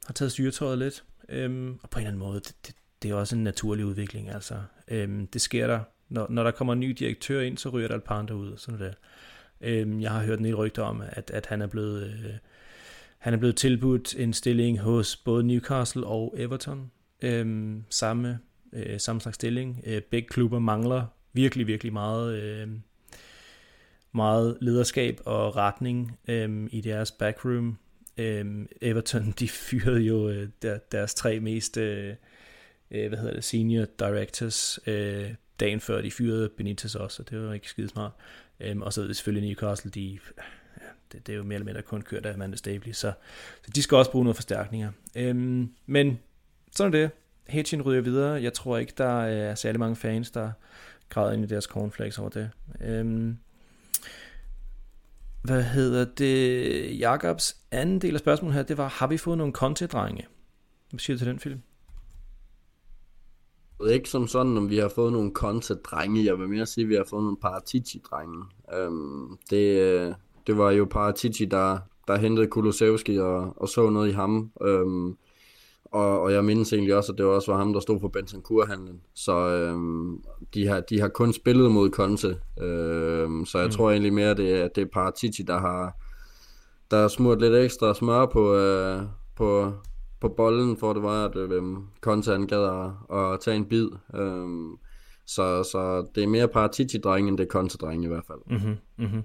har 0.06 0.14
taget 0.16 0.32
styretøjet 0.32 0.78
lidt. 0.78 1.04
Øhm, 1.30 1.80
og 1.84 1.90
på 1.90 2.00
en 2.00 2.02
eller 2.02 2.10
anden 2.10 2.28
måde, 2.28 2.40
det, 2.40 2.56
det, 2.68 2.76
det 3.02 3.12
er 3.12 3.16
også 3.16 3.36
en 3.36 3.44
naturlig 3.44 3.86
udvikling. 3.86 4.30
Altså. 4.30 4.56
Øhm, 4.88 5.28
det 5.28 5.42
sker 5.42 5.68
der, 5.68 5.80
når, 6.10 6.28
når 6.30 6.44
der 6.44 6.52
kommer 6.52 6.74
en 6.74 6.80
ny 6.80 6.90
direktør 6.90 7.42
ind, 7.42 7.58
så 7.58 7.70
ryger 7.70 7.88
der 7.88 7.96
et 7.96 8.04
par 8.04 8.20
andre 8.20 8.36
ud. 8.36 8.58
Sådan 8.58 8.80
der. 8.80 8.94
Øhm, 9.62 10.02
jeg 10.02 10.12
har 10.12 10.24
hørt 10.24 10.40
en 10.40 10.56
rygter 10.56 10.84
om, 10.84 11.04
at, 11.08 11.32
at 11.32 11.46
han 11.46 11.62
er 11.62 11.68
blevet... 11.68 12.04
Øh, 12.04 12.34
han 13.18 13.34
er 13.34 13.38
blevet 13.38 13.56
tilbudt 13.56 14.16
en 14.16 14.34
stilling 14.34 14.80
hos 14.80 15.16
både 15.16 15.44
Newcastle 15.44 16.08
og 16.08 16.34
Everton. 16.38 16.92
Øhm, 17.22 17.84
samme, 17.90 18.40
øh, 18.74 19.00
samme 19.00 19.22
slags 19.22 19.36
stilling. 19.36 19.82
Øh, 19.86 20.02
begge 20.02 20.28
klubber 20.28 20.60
mangler 20.60 21.06
virkelig, 21.34 21.68
virkelig 21.68 21.94
meget, 21.94 22.42
øh, 22.42 22.70
meget 24.12 24.58
lederskab 24.62 25.20
og 25.26 25.56
retning 25.56 26.20
øh, 26.28 26.68
i 26.72 26.82
deres 26.82 27.12
backroom. 27.12 27.78
Øh, 28.18 28.66
Everton, 28.82 29.34
de 29.40 29.48
fyrede 29.48 30.00
jo 30.00 30.30
øh, 30.30 30.50
der, 30.62 30.78
deres 30.78 31.14
tre 31.14 31.40
mest, 31.40 31.78
øh, 31.78 32.16
øh 32.92 33.08
hvad 33.08 33.18
hedder 33.18 33.34
det, 33.34 33.44
senior 33.44 33.86
directors, 34.00 34.80
øh, 34.88 35.30
dagen 35.60 35.80
før 35.80 36.02
de 36.02 36.12
fyrede 36.12 36.50
Benitez 36.50 36.96
også, 36.96 37.24
og 37.24 37.30
det 37.30 37.42
var 37.42 37.54
ikke 37.54 37.70
skide 37.70 37.90
smart. 37.90 38.12
Øh, 38.60 38.78
og 38.78 38.94
så 38.94 39.02
er 39.02 39.08
det 39.08 39.16
selvfølgelig 39.16 39.50
Newcastle, 39.50 39.92
de, 39.92 40.20
det, 41.12 41.28
det 41.28 41.34
er 41.34 41.38
jo 41.38 41.44
mere 41.44 41.56
eller 41.56 41.66
mindre 41.66 41.82
kun 41.82 42.02
kørt 42.02 42.26
af 42.26 42.34
Amanda 42.34 42.58
Stabley, 42.58 42.94
så, 42.94 43.12
så 43.66 43.72
de 43.76 43.82
skal 43.82 43.98
også 43.98 44.12
bruge 44.12 44.24
noget 44.24 44.36
forstærkninger. 44.36 44.92
Øh, 45.16 45.66
men 45.86 46.20
sådan 46.76 46.94
er 46.94 46.98
det. 46.98 47.12
Hedgen 47.48 47.82
ryger 47.82 48.02
videre. 48.02 48.42
Jeg 48.42 48.54
tror 48.54 48.78
ikke, 48.78 48.94
der 48.98 49.18
øh, 49.18 49.32
er 49.32 49.56
særlig 49.56 49.80
mange 49.80 49.96
fans, 49.96 50.32
der, 50.32 50.52
græder 51.10 51.32
ind 51.32 51.44
i 51.44 51.48
deres 51.48 51.64
cornflakes 51.66 52.20
over 52.20 52.30
det. 52.30 52.52
Øhm, 52.82 53.38
hvad 55.44 55.64
hedder 55.64 56.06
det? 56.06 57.00
Jakobs 57.00 57.58
anden 57.72 58.02
del 58.02 58.14
af 58.14 58.20
spørgsmålet 58.20 58.56
her, 58.56 58.64
det 58.64 58.78
var, 58.78 58.88
har 58.88 59.08
vi 59.08 59.18
fået 59.18 59.38
nogle 59.38 59.54
kontedrenge? 59.54 60.28
Hvad 60.90 61.00
siger 61.00 61.16
du 61.16 61.20
til 61.20 61.28
den 61.28 61.40
film? 61.40 61.62
Jeg 63.80 63.86
ved 63.86 63.94
ikke 63.94 64.10
som 64.10 64.28
sådan, 64.28 64.58
om 64.58 64.70
vi 64.70 64.78
har 64.78 64.90
fået 64.90 65.14
nogle 65.14 65.32
konte-drenge. 65.34 66.26
Jeg 66.26 66.40
vil 66.40 66.50
mere 66.50 66.66
sige, 66.66 66.84
at 66.84 66.90
vi 66.90 66.96
har 66.96 67.06
fået 67.10 67.24
nogle 67.24 67.38
Paratici-drenge. 67.42 68.46
Øhm, 68.74 69.38
det, 69.50 69.82
øh, 69.82 70.14
det 70.48 70.58
var 70.58 70.72
jo 70.72 70.86
Paratici, 70.86 71.46
der, 71.46 71.80
der 72.08 72.18
hentede 72.18 72.48
Kulosevski 72.48 73.20
og, 73.20 73.62
og 73.62 73.70
så 73.70 73.90
noget 73.90 74.10
i 74.10 74.12
ham. 74.12 74.52
Øhm, 74.62 75.18
og, 75.96 76.22
og 76.22 76.34
jeg 76.34 76.46
mindes 76.46 76.74
egentlig 76.74 76.96
også, 76.96 77.12
at 77.12 77.18
det 77.18 77.26
også 77.26 77.52
var 77.52 77.58
ham, 77.58 77.74
der 77.74 77.80
stod 77.80 78.00
for 78.00 78.08
Bentancur-handlen. 78.08 79.02
Så 79.14 79.50
øhm, 79.50 80.24
de, 80.54 80.68
har, 80.68 80.80
de 80.80 81.00
har 81.00 81.08
kun 81.08 81.34
spillet 81.34 81.72
mod 81.72 81.90
Conte. 81.90 82.38
Øhm, 82.62 83.46
så 83.46 83.58
jeg 83.58 83.68
mm. 83.68 83.72
tror 83.72 83.92
egentlig 83.92 84.14
mere, 84.14 84.30
at 84.30 84.38
det, 84.38 84.62
er, 84.62 84.68
det 84.68 84.82
er 84.82 84.88
Paratici, 84.94 85.44
der 85.44 85.58
har, 85.58 85.98
der 86.92 86.98
har 86.98 87.08
smurt 87.08 87.42
lidt 87.42 87.56
ekstra 87.56 87.94
smør 87.94 88.26
på, 88.26 88.56
øh, 88.56 89.02
på, 89.36 89.74
på 90.22 90.28
bolden, 90.28 90.78
for 90.78 90.94
det 90.94 91.04
var, 91.04 91.26
at 91.26 91.36
øh, 91.36 91.64
Conte 92.02 92.32
han 92.32 92.48
gad 92.48 92.64
at, 92.64 93.18
at 93.18 93.40
tage 93.40 93.58
en 93.58 93.66
bid. 93.66 93.90
Øhm, 94.16 94.78
så, 95.26 95.64
så 95.64 96.08
det 96.16 96.24
er 96.24 96.28
mere 96.28 96.48
Paratici-dreng, 96.48 97.28
end 97.28 97.38
det 97.38 97.44
er 97.44 97.60
Conte-dreng 97.60 98.04
i 98.04 98.08
hvert 98.08 98.26
fald. 98.28 98.40
Mm-hmm, 98.48 98.78
mm-hmm. 98.98 99.24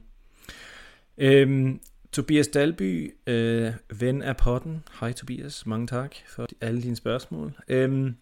Øhm, 1.19 1.81
Tobias 2.13 2.49
Dalby, 2.49 3.15
øh, 3.27 3.73
ven 4.01 4.23
af 4.23 4.37
potten. 4.37 4.85
Hej 5.01 5.13
Tobias, 5.13 5.67
mange 5.67 5.87
tak 5.87 6.15
for 6.29 6.47
alle 6.61 6.83
dine 6.83 6.97
spørgsmål. 6.97 7.53
Øhm, 7.69 8.17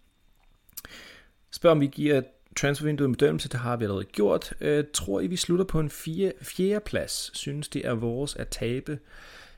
spørg 1.50 1.72
om 1.72 1.80
vi 1.80 1.86
giver 1.86 2.22
transfervinduet 2.56 3.08
en 3.08 3.12
bedømmelse, 3.12 3.48
det 3.48 3.60
har 3.60 3.76
vi 3.76 3.84
allerede 3.84 4.04
gjort. 4.04 4.54
Øh, 4.60 4.84
tror 4.94 5.20
I, 5.20 5.26
vi 5.26 5.36
slutter 5.36 5.64
på 5.64 5.80
en 5.80 5.90
fire, 5.90 6.32
fjerde 6.42 6.80
plads? 6.80 7.30
Synes 7.34 7.68
det 7.68 7.86
er 7.86 7.92
vores 7.92 8.36
at 8.36 8.48
tabe? 8.48 8.98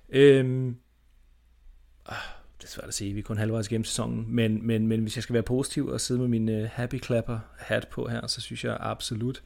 Øhm, 0.08 0.68
øh, 2.08 2.14
det 2.58 2.64
er 2.64 2.68
svært 2.68 2.88
at 2.88 2.94
sige, 2.94 3.12
vi 3.12 3.18
er 3.18 3.24
kun 3.24 3.38
halvvejs 3.38 3.68
gennem 3.68 3.84
sæsonen, 3.84 4.26
men, 4.28 4.66
men, 4.66 4.86
men 4.86 5.00
hvis 5.00 5.16
jeg 5.16 5.22
skal 5.22 5.34
være 5.34 5.42
positiv 5.42 5.86
og 5.86 6.00
sidde 6.00 6.20
med 6.20 6.28
min 6.28 6.48
uh, 6.48 6.68
happy 6.70 7.02
clapper 7.02 7.38
hat 7.58 7.88
på 7.88 8.08
her, 8.08 8.26
så 8.26 8.40
synes 8.40 8.64
jeg 8.64 8.76
absolut, 8.80 9.42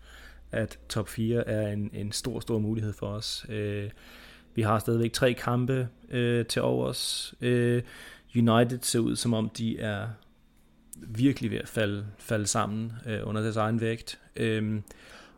at 0.53 0.79
top 0.89 1.09
4 1.09 1.49
er 1.49 1.73
en, 1.73 1.91
en 1.93 2.13
stor, 2.13 2.41
stor 2.41 2.59
mulighed 2.59 2.93
for 2.93 3.07
os. 3.07 3.47
Øh, 3.49 3.91
vi 4.55 4.63
har 4.63 4.79
stadigvæk 4.79 5.13
tre 5.13 5.35
kampe 5.35 5.89
øh, 6.11 6.47
til 6.47 6.63
overs. 6.63 7.35
Øh, 7.41 7.83
United 8.37 8.79
ser 8.83 8.99
ud 8.99 9.17
som 9.17 9.35
om 9.35 9.49
de 9.49 9.79
er 9.79 10.09
virkelig 10.97 11.51
ved 11.51 11.59
at 11.59 11.69
falde, 11.69 12.07
falde 12.19 12.47
sammen 12.47 12.93
øh, 13.07 13.21
under 13.25 13.43
deres 13.43 13.57
egen 13.57 13.81
vægt. 13.81 14.21
Øh, 14.37 14.81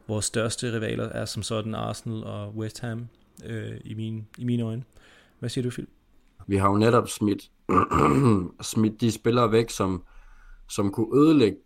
vores 0.09 0.25
største 0.25 0.73
rivaler 0.73 1.05
er 1.05 1.25
som 1.25 1.43
sådan 1.43 1.75
Arsenal 1.75 2.25
og 2.25 2.57
West 2.57 2.81
Ham 2.81 3.09
øh, 3.47 3.81
i, 3.85 3.95
min, 3.95 4.27
i 4.39 4.45
mine 4.45 4.63
øjne. 4.63 4.85
Hvad 5.39 5.49
siger 5.49 5.63
du, 5.63 5.71
Phil? 5.71 5.87
Vi 6.47 6.57
har 6.57 6.71
jo 6.71 6.77
netop 6.77 7.09
smidt, 7.09 7.51
smidt 8.73 9.01
de 9.01 9.13
spillere 9.13 9.53
væk, 9.53 9.71
som, 9.71 10.03
som 10.69 10.91
kunne 10.91 11.21
ødelægge 11.21 11.61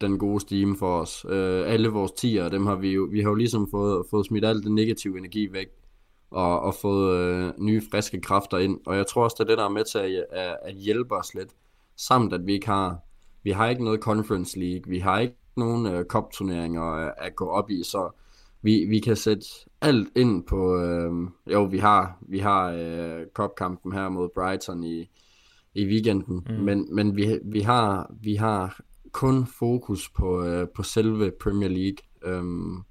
den 0.00 0.18
gode 0.18 0.40
stime 0.40 0.76
for 0.76 1.00
os. 1.00 1.26
Øh, 1.28 1.72
alle 1.72 1.88
vores 1.88 2.12
tiger, 2.12 2.48
dem 2.48 2.66
har 2.66 2.76
vi 2.76 2.92
jo, 2.92 3.08
vi 3.10 3.20
har 3.20 3.28
jo 3.28 3.34
ligesom 3.34 3.70
fået, 3.70 4.06
fået 4.10 4.26
smidt 4.26 4.44
al 4.44 4.62
den 4.62 4.74
negative 4.74 5.18
energi 5.18 5.52
væk, 5.52 5.68
og, 6.30 6.60
og 6.60 6.74
fået 6.74 7.16
øh, 7.16 7.52
nye 7.58 7.82
friske 7.90 8.20
kræfter 8.20 8.58
ind. 8.58 8.80
Og 8.86 8.96
jeg 8.96 9.06
tror 9.06 9.24
også, 9.24 9.36
det 9.38 9.44
er 9.44 9.48
det, 9.48 9.58
der 9.58 9.64
er 9.64 9.68
med 9.68 9.84
til 9.84 9.98
at, 9.98 10.24
at, 10.32 10.56
at 10.62 10.74
hjælpe 10.74 11.14
os 11.14 11.34
lidt. 11.34 11.50
Samt 11.96 12.32
at 12.32 12.46
vi 12.46 12.52
ikke 12.52 12.66
har, 12.66 12.98
vi 13.42 13.50
har 13.50 13.68
ikke 13.68 13.84
noget 13.84 14.00
Conference 14.00 14.58
League, 14.58 14.82
vi 14.86 14.98
har 14.98 15.18
ikke 15.18 15.36
nogen 15.56 15.86
øh, 15.86 16.04
cup-turneringer 16.04 16.82
at, 16.82 17.14
at 17.18 17.36
gå 17.36 17.48
op 17.48 17.70
i, 17.70 17.82
så 17.82 18.10
vi, 18.62 18.84
vi 18.88 18.98
kan 18.98 19.16
sætte 19.16 19.46
alt 19.80 20.08
ind 20.16 20.44
på, 20.44 20.80
øh, 20.80 21.12
jo 21.52 21.64
vi 21.64 21.78
har, 21.78 22.18
vi 22.20 22.38
har 22.38 22.72
øh, 22.72 23.26
cup-kampen 23.34 23.92
her 23.92 24.08
mod 24.08 24.28
Brighton 24.34 24.84
i, 24.84 25.10
i 25.74 25.86
weekenden, 25.86 26.46
mm. 26.48 26.54
men, 26.54 26.94
men 26.94 27.16
vi, 27.16 27.38
vi, 27.44 27.60
har, 27.60 28.14
vi 28.22 28.34
har 28.34 28.80
kun 29.12 29.46
fokus 29.46 30.08
på, 30.08 30.44
øh, 30.44 30.68
på 30.74 30.82
selve 30.82 31.32
Premier 31.40 31.68
League. 31.68 31.98
Øhm, 32.22 32.82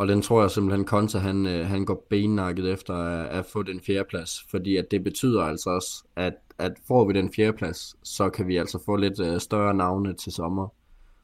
og 0.00 0.08
den 0.08 0.22
tror 0.22 0.40
jeg 0.40 0.50
simpelthen, 0.50 0.84
Konta 0.84 1.18
han, 1.18 1.46
øh, 1.46 1.66
han 1.66 1.84
går 1.84 2.06
benakket 2.10 2.72
efter 2.72 2.94
at, 2.94 3.38
at 3.38 3.46
få 3.46 3.62
den 3.62 3.80
fjerdeplads. 3.80 4.44
Fordi 4.50 4.76
at 4.76 4.90
det 4.90 5.04
betyder 5.04 5.42
altså 5.42 5.70
også, 5.70 6.04
at, 6.16 6.34
at 6.58 6.72
får 6.88 7.04
vi 7.04 7.12
den 7.12 7.32
fjerdeplads, 7.32 7.96
så 8.02 8.30
kan 8.30 8.46
vi 8.46 8.56
altså 8.56 8.82
få 8.84 8.96
lidt 8.96 9.20
øh, 9.20 9.40
større 9.40 9.74
navne 9.74 10.14
til 10.14 10.32
sommer. 10.32 10.68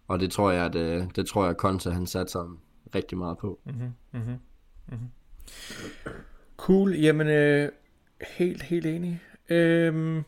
Og 0.08 0.20
det 0.20 0.30
tror 0.30 0.50
jeg, 0.50 0.64
at 0.64 0.74
øh, 0.74 1.04
det 1.16 1.26
tror 1.26 1.46
jeg, 1.46 1.56
Konta 1.56 1.90
han 1.90 2.06
satser 2.06 2.58
rigtig 2.94 3.18
meget 3.18 3.38
på. 3.38 3.58
Mm-hmm, 3.64 3.92
mm-hmm, 4.12 4.36
mm-hmm. 4.88 5.08
Cool, 6.56 6.94
jamen 6.94 7.26
øh, 7.26 7.68
helt, 8.38 8.62
helt 8.62 8.86
enig. 8.86 9.20
Øhm, 9.48 10.22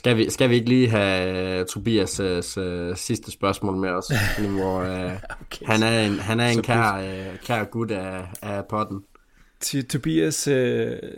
skal 0.00 0.16
vi, 0.16 0.30
skal 0.30 0.50
vi 0.50 0.54
ikke 0.54 0.68
lige 0.68 0.88
have 0.88 1.64
Tobias' 1.64 2.22
uh, 2.60 2.96
sidste 2.96 3.30
spørgsmål 3.30 3.76
med 3.76 3.88
os, 3.88 4.12
nu 4.42 4.48
hvor 4.48 4.80
uh, 4.80 4.86
okay. 4.86 5.66
han 5.66 5.82
er 5.82 6.00
en, 6.06 6.18
han 6.18 6.40
er 6.40 6.48
en 6.48 6.62
kær, 6.62 6.98
uh, 6.98 7.38
kær 7.46 7.64
gut 7.64 7.90
af, 7.90 8.24
af 8.42 8.66
potten? 8.66 9.00
Til 9.60 9.88
Tobias 9.88 10.48
uh, 10.48 10.54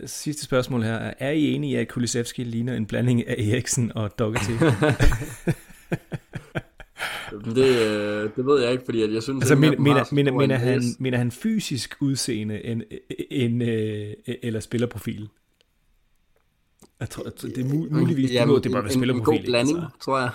sidste 0.05 0.43
spørgsmål 0.45 0.83
her. 0.83 1.13
Er 1.19 1.31
I 1.31 1.51
enige 1.51 1.71
i, 1.71 1.75
at 1.75 1.87
Kulisevski 1.87 2.43
ligner 2.43 2.73
en 2.73 2.85
blanding 2.85 3.27
af 3.27 3.35
Eriksen 3.37 3.91
og 3.95 4.19
Doggety? 4.19 4.51
det, 7.45 7.55
det 8.35 8.45
ved 8.45 8.61
jeg 8.61 8.71
ikke, 8.71 8.85
fordi 8.85 9.03
at 9.03 9.13
jeg 9.13 9.23
synes... 9.23 9.43
Altså, 9.43 9.55
mener, 9.55 9.79
mener, 9.79 10.05
mener, 10.11 10.31
mener, 10.31 10.57
han, 10.57 10.81
mener 10.99 11.17
han 11.17 11.31
fysisk 11.31 11.95
udseende 11.99 12.65
en, 12.65 12.83
en, 13.29 13.61
en, 13.61 13.61
eller 14.43 14.59
spillerprofil? 14.59 15.29
Jeg 17.03 17.09
tror, 17.09 17.23
det 17.23 17.57
er 17.57 17.63
mul- 17.63 17.93
muligvis, 17.93 18.31
ja, 18.31 18.45
det, 18.63 18.71
bare 18.71 18.93
en, 18.93 19.03
en, 19.03 19.09
en 19.09 19.23
god 19.23 19.39
blanding, 19.45 19.77
altså. 19.77 19.97
tror 19.99 20.19
jeg. 20.19 20.29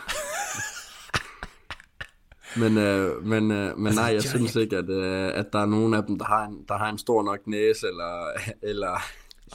men, 2.63 2.79
øh, 2.79 3.27
men, 3.27 3.51
øh, 3.51 3.79
men 3.79 3.95
nej, 3.95 4.05
jeg 4.05 4.15
altså, 4.15 4.29
synes 4.29 4.57
ikke, 4.57 4.77
at, 4.77 4.91
øh, 4.91 5.31
at 5.35 5.53
der 5.53 5.59
er 5.59 5.67
nogen 5.67 5.95
af 5.95 6.03
dem, 6.03 6.19
der 6.19 6.25
har 6.25 6.45
en, 6.45 6.65
der 6.69 6.79
har 6.79 6.91
en 6.91 6.99
stor 6.99 7.23
nok 7.23 7.47
næse, 7.47 7.87
eller, 7.87 8.27
eller 8.71 9.01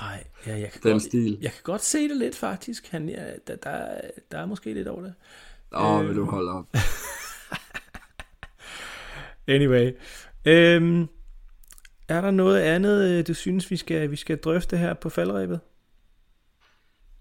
Nej, 0.02 0.24
ja, 0.48 0.60
jeg 0.60 0.72
kan 0.72 0.82
den 0.84 0.92
godt, 0.92 1.04
stil. 1.04 1.38
Jeg 1.42 1.52
kan 1.52 1.62
godt 1.64 1.84
se 1.84 2.10
det 2.10 2.18
lidt, 2.18 2.36
faktisk. 2.36 2.88
Han, 2.92 3.10
ja, 3.10 3.26
der, 3.48 3.56
der, 3.56 4.02
der 4.32 4.38
er 4.38 4.46
måske 4.46 4.74
lidt 4.74 4.88
over 4.88 5.02
det. 5.02 5.14
Åh, 5.76 6.02
øh, 6.02 6.08
vil 6.08 6.16
du 6.16 6.26
holde 6.26 6.52
op. 6.52 6.66
anyway. 9.48 9.92
Øhm, 10.46 11.08
er 12.08 12.22
der 12.22 12.32
noget 12.32 12.60
andet, 12.60 13.10
øh, 13.10 13.28
du 13.28 13.34
synes, 13.34 13.72
vi 13.72 13.78
skal, 13.78 14.12
vi 14.12 14.16
skal 14.16 14.38
drøfte 14.38 14.78
her 14.78 14.94
på 14.94 15.10
faldrebet? 15.10 15.60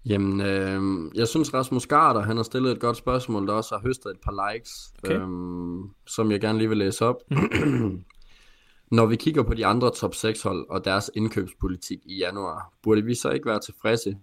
Jamen, 0.05 0.41
øh, 0.41 1.11
jeg 1.15 1.27
synes 1.27 1.53
Rasmus 1.53 1.87
Garter, 1.87 2.21
han 2.21 2.35
har 2.35 2.43
stillet 2.43 2.71
et 2.71 2.79
godt 2.79 2.97
spørgsmål, 2.97 3.47
der 3.47 3.53
også 3.53 3.75
har 3.75 3.81
høstet 3.81 4.11
et 4.11 4.19
par 4.23 4.53
likes, 4.53 4.93
okay. 5.03 5.19
øh, 5.19 5.27
som 6.07 6.31
jeg 6.31 6.41
gerne 6.41 6.57
lige 6.57 6.69
vil 6.69 6.77
læse 6.77 7.05
op. 7.05 7.15
Når 8.97 9.05
vi 9.05 9.15
kigger 9.15 9.43
på 9.43 9.53
de 9.53 9.65
andre 9.65 9.91
top 9.91 10.15
6 10.15 10.41
hold 10.41 10.69
og 10.69 10.85
deres 10.85 11.11
indkøbspolitik 11.15 11.99
i 12.05 12.17
januar, 12.17 12.73
burde 12.83 13.03
vi 13.03 13.15
så 13.15 13.29
ikke 13.29 13.45
være 13.45 13.59
tilfredse? 13.59 14.17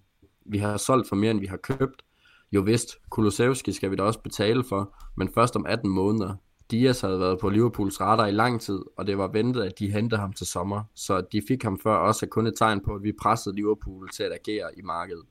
Vi 0.46 0.58
har 0.58 0.76
solgt 0.76 1.08
for 1.08 1.16
mere, 1.16 1.30
end 1.30 1.40
vi 1.40 1.46
har 1.46 1.56
købt. 1.56 2.04
Jo 2.52 2.60
vist, 2.60 2.98
Kulusevski 3.10 3.72
skal 3.72 3.90
vi 3.90 3.96
da 3.96 4.02
også 4.02 4.20
betale 4.20 4.64
for, 4.64 4.96
men 5.16 5.28
først 5.34 5.56
om 5.56 5.66
18 5.66 5.90
måneder. 5.90 6.34
Dias 6.70 7.00
havde 7.00 7.20
været 7.20 7.38
på 7.38 7.48
Liverpools 7.48 8.00
radar 8.00 8.26
i 8.26 8.30
lang 8.30 8.60
tid, 8.60 8.80
og 8.96 9.06
det 9.06 9.18
var 9.18 9.28
ventet, 9.28 9.62
at 9.62 9.78
de 9.78 9.92
hentede 9.92 10.20
ham 10.20 10.32
til 10.32 10.46
sommer, 10.46 10.82
så 10.94 11.20
de 11.32 11.42
fik 11.48 11.62
ham 11.62 11.78
før 11.82 11.94
også 11.94 12.26
kun 12.26 12.46
et 12.46 12.54
tegn 12.56 12.80
på, 12.84 12.94
at 12.94 13.02
vi 13.02 13.12
pressede 13.22 13.54
Liverpool 13.54 14.08
til 14.10 14.22
at 14.22 14.32
agere 14.32 14.78
i 14.78 14.82
markedet. 14.82 15.24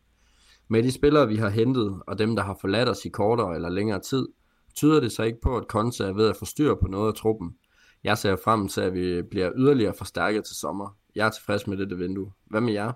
Med 0.72 0.84
de 0.84 0.92
spillere, 0.92 1.28
vi 1.28 1.36
har 1.36 1.50
hentet, 1.50 2.02
og 2.08 2.20
dem, 2.20 2.36
der 2.36 2.44
har 2.44 2.58
forladt 2.62 2.90
os 2.90 3.06
i 3.06 3.10
kortere 3.10 3.56
eller 3.56 3.70
længere 3.70 4.00
tid, 4.00 4.28
tyder 4.76 5.00
det 5.00 5.12
så 5.12 5.24
ikke 5.24 5.42
på, 5.42 5.58
at 5.58 5.64
Conte 5.64 6.04
er 6.04 6.14
ved 6.14 6.30
at 6.30 6.36
få 6.36 6.46
styr 6.46 6.76
på 6.76 6.88
noget 6.88 7.08
af 7.08 7.14
truppen. 7.14 7.56
Jeg 8.04 8.18
ser 8.18 8.36
frem 8.36 8.68
til, 8.68 8.82
at 8.82 8.94
vi 8.94 9.22
bliver 9.22 9.52
yderligere 9.56 9.94
forstærket 9.94 10.46
til 10.46 10.56
sommer. 10.56 10.98
Jeg 11.16 11.26
er 11.26 11.30
tilfreds 11.30 11.68
med 11.68 11.78
dette 11.78 11.98
vindue. 11.98 12.32
Hvad 12.46 12.62
med 12.62 12.74
jer? 12.74 12.92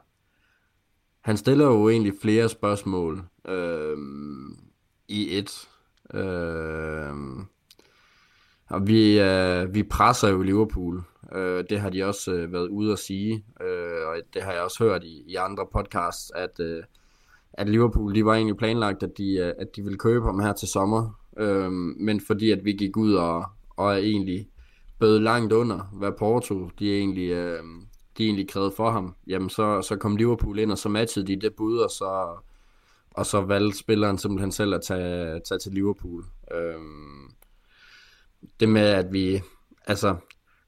Han 1.22 1.38
stiller 1.38 1.66
jo 1.66 1.90
egentlig 1.90 2.14
flere 2.22 2.50
spørgsmål 2.50 3.24
øh, 3.48 3.98
i 5.08 5.38
et. 5.38 5.70
Øh, 6.14 7.14
og 8.70 8.88
vi, 8.88 9.20
øh, 9.20 9.74
vi 9.74 9.84
presser 9.84 10.30
jo 10.30 10.42
Liverpool. 10.42 11.04
Øh, 11.36 11.64
det 11.70 11.80
har 11.80 11.90
de 11.90 12.04
også 12.04 12.32
øh, 12.32 12.54
været 12.54 12.68
ude 12.68 12.92
at 12.92 13.00
sige, 13.00 13.46
øh, 13.62 14.08
og 14.08 14.16
det 14.34 14.42
har 14.42 14.52
jeg 14.52 14.62
også 14.62 14.84
hørt 14.84 15.04
i, 15.04 15.24
i 15.28 15.36
andre 15.36 15.68
podcasts, 15.74 16.32
at 16.36 16.60
øh, 16.60 16.84
at 17.54 17.70
Liverpool, 17.70 18.16
de 18.16 18.26
var 18.26 18.34
egentlig 18.34 18.58
planlagt, 18.58 19.04
at 19.04 19.18
de, 19.18 19.36
øh, 19.36 19.54
at 19.60 19.76
de 19.76 19.82
ville 19.84 19.98
købe 19.98 20.26
ham 20.26 20.40
her 20.40 20.54
til 20.54 20.68
sommer, 20.68 21.20
øhm, 21.38 21.96
men 22.00 22.22
fordi 22.22 22.52
at 22.52 22.66
vi 22.66 22.72
gik 22.72 22.98
ud 22.98 23.14
og, 23.14 23.46
og 23.70 23.94
er 23.94 23.98
egentlig 23.98 24.48
bød 25.00 25.20
langt 25.20 25.54
under, 25.54 25.80
hvad 25.94 26.12
Porto, 26.20 26.70
de 26.80 26.98
egentlig, 26.98 27.30
øh, 27.30 27.64
de 28.18 28.26
egentlig 28.26 28.50
krævede 28.50 28.74
for 28.78 28.92
ham, 28.92 29.16
jamen 29.28 29.50
så, 29.50 29.82
så 29.82 29.96
kom 29.96 30.16
Liverpool 30.16 30.60
ind, 30.60 30.72
og 30.72 30.78
så 30.78 30.90
matchede 30.90 31.28
de 31.28 31.42
det 31.42 31.56
bud, 31.56 31.78
og 31.78 31.90
så, 31.90 32.38
og 33.12 33.26
så 33.26 33.42
valgte 33.42 33.78
spilleren 33.78 34.18
simpelthen 34.18 34.52
selv 34.52 34.74
at 34.74 34.82
tage, 34.82 35.40
tage 35.40 35.60
til 35.60 35.72
Liverpool. 35.72 36.26
Øhm, 36.56 37.32
det 38.60 38.70
med, 38.70 38.82
at 38.82 39.14
vi, 39.14 39.42
altså, 39.88 40.16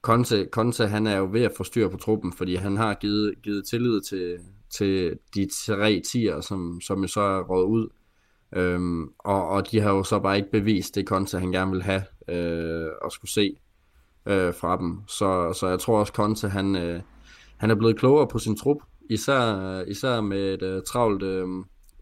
Conte, 0.02 0.48
Conte, 0.52 0.86
han 0.86 1.06
er 1.06 1.16
jo 1.16 1.28
ved 1.32 1.42
at 1.42 1.52
få 1.56 1.64
styr 1.64 1.88
på 1.88 1.96
truppen, 1.96 2.32
fordi 2.32 2.54
han 2.54 2.76
har 2.76 2.94
givet, 2.94 3.34
givet 3.42 3.66
tillid 3.66 4.00
til, 4.00 4.38
til 4.78 5.18
de 5.34 5.48
tre 5.66 6.02
tier, 6.12 6.40
som, 6.40 6.80
som 6.80 7.02
jo 7.02 7.08
så 7.08 7.20
er 7.20 7.42
råd 7.42 7.64
ud. 7.64 7.88
Øhm, 8.56 9.08
og, 9.18 9.48
og 9.48 9.70
de 9.70 9.80
har 9.80 9.90
jo 9.90 10.02
så 10.02 10.18
bare 10.18 10.36
ikke 10.36 10.50
bevist 10.50 10.94
det 10.94 11.08
Conte, 11.08 11.38
han 11.38 11.52
gerne 11.52 11.70
vil 11.70 11.82
have 11.82 12.02
øh, 12.28 12.88
og 13.02 13.12
skulle 13.12 13.30
se 13.30 13.56
øh, 14.26 14.54
fra 14.54 14.76
dem. 14.76 15.00
Så, 15.08 15.52
så 15.60 15.68
jeg 15.68 15.80
tror 15.80 15.98
også, 15.98 16.12
Conte, 16.12 16.48
han, 16.48 16.76
øh, 16.76 17.00
han 17.56 17.70
er 17.70 17.74
blevet 17.74 17.98
klogere 17.98 18.28
på 18.28 18.38
sin 18.38 18.56
trup, 18.56 18.78
især, 19.10 19.82
især 19.82 20.20
med 20.20 20.54
et 20.54 20.62
øh, 20.62 20.82
travlt, 20.86 21.22
øh, 21.22 21.48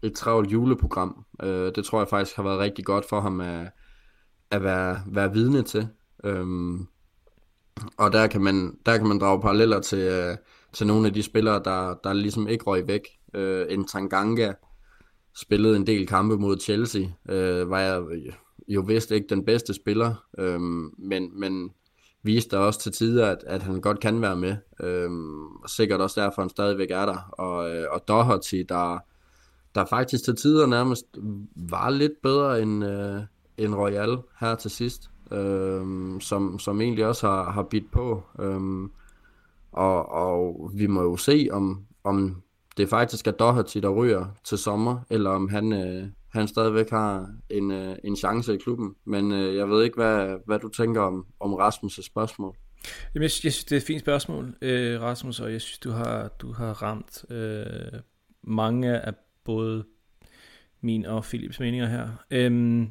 et 0.03 0.13
travlt 0.13 0.51
juleprogram. 0.51 1.25
Øh, 1.43 1.71
det 1.75 1.85
tror 1.85 1.99
jeg 1.99 2.07
faktisk 2.07 2.35
har 2.35 2.43
været 2.43 2.59
rigtig 2.59 2.85
godt 2.85 3.05
for 3.09 3.21
ham 3.21 3.41
at, 3.41 3.67
at 4.51 4.63
være, 4.63 5.01
være 5.07 5.33
vidne 5.33 5.63
til. 5.63 5.87
Øhm, 6.23 6.87
og 7.97 8.13
der 8.13 8.27
kan 8.27 8.41
man, 8.41 8.77
der 8.85 8.97
kan 8.97 9.07
man 9.07 9.19
drage 9.19 9.41
paralleller 9.41 9.79
til, 9.79 9.99
øh, 9.99 10.37
til 10.75 10.87
nogle 10.87 11.07
af 11.07 11.13
de 11.13 11.23
spillere, 11.23 11.61
der, 11.63 11.93
der 12.03 12.13
ligesom 12.13 12.47
ikke 12.47 12.63
røg 12.63 12.87
væk. 12.87 13.01
Øh, 13.33 13.65
en 13.69 13.87
Tanganga 13.87 14.53
spillede 15.35 15.75
en 15.75 15.87
del 15.87 16.07
kampe 16.07 16.37
mod 16.37 16.59
Chelsea, 16.59 17.03
øh, 17.29 17.69
var 17.69 17.79
jeg 17.79 18.03
jo 18.67 18.81
vist 18.81 19.11
ikke 19.11 19.27
den 19.29 19.45
bedste 19.45 19.73
spiller, 19.73 20.25
øh, 20.37 20.59
men, 20.97 21.39
men 21.39 21.71
viste 22.23 22.59
også 22.59 22.79
til 22.79 22.91
tider, 22.91 23.27
at, 23.27 23.43
at 23.47 23.63
han 23.63 23.81
godt 23.81 23.99
kan 23.99 24.21
være 24.21 24.35
med, 24.35 24.55
øh, 24.79 25.11
og 25.63 25.69
sikkert 25.69 26.01
også 26.01 26.21
derfor, 26.21 26.41
han 26.41 26.49
stadigvæk 26.49 26.91
er 26.91 27.05
der. 27.05 27.29
Og, 27.31 27.75
øh, 27.75 27.87
og 27.91 28.07
Doherty, 28.07 28.63
der, 28.69 28.99
der 29.75 29.85
faktisk 29.85 30.23
til 30.23 30.35
tider 30.35 30.67
nærmest 30.67 31.05
var 31.55 31.89
lidt 31.89 32.21
bedre 32.23 32.61
end, 32.61 32.85
øh, 32.85 33.21
end 33.57 33.75
Royal 33.75 34.17
her 34.39 34.55
til 34.55 34.71
sidst, 34.71 35.09
øh, 35.31 35.81
som, 36.21 36.59
som 36.59 36.81
egentlig 36.81 37.05
også 37.05 37.27
har, 37.27 37.51
har 37.51 37.63
bidt 37.63 37.91
på. 37.91 38.23
Øh, 38.39 38.89
og, 39.75 40.11
og 40.11 40.71
vi 40.75 40.87
må 40.87 41.01
jo 41.01 41.17
se, 41.17 41.47
om, 41.51 41.85
om 42.03 42.43
det 42.77 42.89
faktisk 42.89 43.27
er 43.27 43.31
Doherty, 43.31 43.77
der 43.77 43.89
ryger 43.89 44.25
til 44.43 44.57
sommer, 44.57 44.99
eller 45.09 45.29
om 45.29 45.49
han, 45.49 45.73
øh, 45.73 46.07
han 46.33 46.47
stadigvæk 46.47 46.89
har 46.89 47.29
en, 47.49 47.71
øh, 47.71 47.95
en 48.03 48.15
chance 48.15 48.53
i 48.53 48.57
klubben. 48.57 48.95
Men 49.05 49.31
øh, 49.31 49.55
jeg 49.55 49.69
ved 49.69 49.83
ikke, 49.83 49.95
hvad, 49.95 50.37
hvad 50.45 50.59
du 50.59 50.69
tænker 50.69 51.01
om, 51.01 51.25
om 51.39 51.53
Rasmus' 51.53 52.01
spørgsmål. 52.01 52.55
Jamen, 53.13 53.23
jeg, 53.23 53.23
jeg 53.23 53.29
synes, 53.29 53.65
det 53.65 53.71
er 53.71 53.77
et 53.77 53.83
fint 53.83 54.01
spørgsmål, 54.01 54.55
øh, 54.61 55.01
Rasmus, 55.01 55.39
og 55.39 55.51
jeg 55.51 55.61
synes, 55.61 55.79
du 55.79 55.91
har, 55.91 56.27
du 56.27 56.51
har 56.51 56.83
ramt 56.83 57.25
øh, 57.31 57.99
mange 58.43 58.99
af 58.99 59.13
både 59.43 59.85
min 60.81 61.05
og 61.05 61.23
Philips 61.23 61.59
meninger 61.59 61.87
her. 61.87 62.09
Øhm, 62.31 62.89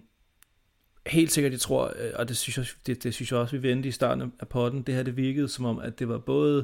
helt 1.06 1.32
sikkert, 1.32 1.52
jeg 1.52 1.60
tror, 1.60 1.92
øh, 1.98 2.10
og 2.14 2.28
det 2.28 2.36
synes 2.36 2.58
jeg, 2.58 2.66
det, 2.86 3.02
det 3.02 3.14
synes 3.14 3.32
jeg 3.32 3.40
også, 3.40 3.56
vi 3.56 3.62
vendte 3.62 3.88
i 3.88 3.92
starten 3.92 4.32
af 4.40 4.48
potten, 4.48 4.82
det 4.82 4.94
her 4.94 5.02
det 5.02 5.16
virkede 5.16 5.48
som 5.48 5.64
om, 5.64 5.78
at 5.78 5.98
det 5.98 6.08
var 6.08 6.18
både, 6.18 6.56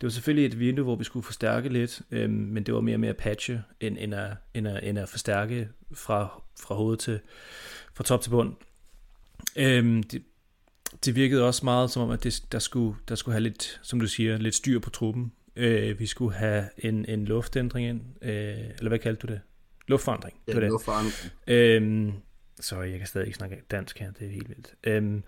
det 0.00 0.02
var 0.02 0.08
selvfølgelig 0.08 0.46
et 0.46 0.58
vindue, 0.60 0.84
hvor 0.84 0.96
vi 0.96 1.04
skulle 1.04 1.24
forstærke 1.24 1.68
lidt, 1.68 2.02
øhm, 2.10 2.32
men 2.32 2.62
det 2.62 2.74
var 2.74 2.80
mere 2.80 2.96
og 2.96 3.00
mere 3.00 3.14
patche, 3.14 3.62
end, 3.80 3.96
end, 4.00 4.14
at, 4.14 4.30
end, 4.54 4.68
at, 4.68 4.88
end 4.88 4.98
at 4.98 5.08
forstærke 5.08 5.68
fra, 5.94 6.42
fra 6.60 6.74
hoved 6.74 6.96
til, 6.96 7.20
fra 7.94 8.04
top 8.04 8.22
til 8.22 8.30
bund. 8.30 8.54
Øhm, 9.56 10.02
det, 10.02 10.22
det 11.04 11.14
virkede 11.14 11.44
også 11.44 11.64
meget 11.64 11.90
som 11.90 12.02
om, 12.02 12.10
at 12.10 12.24
det, 12.24 12.44
der, 12.52 12.58
skulle, 12.58 12.96
der 13.08 13.14
skulle 13.14 13.32
have 13.32 13.42
lidt, 13.42 13.80
som 13.82 14.00
du 14.00 14.06
siger, 14.06 14.38
lidt 14.38 14.54
styr 14.54 14.78
på 14.78 14.90
truppen. 14.90 15.32
Øh, 15.56 15.98
vi 15.98 16.06
skulle 16.06 16.34
have 16.34 16.64
en, 16.78 17.04
en 17.04 17.24
luftændring 17.24 17.88
ind, 17.88 18.00
øh, 18.22 18.30
eller 18.78 18.88
hvad 18.88 18.98
kaldte 18.98 19.26
du 19.26 19.32
det? 19.32 19.40
Luftforandring. 19.86 20.36
Ja, 20.48 20.52
det 20.52 20.62
det. 20.62 20.68
luftforandring. 20.68 21.32
Øhm, 21.46 22.12
sorry, 22.60 22.90
jeg 22.90 22.98
kan 22.98 23.06
stadig 23.06 23.26
ikke 23.26 23.36
snakke 23.36 23.62
dansk 23.70 23.98
her, 23.98 24.12
det 24.12 24.26
er 24.26 24.30
helt 24.30 24.48
vildt. 24.48 24.74
Øhm, 24.84 25.22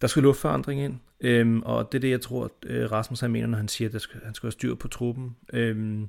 der 0.00 0.06
skulle 0.06 0.22
luftforandring 0.22 0.80
ind, 0.80 1.00
øhm, 1.20 1.62
og 1.62 1.92
det 1.92 1.98
er 1.98 2.00
det, 2.00 2.10
jeg 2.10 2.20
tror, 2.20 2.44
at 2.44 2.70
øh, 2.70 2.92
Rasmus 2.92 3.20
han 3.20 3.30
mener, 3.30 3.46
når 3.46 3.56
han 3.58 3.68
siger, 3.68 3.90
at 3.94 4.02
skal, 4.02 4.20
han 4.24 4.34
skal 4.34 4.46
have 4.46 4.52
styr 4.52 4.74
på 4.74 4.88
truppen. 4.88 5.36
Øhm, 5.52 6.08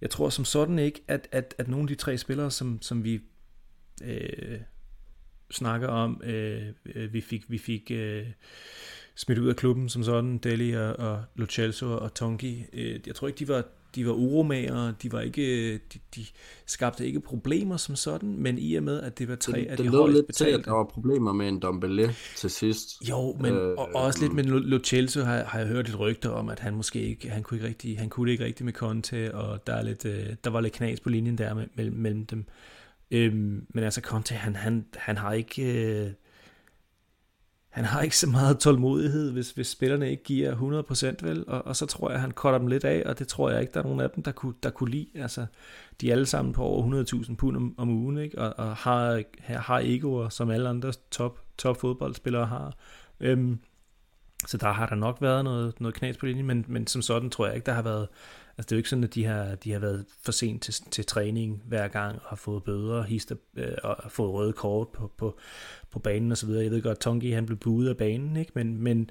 jeg 0.00 0.10
tror 0.10 0.28
som 0.28 0.44
sådan 0.44 0.78
ikke, 0.78 1.02
at, 1.08 1.28
at, 1.32 1.54
at 1.58 1.68
nogle 1.68 1.84
af 1.84 1.88
de 1.88 1.94
tre 1.94 2.18
spillere, 2.18 2.50
som, 2.50 2.82
som 2.82 3.04
vi 3.04 3.20
øh, 4.04 4.60
snakker 5.50 5.88
om, 5.88 6.20
øh, 6.24 6.68
øh 6.84 7.12
vi 7.12 7.20
fik, 7.20 7.50
vi 7.50 7.58
fik 7.58 7.90
øh, 7.90 8.26
smidt 9.14 9.38
ud 9.38 9.48
af 9.48 9.56
klubben 9.56 9.88
som 9.88 10.04
sådan, 10.04 10.38
Deli 10.38 10.72
og, 10.72 10.96
og 10.96 11.24
Lo 11.34 11.46
Celso 11.46 11.98
og 11.98 12.14
Tongi, 12.14 12.66
øh, 12.72 13.00
jeg 13.06 13.14
tror 13.14 13.28
ikke, 13.28 13.38
de 13.38 13.48
var 13.48 13.64
de 13.94 14.06
var 14.06 14.12
uromager, 14.12 14.92
de 15.02 15.12
var 15.12 15.20
ikke, 15.20 15.72
de, 15.74 15.98
de 16.16 16.24
skabte 16.66 17.06
ikke 17.06 17.20
problemer 17.20 17.76
som 17.76 17.96
sådan, 17.96 18.36
men 18.38 18.58
i 18.58 18.74
og 18.74 18.82
med, 18.82 19.00
at 19.00 19.18
det 19.18 19.28
var 19.28 19.36
tre 19.36 19.52
det, 19.52 19.66
af 19.66 19.76
de 19.76 19.88
højst 19.88 20.14
lidt 20.14 20.26
betalte. 20.26 20.52
til, 20.52 20.58
at 20.58 20.64
der 20.64 20.72
var 20.72 20.84
problemer 20.84 21.32
med 21.32 21.48
en 21.48 21.60
Dombele 21.60 22.14
til 22.36 22.50
sidst. 22.50 23.08
Jo, 23.08 23.36
men 23.40 23.54
øh, 23.54 23.68
og, 23.78 23.88
og 23.94 24.02
også 24.02 24.20
lidt 24.22 24.32
med 24.32 24.44
Lo 24.44 24.78
Celso 24.84 25.20
har, 25.20 25.44
har 25.44 25.58
jeg 25.58 25.68
hørt 25.68 25.88
et 25.88 26.00
rygte 26.00 26.30
om, 26.30 26.48
at 26.48 26.60
han 26.60 26.74
måske 26.74 27.00
ikke, 27.00 27.30
han 27.30 27.42
kunne 27.42 27.56
ikke 27.58 27.68
rigtig, 27.68 27.98
han 27.98 28.08
kunne 28.08 28.30
ikke 28.32 28.44
rigtig 28.44 28.64
med 28.64 28.72
Conte, 28.72 29.34
og 29.34 29.66
der, 29.66 29.74
er 29.74 29.82
lidt, 29.82 30.04
øh, 30.04 30.26
der 30.44 30.50
var 30.50 30.60
lidt 30.60 30.72
knas 30.72 31.00
på 31.00 31.08
linjen 31.08 31.38
der 31.38 31.66
mellem, 31.74 31.96
mellem 31.96 32.26
dem. 32.26 32.44
Øhm, 33.10 33.66
men 33.68 33.84
altså 33.84 34.00
Conte, 34.00 34.34
han, 34.34 34.56
han, 34.56 34.84
han 34.94 35.16
har 35.16 35.32
ikke... 35.32 35.62
Øh, 35.62 36.10
han 37.72 37.84
har 37.84 38.02
ikke 38.02 38.16
så 38.16 38.26
meget 38.26 38.58
tålmodighed, 38.58 39.32
hvis, 39.32 39.50
hvis 39.50 39.66
spillerne 39.66 40.10
ikke 40.10 40.22
giver 40.22 40.82
100%, 41.20 41.26
vel? 41.26 41.44
Og, 41.48 41.66
og 41.66 41.76
så 41.76 41.86
tror 41.86 42.10
jeg, 42.10 42.20
han 42.20 42.30
cutter 42.32 42.58
dem 42.58 42.66
lidt 42.66 42.84
af, 42.84 43.02
og 43.06 43.18
det 43.18 43.28
tror 43.28 43.50
jeg 43.50 43.60
ikke, 43.60 43.72
der 43.72 43.80
er 43.80 43.84
nogen 43.84 44.00
af 44.00 44.10
dem, 44.10 44.22
der 44.22 44.32
kunne, 44.32 44.54
der 44.62 44.70
kunne 44.70 44.90
lide. 44.90 45.06
Altså, 45.14 45.46
de 46.00 46.08
er 46.08 46.12
alle 46.12 46.26
sammen 46.26 46.54
på 46.54 46.62
over 46.62 47.04
100.000 47.24 47.34
pund 47.34 47.56
om, 47.56 47.74
om 47.78 47.88
ugen, 47.88 48.18
ikke? 48.18 48.38
Og, 48.38 48.66
og 48.66 48.76
har, 48.76 49.22
har 49.42 49.80
egoer, 49.84 50.28
som 50.28 50.50
alle 50.50 50.68
andre 50.68 50.92
top, 51.10 51.38
top 51.58 51.80
fodboldspillere 51.80 52.46
har. 52.46 52.74
Øhm, 53.20 53.58
så 54.46 54.56
der 54.56 54.72
har 54.72 54.86
der 54.86 54.94
nok 54.94 55.18
været 55.20 55.44
noget, 55.44 55.80
noget 55.80 55.94
knas 55.94 56.16
på 56.16 56.26
linjen, 56.26 56.46
men, 56.46 56.64
men 56.68 56.86
som 56.86 57.02
sådan 57.02 57.30
tror 57.30 57.46
jeg 57.46 57.54
ikke, 57.54 57.66
der 57.66 57.72
har 57.72 57.82
været 57.82 58.08
Altså 58.58 58.66
det 58.66 58.72
er 58.72 58.76
jo 58.76 58.78
ikke 58.78 58.88
sådan, 58.88 59.04
at 59.04 59.14
de 59.14 59.24
har, 59.24 59.54
de 59.54 59.72
har 59.72 59.78
været 59.78 60.04
for 60.24 60.32
sent 60.32 60.62
til, 60.62 60.74
til 60.74 61.06
træning 61.06 61.62
hver 61.66 61.88
gang, 61.88 62.14
og 62.22 62.28
har 62.28 62.36
fået 62.36 62.64
bøder, 62.64 63.02
hister, 63.02 63.34
øh, 63.56 63.74
og 63.82 64.12
fået 64.12 64.32
røde 64.32 64.52
kort 64.52 64.88
på, 64.88 65.12
på, 65.16 65.38
på 65.90 65.98
banen 65.98 66.30
og 66.30 66.38
så 66.38 66.46
videre. 66.46 66.62
Jeg 66.62 66.70
ved 66.70 66.82
godt, 66.82 66.96
at 66.96 67.00
Tongi 67.00 67.30
han 67.30 67.46
blev 67.46 67.58
budet 67.58 67.88
af 67.88 67.96
banen, 67.96 68.36
ikke? 68.36 68.52
Men, 68.54 68.78
men, 68.78 69.10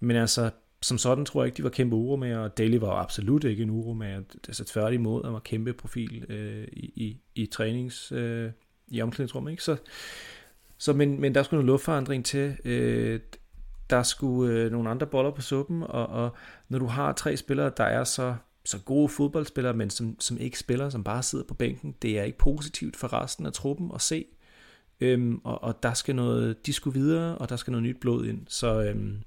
men 0.00 0.16
altså, 0.16 0.50
som 0.82 0.98
sådan 0.98 1.24
tror 1.24 1.42
jeg 1.42 1.46
ikke, 1.46 1.56
de 1.56 1.64
var 1.64 1.70
kæmpe 1.70 1.96
uro 1.96 2.16
med, 2.16 2.36
og 2.36 2.58
Daly 2.58 2.76
var 2.76 2.90
absolut 2.90 3.44
ikke 3.44 3.62
en 3.62 3.70
uro 3.70 3.92
med. 3.92 4.22
Altså 4.48 4.64
tværtimod, 4.64 5.24
han 5.24 5.32
var 5.32 5.38
kæmpe 5.38 5.72
profil 5.72 6.24
øh, 6.28 6.68
i, 6.72 6.92
i, 6.96 7.20
i 7.34 7.46
trænings, 7.46 8.12
øh, 8.12 8.50
i 8.88 9.02
omklædningsrummet, 9.02 9.50
ikke? 9.50 9.62
Så, 9.62 9.76
så 10.78 10.92
men, 10.92 11.20
men 11.20 11.34
der 11.34 11.42
skulle 11.42 11.58
noget 11.58 11.72
luftforandring 11.72 12.24
til. 12.24 12.56
Øh, 12.64 13.20
der 13.90 14.02
skulle 14.02 14.54
øh, 14.54 14.72
nogle 14.72 14.90
andre 14.90 15.06
boller 15.06 15.30
på 15.30 15.42
suppen, 15.42 15.82
og, 15.82 16.06
og 16.06 16.36
når 16.68 16.78
du 16.78 16.86
har 16.86 17.12
tre 17.12 17.36
spillere, 17.36 17.72
der 17.76 17.84
er 17.84 18.04
så 18.04 18.34
så 18.64 18.78
gode 18.78 19.08
fodboldspillere, 19.08 19.74
men 19.74 19.90
som, 19.90 20.20
som 20.20 20.38
ikke 20.38 20.58
spiller, 20.58 20.90
som 20.90 21.04
bare 21.04 21.22
sidder 21.22 21.44
på 21.44 21.54
bænken. 21.54 21.94
Det 22.02 22.18
er 22.18 22.22
ikke 22.22 22.38
positivt 22.38 22.96
for 22.96 23.12
resten 23.12 23.46
af 23.46 23.52
truppen 23.52 23.90
at 23.94 24.00
se. 24.00 24.24
Øhm, 25.00 25.40
og, 25.44 25.62
og 25.62 25.82
der 25.82 25.94
skal 25.94 26.14
noget, 26.14 26.66
de 26.66 26.72
skulle 26.72 27.00
videre, 27.00 27.38
og 27.38 27.48
der 27.48 27.56
skal 27.56 27.70
noget 27.70 27.82
nyt 27.82 28.00
blod 28.00 28.26
ind. 28.26 28.46
Så, 28.48 28.82
øhm, 28.82 29.22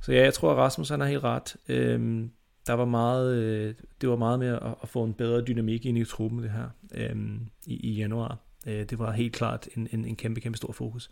så 0.00 0.12
ja, 0.12 0.22
jeg 0.22 0.34
tror, 0.34 0.52
at 0.52 0.56
Rasmus 0.56 0.88
han 0.88 1.00
er 1.00 1.06
helt 1.06 1.24
ret. 1.24 1.56
Øhm, 1.68 2.30
der 2.66 2.72
var 2.72 2.84
meget, 2.84 3.36
øh, 3.36 3.74
det 4.00 4.08
var 4.08 4.16
meget 4.16 4.38
med 4.38 4.48
at, 4.48 4.74
at 4.82 4.88
få 4.88 5.04
en 5.04 5.14
bedre 5.14 5.42
dynamik 5.42 5.86
ind 5.86 5.98
i 5.98 6.04
truppen 6.04 6.42
det 6.42 6.50
her 6.50 6.68
øhm, 6.94 7.40
i, 7.66 7.76
i 7.76 7.92
januar. 7.92 8.38
Øh, 8.66 8.84
det 8.90 8.98
var 8.98 9.12
helt 9.12 9.32
klart 9.32 9.68
en, 9.76 9.88
en, 9.92 10.04
en 10.04 10.16
kæmpe, 10.16 10.40
kæmpe 10.40 10.56
stor 10.56 10.72
fokus. 10.72 11.08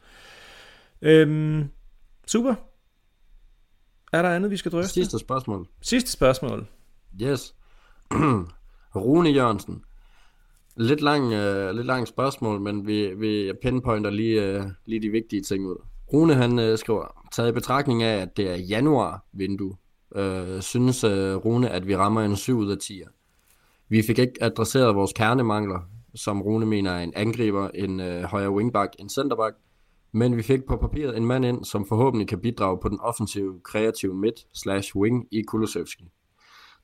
Øhm, 1.02 1.68
super. 2.26 2.54
Er 4.12 4.22
der 4.22 4.28
andet, 4.28 4.50
vi 4.50 4.56
skal 4.56 4.72
drøfte? 4.72 4.90
Sidste 4.90 5.18
spørgsmål. 5.18 5.68
Sidste 5.82 6.10
spørgsmål. 6.10 6.66
Yes. 7.22 7.54
Rune 8.96 9.30
Jørgensen. 9.30 9.84
Lidt 10.76 11.00
lang, 11.00 11.32
øh, 11.32 11.74
lidt 11.74 11.86
lang 11.86 12.08
spørgsmål, 12.08 12.60
men 12.60 12.86
vi, 12.86 13.14
vi 13.14 13.52
pinpointer 13.62 14.10
lige, 14.10 14.44
øh, 14.44 14.62
lige 14.86 15.02
de 15.02 15.08
vigtige 15.08 15.42
ting 15.42 15.66
ud. 15.66 15.76
Rune 16.12 16.34
han 16.34 16.58
øh, 16.58 16.78
skriver, 16.78 17.26
taget 17.32 17.48
i 17.48 17.52
betragtning 17.52 18.02
af, 18.02 18.22
at 18.22 18.36
det 18.36 18.50
er 18.50 18.56
januar 18.56 19.24
vindue, 19.32 19.76
øh, 20.14 20.60
synes 20.60 21.04
øh, 21.04 21.36
Rune, 21.36 21.70
at 21.70 21.86
vi 21.86 21.96
rammer 21.96 22.20
en 22.20 22.36
7 22.36 22.58
ud 22.58 22.70
af 22.70 22.78
10. 22.78 23.02
Vi 23.88 24.02
fik 24.02 24.18
ikke 24.18 24.34
adresseret 24.40 24.94
vores 24.94 25.12
kernemangler, 25.12 25.80
som 26.14 26.42
Rune 26.42 26.66
mener 26.66 26.90
er 26.90 27.02
en 27.02 27.12
angriber, 27.16 27.68
en 27.68 28.00
øh, 28.00 28.22
højre 28.22 28.50
wingback, 28.50 28.96
en 28.98 29.08
centerback, 29.08 29.56
men 30.12 30.36
vi 30.36 30.42
fik 30.42 30.64
på 30.64 30.76
papiret 30.76 31.16
en 31.16 31.26
mand 31.26 31.44
ind, 31.44 31.64
som 31.64 31.86
forhåbentlig 31.86 32.28
kan 32.28 32.40
bidrage 32.40 32.78
på 32.82 32.88
den 32.88 33.00
offensive, 33.00 33.60
kreative 33.64 34.14
midt 34.14 34.46
slash 34.54 34.96
wing 34.96 35.26
i 35.30 35.42
Kulusevski. 35.42 36.10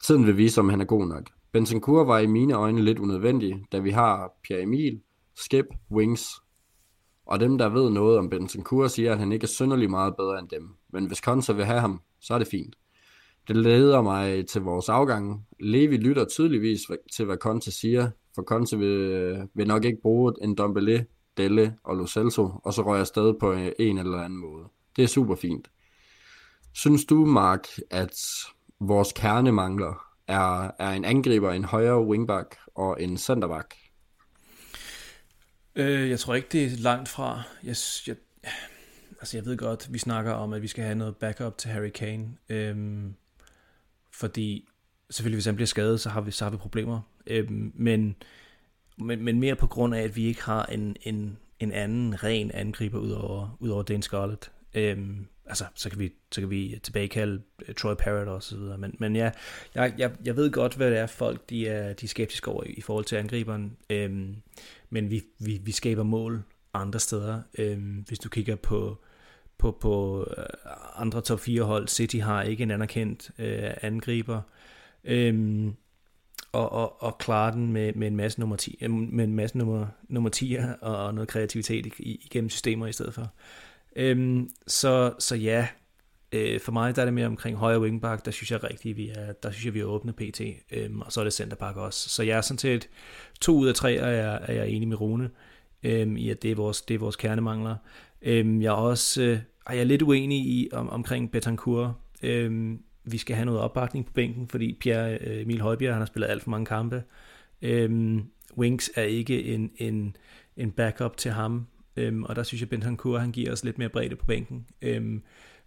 Tiden 0.05 0.26
vil 0.26 0.36
vise, 0.36 0.61
om 0.61 0.68
han 0.68 0.80
er 0.80 0.84
god 0.84 1.07
nok. 1.07 1.30
Bentancur 1.53 2.05
var 2.05 2.18
i 2.18 2.26
mine 2.26 2.55
øjne 2.55 2.82
lidt 2.82 2.99
unødvendig, 2.99 3.64
da 3.72 3.78
vi 3.78 3.90
har 3.90 4.32
Pierre 4.42 4.62
Emil, 4.62 5.01
Skip, 5.34 5.66
Wings. 5.90 6.30
Og 7.26 7.40
dem, 7.40 7.59
der 7.59 7.68
ved 7.68 7.90
noget 7.90 8.18
om 8.18 8.30
Bentancur, 8.30 8.88
siger, 8.88 9.12
at 9.12 9.18
han 9.18 9.32
ikke 9.32 9.44
er 9.44 9.49
synderlig 9.49 9.90
meget 9.90 10.16
bedre 10.16 10.38
end 10.38 10.49
dem. 10.49 10.68
Men 10.92 11.07
hvis 11.07 11.20
Konsa 11.20 11.53
vil 11.53 11.64
have 11.64 11.80
ham, 11.80 12.01
så 12.20 12.34
er 12.34 12.38
det 12.38 12.49
fint. 12.49 12.76
Det 13.49 13.57
leder 13.57 14.03
mig 14.03 14.47
til 14.47 14.62
vores 14.62 14.88
afgang. 14.88 15.47
Levi 15.61 15.97
lytter 15.97 16.24
tydeligvis 16.24 16.80
til, 17.16 17.24
hvad 17.24 17.36
Conte 17.36 17.70
siger, 17.70 18.11
for 18.34 18.42
Conte 18.42 18.78
vil, 18.78 19.49
vil 19.55 19.66
nok 19.66 19.84
ikke 19.84 19.99
bruge 20.03 20.32
en 20.42 20.55
Dombele, 20.55 21.07
Delle 21.36 21.76
og 21.84 21.97
Lo 21.97 22.07
Celso, 22.07 22.51
og 22.64 22.74
så 22.74 22.82
rører 22.82 22.94
jeg 22.94 23.01
afsted 23.01 23.34
på 23.40 23.53
en 23.78 23.99
eller 23.99 24.18
anden 24.18 24.38
måde. 24.38 24.64
Det 24.97 25.05
er 25.05 25.09
super 25.09 25.34
fint. 25.34 25.70
Synes 26.74 27.05
du, 27.05 27.24
Mark, 27.24 27.66
at 27.90 28.18
vores 28.80 29.12
kerne 29.12 29.52
mangler, 29.52 30.06
er, 30.28 30.70
er 30.78 30.90
en 30.90 31.04
angriber, 31.04 31.52
en 31.52 31.64
højre 31.64 32.06
wingback 32.06 32.56
og 32.74 33.02
en 33.02 33.16
centerback. 33.16 33.76
Øh, 35.76 36.10
jeg 36.10 36.18
tror 36.18 36.34
ikke, 36.34 36.48
det 36.52 36.64
er 36.64 36.76
langt 36.76 37.08
fra. 37.08 37.42
Jeg, 37.64 37.76
jeg, 38.06 38.16
altså 39.20 39.36
jeg 39.36 39.44
ved 39.46 39.56
godt, 39.56 39.92
vi 39.92 39.98
snakker 39.98 40.32
om, 40.32 40.52
at 40.52 40.62
vi 40.62 40.66
skal 40.66 40.84
have 40.84 40.94
noget 40.94 41.16
backup 41.16 41.58
til 41.58 41.70
Harry 41.70 41.90
Kane. 41.90 42.28
Øhm, 42.48 43.14
fordi 44.12 44.68
selvfølgelig, 45.10 45.36
hvis 45.36 45.46
han 45.46 45.54
bliver 45.54 45.66
skadet, 45.66 46.00
så 46.00 46.08
har 46.08 46.20
vi, 46.20 46.30
så 46.30 46.44
har 46.44 46.50
vi 46.50 46.56
problemer. 46.56 47.00
Øhm, 47.26 47.72
men, 47.74 48.16
men, 48.98 49.24
men 49.24 49.40
mere 49.40 49.56
på 49.56 49.66
grund 49.66 49.94
af, 49.94 50.02
at 50.02 50.16
vi 50.16 50.24
ikke 50.24 50.42
har 50.42 50.66
en, 50.66 50.96
en, 51.02 51.38
en 51.60 51.72
anden 51.72 52.24
ren 52.24 52.50
angriber 52.50 52.98
ud 52.98 53.10
over, 53.10 53.56
ud 53.60 53.68
over 53.68 53.82
Dan 53.82 54.02
Scarlett. 54.02 54.52
Øhm, 54.74 55.26
altså, 55.47 55.64
så 55.74 55.90
kan 55.90 55.99
vi, 55.99 56.12
så 56.32 56.40
kan 56.40 56.51
vi 56.51 56.80
tilbagekalde 56.82 57.42
øh, 57.68 57.74
Troy 57.74 57.94
Parrott 57.94 58.28
og 58.28 58.42
så 58.42 58.57
videre. 58.57 58.78
Men, 58.78 58.97
men 58.99 59.16
ja, 59.16 59.30
jeg, 59.74 59.94
jeg, 59.99 60.12
jeg 60.24 60.36
ved 60.36 60.51
godt, 60.51 60.74
hvad 60.74 60.90
det 60.90 60.99
er, 60.99 61.07
folk 61.07 61.51
de 61.51 61.68
er, 61.68 61.92
de 61.92 62.05
er 62.05 62.09
skeptiske 62.09 62.51
over 62.51 62.64
i, 62.64 62.70
i 62.70 62.80
forhold 62.80 63.05
til 63.05 63.16
angriberen. 63.16 63.76
Øhm, 63.90 64.36
men 64.90 65.11
vi, 65.11 65.22
vi, 65.38 65.61
vi 65.62 65.72
skaber 65.72 66.03
mål 66.03 66.42
andre 66.74 67.01
steder. 67.01 67.40
Øhm, 67.59 68.05
hvis 68.09 68.18
du 68.18 68.28
kigger 68.28 68.57
på, 68.57 68.99
på, 69.59 69.78
på 69.80 70.26
øh, 70.36 70.44
andre 70.97 71.20
top 71.20 71.40
4 71.40 71.62
hold, 71.62 71.88
City 71.88 72.16
har 72.16 72.42
ikke 72.42 72.62
en 72.62 72.70
anerkendt 72.70 73.30
øh, 73.38 73.70
angriber. 73.82 74.40
Øhm, 75.05 75.74
og, 76.53 76.72
og, 76.72 77.03
og 77.03 77.18
klare 77.18 77.53
den 77.53 77.72
med, 77.72 77.92
med 77.92 78.07
en 78.07 78.16
masse 78.16 78.40
nummer 78.40 78.57
10, 78.57 78.78
øh, 78.80 78.90
med 78.90 79.24
en 79.24 79.34
masse 79.34 79.59
nummer, 79.59 79.86
nummer 80.09 80.30
10 80.30 80.57
og 80.80 81.14
noget 81.14 81.28
kreativitet 81.28 81.92
igennem 81.99 82.51
systemer 82.51 82.86
i 82.86 82.92
stedet 82.92 83.14
for. 83.14 83.32
Øhm, 83.97 84.51
så, 84.66 85.12
så 85.18 85.36
ja, 85.36 85.68
øh, 86.32 86.61
for 86.61 86.72
mig 86.72 86.97
der 86.97 87.03
er 87.03 87.07
det 87.07 87.14
mere 87.14 87.26
omkring 87.26 87.57
højre 87.57 87.80
wingback, 87.80 88.24
der 88.24 88.30
synes 88.30 88.51
jeg 88.51 88.64
rigtigt, 88.64 88.97
vi 88.97 89.09
er, 89.09 89.32
der 89.32 89.51
synes 89.51 89.64
jeg, 89.64 89.74
vi 89.74 89.80
er 89.80 89.84
åbne 89.84 90.12
pt. 90.12 90.40
Øhm, 90.72 91.01
og 91.01 91.12
så 91.12 91.20
er 91.20 91.24
det 91.24 91.32
centerback 91.32 91.76
også. 91.76 92.09
Så 92.09 92.22
jeg 92.22 92.36
er 92.36 92.40
sådan 92.40 92.59
set 92.59 92.88
to 93.40 93.57
ud 93.57 93.68
af 93.68 93.74
tre, 93.74 93.94
er 93.94 94.09
jeg, 94.09 94.40
er 94.42 94.53
jeg 94.53 94.68
enig 94.68 94.88
med 94.88 95.01
Rune 95.01 95.30
øhm, 95.82 96.16
i, 96.16 96.30
at 96.30 96.42
det 96.42 96.51
er 96.51 96.55
vores, 96.55 96.82
det 96.82 96.94
er 96.94 96.99
vores 96.99 97.16
kernemangler. 97.16 97.76
Øhm, 98.22 98.62
jeg 98.62 98.68
er 98.68 98.72
også 98.72 99.22
øh, 99.22 99.38
er 99.66 99.84
lidt 99.84 100.03
uenig 100.03 100.38
i 100.38 100.68
om, 100.72 100.88
omkring 100.88 101.30
Betancourt. 101.30 101.92
Øhm, 102.22 102.82
vi 103.05 103.18
skal 103.18 103.36
have 103.36 103.47
noget 103.47 103.61
opbakning 103.61 104.07
på 104.07 104.12
bænken, 104.12 104.49
fordi 104.49 104.76
Pierre 104.80 105.18
øh, 105.18 105.42
Emil 105.42 105.61
Højbjerg 105.61 105.94
han 105.94 106.01
har 106.01 106.07
spillet 106.07 106.28
alt 106.28 106.42
for 106.42 106.51
mange 106.51 106.66
kampe. 106.66 107.03
Øhm, 107.62 108.24
Wings 108.59 108.90
er 108.94 109.03
ikke 109.03 109.44
en, 109.44 109.70
en, 109.76 110.16
en 110.57 110.70
backup 110.70 111.16
til 111.16 111.30
ham, 111.30 111.66
øhm, 111.97 112.24
og 112.24 112.36
der 112.36 112.42
synes 112.42 112.61
jeg, 112.61 112.68
Bentancur 112.68 113.18
han 113.18 113.32
giver 113.32 113.53
os 113.53 113.64
lidt 113.64 113.78
mere 113.78 113.88
bredde 113.88 114.16
på 114.16 114.26
bænken, 114.26 114.66
øhm, 114.82 115.22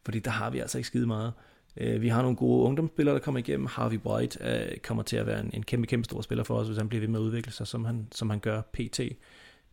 fordi 0.06 0.20
der 0.20 0.32
har 0.32 0.50
vi 0.50 0.60
altså 0.60 0.78
ikke 0.78 0.88
skide 0.88 1.08
meget. 1.08 1.34
Øh, 1.78 2.02
vi 2.02 2.08
har 2.08 2.22
nogle 2.22 2.38
gode 2.38 2.64
ungdomsspillere, 2.64 3.16
der 3.16 3.22
kommer 3.22 3.40
igennem. 3.40 3.66
Harvey 3.66 4.00
White 4.06 4.40
øh, 4.42 4.78
kommer 4.78 5.04
til 5.04 5.18
at 5.18 5.26
være 5.26 5.40
en, 5.40 5.50
en 5.54 5.64
kæmpe, 5.64 5.88
kæmpe 5.88 6.06
stor 6.06 6.22
spiller 6.22 6.44
for 6.44 6.56
os, 6.56 6.68
hvis 6.68 6.78
han 6.78 6.90
bliver 6.90 7.00
ved 7.00 7.08
med 7.08 7.20
at 7.20 7.24
udvikle 7.24 7.52
sig, 7.52 7.68
som 7.68 7.86
han, 7.86 8.08
som 8.12 8.30
han 8.30 8.40
gør 8.40 8.62
pt. 8.62 9.00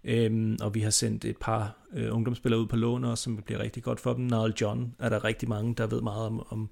Øhm, 0.05 0.57
og 0.63 0.75
vi 0.75 0.81
har 0.81 0.91
sendt 0.91 1.25
et 1.25 1.37
par 1.37 1.77
øh, 1.93 2.15
ungdomsspillere 2.15 2.61
ud 2.61 2.67
på 2.67 2.77
lån 2.77 3.05
også, 3.05 3.25
som 3.25 3.37
bliver 3.37 3.61
rigtig 3.61 3.83
godt 3.83 4.01
for 4.01 4.13
dem. 4.13 4.25
Niall 4.25 4.55
John 4.61 4.95
er 4.99 5.09
der 5.09 5.25
rigtig 5.25 5.49
mange, 5.49 5.75
der 5.75 5.87
ved 5.87 6.01
meget 6.03 6.27
om, 6.27 6.47
om 6.49 6.71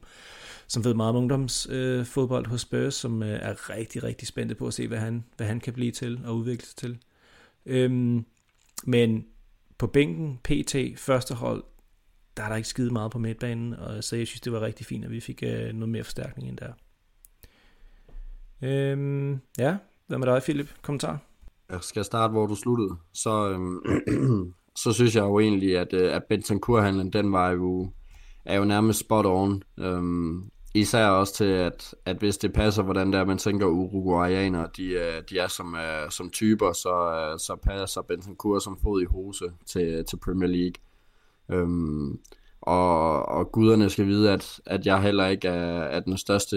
som 0.66 0.84
ved 0.84 0.94
meget 0.94 1.10
om 1.10 1.16
ungdomsfodbold 1.16 2.46
øh, 2.46 2.50
hos 2.50 2.60
Spurs, 2.60 2.94
som 2.94 3.22
øh, 3.22 3.38
er 3.42 3.70
rigtig, 3.70 4.02
rigtig 4.02 4.28
spændte 4.28 4.54
på 4.54 4.66
at 4.66 4.74
se, 4.74 4.88
hvad 4.88 4.98
han, 4.98 5.24
hvad 5.36 5.46
han 5.46 5.60
kan 5.60 5.72
blive 5.72 5.92
til 5.92 6.20
og 6.24 6.36
udvikle 6.36 6.66
sig 6.66 6.76
til. 6.76 6.98
Øhm, 7.66 8.24
men 8.84 9.26
på 9.78 9.86
bænken, 9.86 10.40
PT, 10.44 10.76
første 10.96 11.34
hold, 11.34 11.64
der 12.36 12.42
er 12.42 12.48
der 12.48 12.56
ikke 12.56 12.68
skide 12.68 12.90
meget 12.92 13.10
på 13.10 13.18
midtbanen, 13.18 13.74
og 13.74 14.04
så 14.04 14.16
jeg 14.16 14.26
synes, 14.26 14.40
det 14.40 14.52
var 14.52 14.60
rigtig 14.60 14.86
fint, 14.86 15.04
at 15.04 15.10
vi 15.10 15.20
fik 15.20 15.42
øh, 15.42 15.72
noget 15.72 15.88
mere 15.88 16.04
forstærkning 16.04 16.48
end 16.48 16.58
der. 16.58 16.72
Øhm, 18.62 19.40
ja, 19.58 19.76
hvad 20.06 20.18
med 20.18 20.26
dig, 20.26 20.42
Philip? 20.42 20.74
Kommentar? 20.82 21.18
Jeg 21.70 21.78
skal 21.82 22.04
starte, 22.04 22.32
hvor 22.32 22.46
du 22.46 22.54
sluttede. 22.54 22.96
Så, 23.12 23.50
øhm, 23.50 24.54
så 24.82 24.92
synes 24.92 25.16
jeg 25.16 25.22
jo 25.22 25.38
egentlig, 25.38 25.78
at, 25.78 25.92
øh, 25.92 26.14
at 26.16 26.24
Bentancur-handlen, 26.28 27.12
den 27.12 27.32
var 27.32 27.50
jo, 27.50 27.90
er 28.44 28.56
jo 28.56 28.64
nærmest 28.64 29.00
spot 29.00 29.26
on. 29.26 29.62
Øhm, 29.78 30.50
især 30.74 31.06
også 31.06 31.34
til, 31.34 31.44
at, 31.44 31.94
at 32.04 32.16
hvis 32.16 32.38
det 32.38 32.52
passer, 32.52 32.82
hvordan 32.82 33.12
der 33.12 33.24
man 33.24 33.38
tænker 33.38 33.66
Uruguayaner, 33.66 34.66
de, 34.66 34.86
øh, 34.86 35.22
de 35.30 35.38
er 35.38 35.48
som, 35.48 35.74
uh, 35.74 36.10
som 36.10 36.30
typer, 36.30 36.72
så, 36.72 37.30
uh, 37.32 37.38
så 37.38 37.56
passer 37.62 38.02
Bentancur 38.02 38.58
som 38.58 38.78
fod 38.82 39.02
i 39.02 39.04
hose 39.04 39.44
til, 39.66 40.04
til 40.04 40.16
Premier 40.16 40.48
League. 40.48 40.74
Um, 41.62 42.20
og, 42.60 43.26
og 43.26 43.52
guderne 43.52 43.90
skal 43.90 44.06
vide, 44.06 44.32
at, 44.32 44.60
at 44.66 44.86
jeg 44.86 45.02
heller 45.02 45.26
ikke 45.26 45.48
er, 45.48 45.82
er 45.82 46.00
den 46.00 46.18
største 46.18 46.56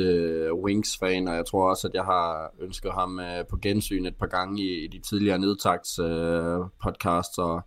Wings-fan, 0.54 1.28
og 1.28 1.36
jeg 1.36 1.46
tror 1.46 1.70
også, 1.70 1.88
at 1.88 1.94
jeg 1.94 2.04
har 2.04 2.52
ønsket 2.60 2.92
ham 2.94 3.20
uh, 3.20 3.48
på 3.50 3.58
gensyn 3.58 4.06
et 4.06 4.16
par 4.16 4.28
gange 4.28 4.64
i, 4.64 4.84
i 4.84 4.88
de 4.88 5.00
tidligere 5.00 5.40
nedtagts 5.40 6.00
uh, 6.00 6.66
podcasts 6.84 7.38
og, 7.38 7.62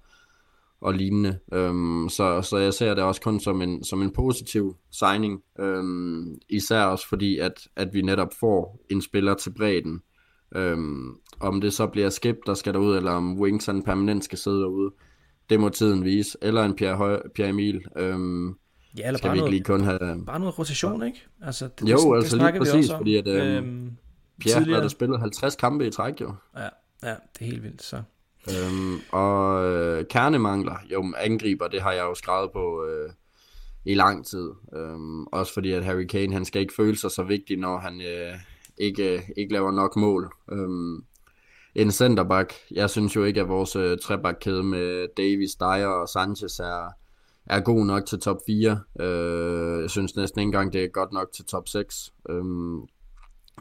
og 0.80 0.94
lignende. 0.94 1.38
Um, 1.52 2.08
så, 2.08 2.42
så 2.42 2.56
jeg 2.56 2.74
ser 2.74 2.94
det 2.94 3.04
også 3.04 3.20
kun 3.20 3.40
som 3.40 3.62
en, 3.62 3.84
som 3.84 4.02
en 4.02 4.12
positiv 4.12 4.76
signing, 4.90 5.42
um, 5.58 6.34
især 6.48 6.82
også 6.82 7.08
fordi, 7.08 7.38
at, 7.38 7.68
at 7.76 7.88
vi 7.94 8.02
netop 8.02 8.28
får 8.40 8.84
en 8.90 9.02
spiller 9.02 9.34
til 9.34 9.50
bredden. 9.50 10.00
Um, 10.56 11.18
om 11.40 11.60
det 11.60 11.72
så 11.72 11.86
bliver 11.86 12.10
Skip, 12.10 12.36
der 12.46 12.54
skal 12.54 12.74
derud, 12.74 12.96
eller 12.96 13.12
om 13.12 13.40
Wings 13.40 13.66
han 13.66 13.82
permanent 13.82 14.24
skal 14.24 14.38
sidde 14.38 14.60
derude, 14.60 14.92
det 15.50 15.60
må 15.60 15.68
tiden 15.68 16.04
vise. 16.04 16.38
Eller 16.42 16.64
en 16.64 16.76
Pierre, 16.76 16.96
Høj, 16.96 17.22
Pierre 17.34 17.50
Emil. 17.50 17.84
Øhm, 17.96 18.48
ja, 18.48 18.52
eller 19.06 19.18
skal 19.18 19.28
bare, 19.28 19.32
vi 19.32 19.38
ikke 19.38 19.50
lige 19.50 19.64
kun 19.64 19.80
have... 19.80 20.24
bare 20.26 20.40
noget 20.40 20.58
rotation, 20.58 21.02
ikke? 21.02 21.26
Altså, 21.42 21.68
det, 21.80 21.90
jo, 21.90 22.14
det, 22.14 22.16
altså 22.16 22.36
det 22.36 22.52
lige 22.52 22.58
præcis, 22.58 22.90
fordi 22.96 23.16
at, 23.16 23.28
øhm, 23.28 23.66
øhm, 23.66 23.96
Pierre 24.40 24.60
tidligere... 24.60 24.80
har 24.80 24.88
spillet 24.88 25.20
50 25.20 25.56
kampe 25.56 25.86
i 25.86 25.90
træk, 25.90 26.20
jo. 26.20 26.34
Ja, 26.56 26.68
ja 27.02 27.10
det 27.10 27.40
er 27.40 27.44
helt 27.44 27.62
vildt, 27.62 27.82
så. 27.82 28.02
Øhm, 28.48 29.00
og 29.12 29.64
øh, 29.64 30.04
kernemangler, 30.10 30.76
jo, 30.92 31.12
angriber, 31.18 31.68
det 31.68 31.82
har 31.82 31.92
jeg 31.92 32.02
jo 32.02 32.14
skrevet 32.14 32.50
på 32.52 32.84
øh, 32.84 33.10
i 33.84 33.94
lang 33.94 34.26
tid. 34.26 34.50
Øhm, 34.76 35.24
også 35.26 35.52
fordi, 35.52 35.72
at 35.72 35.84
Harry 35.84 36.06
Kane, 36.06 36.32
han 36.32 36.44
skal 36.44 36.60
ikke 36.60 36.74
føle 36.74 36.96
sig 36.96 37.10
så 37.10 37.22
vigtig, 37.22 37.56
når 37.56 37.78
han 37.78 38.00
øh, 38.00 38.34
ikke, 38.78 39.14
øh, 39.14 39.22
ikke 39.36 39.52
laver 39.52 39.70
nok 39.70 39.96
mål. 39.96 40.32
Øhm, 40.52 41.04
en 41.74 41.90
centerback. 41.90 42.54
Jeg 42.70 42.90
synes 42.90 43.16
jo 43.16 43.24
ikke, 43.24 43.40
at 43.40 43.48
vores 43.48 43.76
øh, 43.76 43.98
trebakkæde 43.98 44.62
med 44.62 45.08
Davis, 45.16 45.54
Dyer 45.54 45.86
og 45.86 46.08
Sanchez 46.08 46.58
er, 46.58 46.90
er 47.46 47.60
god 47.60 47.86
nok 47.86 48.06
til 48.06 48.20
top 48.20 48.38
4. 48.46 48.80
Øh, 49.00 49.82
jeg 49.82 49.90
synes 49.90 50.16
næsten 50.16 50.40
ikke 50.40 50.46
engang, 50.46 50.72
det 50.72 50.84
er 50.84 50.88
godt 50.88 51.12
nok 51.12 51.32
til 51.32 51.44
top 51.44 51.68
6. 51.68 52.12
Øhm, 52.28 52.80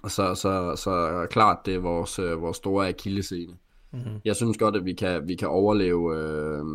så, 0.08 0.36
så, 0.36 0.76
så 0.76 1.28
klart, 1.30 1.58
det 1.66 1.76
er 1.76 1.80
vores, 1.80 2.20
øh, 2.20 2.42
vores 2.42 2.58
store 2.58 2.88
akillescene. 2.88 3.54
Mm-hmm. 3.92 4.22
Jeg 4.26 4.36
synes 4.36 4.58
godt, 4.58 4.76
at 4.76 4.86
vi 4.86 4.94
kan, 4.94 5.28
vi 5.28 5.36
kan 5.36 5.48
overleve 5.48 6.18
øh, 6.18 6.66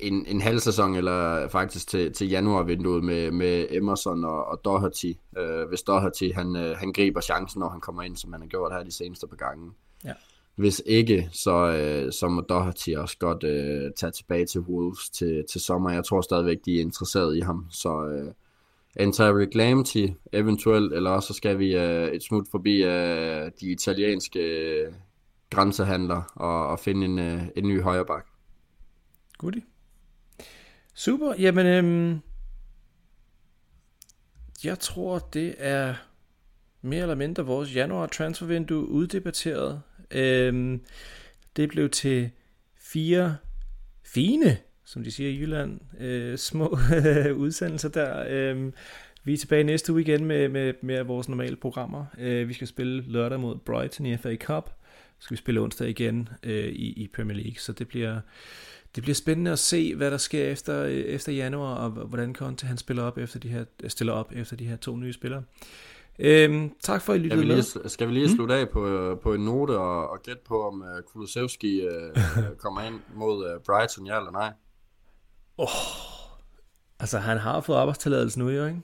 en, 0.00 0.26
en 0.26 0.40
halv 0.40 0.58
sæson, 0.58 0.94
eller 0.94 1.48
faktisk 1.48 1.88
til, 1.88 2.12
til 2.12 2.28
januarvinduet 2.28 3.04
med, 3.04 3.30
med 3.30 3.66
Emerson 3.70 4.24
og, 4.24 4.44
og 4.44 4.60
Doherty. 4.64 5.12
Øh, 5.38 5.68
hvis 5.68 5.82
Doherty 5.82 6.30
han, 6.34 6.56
øh, 6.56 6.76
han 6.76 6.92
griber 6.92 7.20
chancen, 7.20 7.60
når 7.60 7.68
han 7.68 7.80
kommer 7.80 8.02
ind, 8.02 8.16
som 8.16 8.32
han 8.32 8.42
har 8.42 8.48
gjort 8.48 8.72
her 8.72 8.82
de 8.82 8.92
seneste 8.92 9.26
par 9.26 9.36
gange. 9.36 9.70
Ja. 10.04 10.12
Hvis 10.56 10.82
ikke, 10.86 11.28
så, 11.32 11.72
øh, 11.72 12.12
så 12.12 12.28
må 12.28 12.40
Doherty 12.40 12.90
også 12.90 13.18
godt 13.18 13.44
øh, 13.44 13.90
tage 13.96 14.10
tilbage 14.10 14.46
til 14.46 14.60
Wolves 14.60 15.10
til, 15.10 15.44
til 15.50 15.60
sommer. 15.60 15.90
Jeg 15.90 16.04
tror 16.04 16.20
stadigvæk, 16.20 16.58
de 16.64 16.76
er 16.76 16.80
interesseret 16.80 17.36
i 17.36 17.40
ham. 17.40 17.66
Så 17.70 18.06
øh, 18.06 18.32
Antaric 18.96 19.54
Lamptey 19.54 20.08
eventuelt, 20.32 20.92
eller 20.92 21.10
også 21.10 21.26
så 21.26 21.34
skal 21.34 21.58
vi 21.58 21.76
øh, 21.76 22.08
et 22.08 22.22
smut 22.22 22.46
forbi 22.50 22.82
øh, 22.82 23.50
de 23.60 23.70
italienske 23.70 24.40
grænsehandler 25.50 26.22
og, 26.34 26.66
og 26.68 26.78
finde 26.78 27.04
en, 27.04 27.18
øh, 27.18 27.42
en 27.56 27.68
ny 27.68 27.82
højreback. 27.82 28.26
Goodie. 29.38 29.62
Super. 30.94 31.34
Jamen, 31.38 31.66
øhm, 31.66 32.20
jeg 34.64 34.78
tror, 34.78 35.18
det 35.18 35.54
er 35.58 35.94
mere 36.82 37.02
eller 37.02 37.14
mindre 37.14 37.46
vores 37.46 37.74
januar 37.74 38.06
transfervindue 38.06 38.88
uddebatteret. 38.88 39.82
Øhm, 40.10 40.84
det 41.56 41.68
blev 41.68 41.90
til 41.90 42.30
fire 42.76 43.36
fine, 44.04 44.56
som 44.84 45.04
de 45.04 45.10
siger 45.10 45.30
i 45.30 45.38
Jylland, 45.38 45.80
øh, 46.00 46.38
små 46.38 46.68
udsendelser 47.44 47.88
der. 47.88 48.24
Øhm, 48.28 48.74
vi 49.24 49.32
er 49.32 49.38
tilbage 49.38 49.64
næste 49.64 49.92
uge 49.92 50.00
igen 50.00 50.24
med, 50.24 50.48
med, 50.48 50.74
med 50.82 51.02
vores 51.02 51.28
normale 51.28 51.56
programmer. 51.56 52.06
Øh, 52.18 52.48
vi 52.48 52.54
skal 52.54 52.66
spille 52.66 53.02
lørdag 53.02 53.40
mod 53.40 53.58
Brighton 53.58 54.06
i 54.06 54.16
FA 54.16 54.36
Cup. 54.36 54.70
Skal 55.20 55.34
vi 55.34 55.38
spille 55.38 55.60
onsdag 55.60 55.88
igen 55.88 56.28
øh, 56.42 56.68
i, 56.68 56.92
i 57.02 57.08
Premier 57.16 57.36
League. 57.36 57.58
Så 57.58 57.72
det 57.72 57.88
bliver, 57.88 58.20
det 58.94 59.02
bliver 59.02 59.14
spændende 59.14 59.50
at 59.50 59.58
se, 59.58 59.94
hvad 59.94 60.10
der 60.10 60.16
sker 60.16 60.44
efter, 60.44 60.84
efter 60.84 61.32
januar, 61.32 61.74
og 61.74 61.90
hvordan 61.90 62.34
Conte 62.34 62.66
han 62.66 62.76
spiller 62.76 63.02
op 63.02 63.18
efter 63.18 63.38
de 63.38 63.48
her, 63.48 63.64
stiller 63.88 64.12
op 64.12 64.32
efter 64.32 64.56
de 64.56 64.64
her 64.64 64.76
to 64.76 64.96
nye 64.96 65.12
spillere. 65.12 65.42
Øhm, 66.18 66.72
tak 66.80 67.02
for, 67.02 67.12
at 67.12 67.20
I 67.20 67.22
lyttede 67.22 67.46
med. 67.46 67.88
Skal 67.88 68.08
vi 68.08 68.12
lige 68.12 68.26
hmm? 68.26 68.36
slutte 68.36 68.54
af 68.54 68.68
på, 68.68 69.18
på 69.22 69.34
en 69.34 69.40
note 69.40 69.70
og, 69.70 70.10
og 70.10 70.22
gætte 70.22 70.42
på, 70.46 70.66
om 70.66 70.80
uh, 70.80 71.02
Kulusevski 71.12 71.88
uh, 71.88 71.92
kommer 72.62 72.82
ind 72.82 73.00
mod 73.14 73.54
uh, 73.54 73.62
Brighton, 73.62 74.06
ja 74.06 74.18
eller 74.18 74.30
nej? 74.30 74.52
Oh, 75.58 75.68
altså, 77.00 77.18
han 77.18 77.38
har 77.38 77.60
fået 77.60 77.76
arbejdstilladelse 77.76 78.38
nu, 78.38 78.48
jo, 78.48 78.66
ikke? 78.66 78.82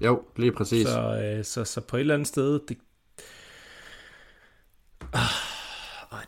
Jo, 0.00 0.22
lige 0.36 0.52
præcis. 0.52 0.88
Så, 0.88 1.22
øh, 1.24 1.44
så, 1.44 1.64
så 1.64 1.80
på 1.80 1.96
et 1.96 2.00
eller 2.00 2.14
andet 2.14 2.28
sted, 2.28 2.60
det... 2.68 2.78
Ah, 5.12 5.43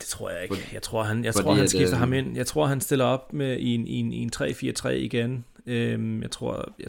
det 0.06 0.12
tror 0.12 0.30
jeg 0.30 0.42
ikke. 0.42 0.68
Jeg 0.72 0.82
tror, 0.82 1.02
han, 1.02 1.24
jeg 1.24 1.34
tror, 1.34 1.54
han 1.54 1.68
skifter 1.68 1.88
det... 1.88 1.98
ham 1.98 2.12
ind. 2.12 2.36
Jeg 2.36 2.46
tror, 2.46 2.66
han 2.66 2.80
stiller 2.80 3.04
op 3.04 3.32
med 3.32 3.58
i 3.58 3.74
en, 3.74 3.86
i 3.86 3.94
en, 3.94 4.12
i 4.12 4.22
en 4.22 4.30
3-4-3 4.36 4.88
igen. 4.88 5.44
Øhm, 5.66 6.22
jeg, 6.22 6.30
tror, 6.30 6.74
jeg, 6.78 6.88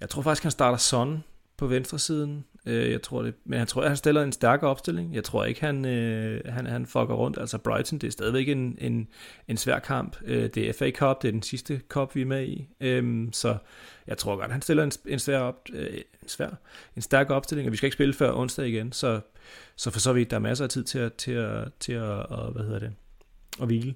jeg 0.00 0.08
tror 0.08 0.22
faktisk, 0.22 0.42
han 0.42 0.50
starter 0.50 0.78
Son 0.78 1.24
på 1.58 1.66
venstre 1.66 1.98
siden. 1.98 2.44
Øh, 2.66 2.90
jeg 2.90 3.02
tror 3.02 3.22
det, 3.22 3.34
men 3.44 3.58
jeg 3.58 3.68
tror, 3.68 3.86
han 3.86 3.96
stiller 3.96 4.22
en 4.22 4.32
stærkere 4.32 4.70
opstilling. 4.70 5.14
Jeg 5.14 5.24
tror 5.24 5.44
ikke, 5.44 5.60
han, 5.60 5.84
øh, 5.84 6.40
han, 6.44 6.66
han 6.66 6.86
fucker 6.86 7.14
rundt. 7.14 7.38
Altså 7.38 7.58
Brighton, 7.58 7.98
det 7.98 8.06
er 8.06 8.10
stadigvæk 8.10 8.48
en, 8.48 8.78
en, 8.80 9.08
en 9.48 9.56
svær 9.56 9.78
kamp. 9.78 10.16
Øh, 10.24 10.50
det 10.54 10.68
er 10.68 10.72
FA 10.72 10.90
Cup, 10.90 11.22
det 11.22 11.28
er 11.28 11.32
den 11.32 11.42
sidste 11.42 11.80
cup, 11.88 12.14
vi 12.14 12.22
er 12.22 12.26
med 12.26 12.46
i. 12.46 12.68
Øh, 12.80 13.28
så 13.32 13.56
jeg 14.06 14.18
tror 14.18 14.36
godt, 14.36 14.52
han 14.52 14.62
stiller 14.62 14.84
en, 14.84 14.92
en, 15.06 15.18
svær 15.18 15.38
op, 15.38 15.68
øh, 15.72 15.94
en, 16.22 16.28
svær, 16.28 16.50
en 16.96 17.02
stærk 17.02 17.30
opstilling, 17.30 17.68
og 17.68 17.72
vi 17.72 17.76
skal 17.76 17.86
ikke 17.86 17.96
spille 17.96 18.14
før 18.14 18.32
onsdag 18.32 18.66
igen. 18.66 18.92
Så, 18.92 19.20
så 19.76 19.90
for 19.90 20.00
så 20.00 20.12
vidt, 20.12 20.30
der 20.30 20.36
er 20.36 20.40
masser 20.40 20.64
af 20.64 20.70
tid 20.70 20.84
til 20.84 20.98
at, 20.98 21.14
til 21.14 21.32
at, 21.32 21.68
til 21.80 21.92
at, 21.92 22.18
at 22.18 22.52
hvad 22.52 22.64
hedder 22.64 22.78
det, 22.78 22.92
at 23.60 23.66
hvile. 23.66 23.94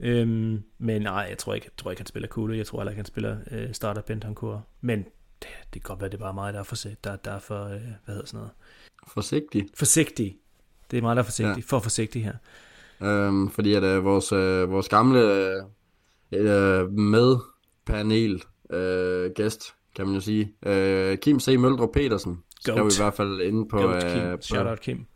Øhm, 0.00 0.62
men 0.78 1.02
nej, 1.02 1.26
jeg 1.28 1.38
tror 1.38 1.54
ikke, 1.54 1.64
jeg 1.64 1.76
tror 1.76 1.90
ikke 1.90 2.00
han 2.00 2.06
spiller 2.06 2.28
cool. 2.28 2.56
Jeg 2.56 2.66
tror 2.66 2.78
heller 2.78 2.90
ikke, 2.90 2.98
han 2.98 3.06
spiller 3.06 3.36
øh, 3.50 3.72
starter 3.72 4.00
Bentancur. 4.00 4.66
Men 4.80 5.06
det, 5.42 5.74
det 5.74 5.82
kan 5.82 5.88
godt 5.88 6.00
være, 6.00 6.10
det 6.10 6.14
er 6.14 6.18
bare 6.18 6.34
mig, 6.34 6.52
der 6.52 6.58
er 6.58 6.64
for, 6.64 6.76
der, 7.04 7.16
der 7.16 7.30
er 7.30 7.38
for 7.38 7.64
øh, 7.64 7.70
hvad 7.70 8.14
hedder 8.14 8.26
sådan 8.26 8.38
noget? 8.38 8.52
Forsigtig. 9.08 9.66
Forsigtig. 9.74 10.36
Det 10.90 10.98
er 10.98 11.02
mig, 11.02 11.16
der 11.16 11.22
er 11.22 11.26
forsigtig. 11.26 11.56
Ja. 11.56 11.62
For 11.66 11.78
forsigtig 11.78 12.24
her. 12.24 12.34
Øhm, 13.02 13.50
fordi 13.50 13.74
at 13.74 13.82
øh, 13.82 14.04
vores, 14.04 14.32
øh, 14.32 14.70
vores 14.70 14.88
gamle 14.88 15.20
øh, 16.32 16.92
med 16.92 17.36
panel 17.86 18.42
øh, 18.70 19.30
gæst, 19.30 19.74
kan 19.96 20.06
man 20.06 20.14
jo 20.14 20.20
sige, 20.20 20.54
øh, 20.66 21.18
Kim 21.18 21.40
C. 21.40 21.56
Møldrup 21.58 21.92
Petersen, 21.92 22.42
Goat. 22.64 22.76
skrev 22.76 22.86
i 22.86 23.02
hvert 23.04 23.14
fald 23.14 23.40
inde 23.40 23.68
på... 23.68 23.76
Goat, 23.76 24.02
Kim. 24.12 24.22
Øh, 24.22 24.36
på 24.36 24.42
Shout 24.42 24.66
out 24.66 24.80
Kim. 24.80 25.06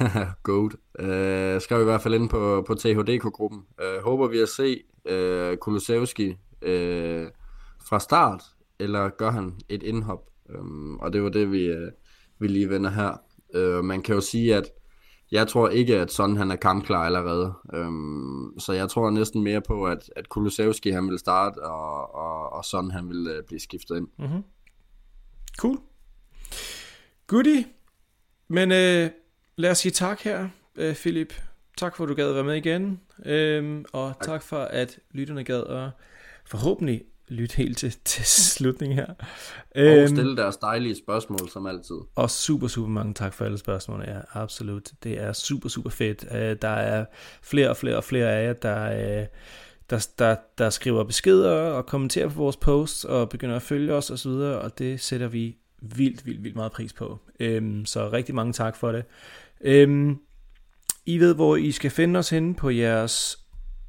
Goat. 0.42 0.72
Øh, 0.98 1.60
skrev 1.60 1.80
i 1.80 1.84
hvert 1.84 2.00
fald 2.00 2.14
inde 2.14 2.28
på, 2.28 2.64
på 2.66 2.74
THDK-gruppen. 2.74 3.62
Øh, 3.80 4.02
håber 4.02 4.28
vi 4.28 4.38
at 4.38 4.48
se 4.48 4.82
øh, 5.04 5.56
Kulusevski 5.56 6.36
øh, 6.62 7.26
fra 7.84 8.00
start 8.00 8.42
eller 8.78 9.08
gør 9.08 9.30
han 9.30 9.60
et 9.68 9.82
indhop 9.82 10.30
Øhm, 10.48 10.96
og 10.96 11.12
det 11.12 11.22
var 11.22 11.28
det, 11.28 11.52
vi, 11.52 11.64
øh, 11.64 11.92
vi 12.38 12.46
lige 12.46 12.70
vender 12.70 12.90
her. 12.90 13.20
Øh, 13.54 13.84
man 13.84 14.02
kan 14.02 14.14
jo 14.14 14.20
sige, 14.20 14.56
at 14.56 14.70
jeg 15.32 15.48
tror 15.48 15.68
ikke, 15.68 15.96
at 15.96 16.12
sådan 16.12 16.36
han 16.36 16.50
er 16.50 16.56
kampklar 16.56 17.04
allerede. 17.04 17.54
Øhm, 17.74 18.58
så 18.58 18.72
jeg 18.72 18.88
tror 18.88 19.10
næsten 19.10 19.42
mere 19.42 19.60
på, 19.60 19.86
at, 19.86 20.10
at 20.16 20.28
Kulusevski 20.28 20.90
han 20.90 21.10
vil 21.10 21.18
starte, 21.18 21.58
og, 21.58 22.14
og, 22.14 22.52
og 22.52 22.64
sådan 22.64 22.90
han 22.90 23.08
vil 23.08 23.26
øh, 23.26 23.42
blive 23.46 23.60
skiftet 23.60 23.96
ind. 23.96 24.08
Mm-hmm. 24.18 24.42
Cool. 25.58 25.78
Goodie. 27.26 27.64
Men 28.48 28.72
øh, 28.72 29.10
lad 29.56 29.70
os 29.70 29.78
sige 29.78 29.92
tak 29.92 30.20
her, 30.20 30.48
øh, 30.76 30.94
Philip. 30.94 31.34
Tak 31.76 31.96
for, 31.96 32.04
at 32.04 32.08
du 32.08 32.14
gad 32.14 32.28
at 32.28 32.34
være 32.34 32.44
med 32.44 32.56
igen. 32.56 33.00
Øhm, 33.24 33.84
og 33.92 34.08
tak. 34.08 34.26
tak 34.26 34.42
for, 34.42 34.58
at 34.58 34.98
lytterne 35.10 35.44
gad 35.44 35.62
at 35.62 35.90
forhåbentlig 36.44 37.02
lytte 37.28 37.56
helt 37.56 37.78
til, 37.78 37.96
til 38.04 38.24
slutningen 38.24 38.98
her. 38.98 39.06
Og 39.74 39.82
øhm, 39.82 40.08
stille 40.08 40.36
deres 40.36 40.56
dejlige 40.56 40.96
spørgsmål, 40.96 41.50
som 41.50 41.66
altid. 41.66 41.96
Og 42.14 42.30
super, 42.30 42.68
super 42.68 42.88
mange 42.88 43.14
tak 43.14 43.34
for 43.34 43.44
alle 43.44 43.58
spørgsmål. 43.58 44.04
Ja, 44.06 44.18
absolut. 44.32 44.90
Det 45.02 45.20
er 45.20 45.32
super, 45.32 45.68
super 45.68 45.90
fedt. 45.90 46.24
Uh, 46.30 46.60
der 46.62 46.68
er 46.68 47.04
flere 47.42 47.70
og 47.70 47.76
flere 47.76 47.96
og 47.96 48.04
flere 48.04 48.32
af 48.32 48.46
jer, 48.46 48.52
der, 48.52 49.20
uh, 49.20 49.26
der, 49.90 50.06
der, 50.18 50.36
der 50.58 50.70
skriver 50.70 51.04
beskeder 51.04 51.50
og 51.50 51.86
kommenterer 51.86 52.28
på 52.28 52.34
vores 52.34 52.56
posts 52.56 53.04
og 53.04 53.28
begynder 53.28 53.56
at 53.56 53.62
følge 53.62 53.94
os 53.94 54.10
osv., 54.10 54.30
og, 54.30 54.58
og 54.58 54.78
det 54.78 55.00
sætter 55.00 55.28
vi 55.28 55.56
vildt, 55.82 56.26
vildt, 56.26 56.42
vildt 56.42 56.56
meget 56.56 56.72
pris 56.72 56.92
på. 56.92 57.18
Um, 57.40 57.86
så 57.86 58.10
rigtig 58.12 58.34
mange 58.34 58.52
tak 58.52 58.76
for 58.76 58.92
det. 58.92 59.04
Um, 59.88 60.20
I 61.06 61.18
ved, 61.18 61.34
hvor 61.34 61.56
I 61.56 61.72
skal 61.72 61.90
finde 61.90 62.18
os 62.18 62.30
henne 62.30 62.54
på 62.54 62.70
jeres 62.70 63.36
Øh, 63.36 63.45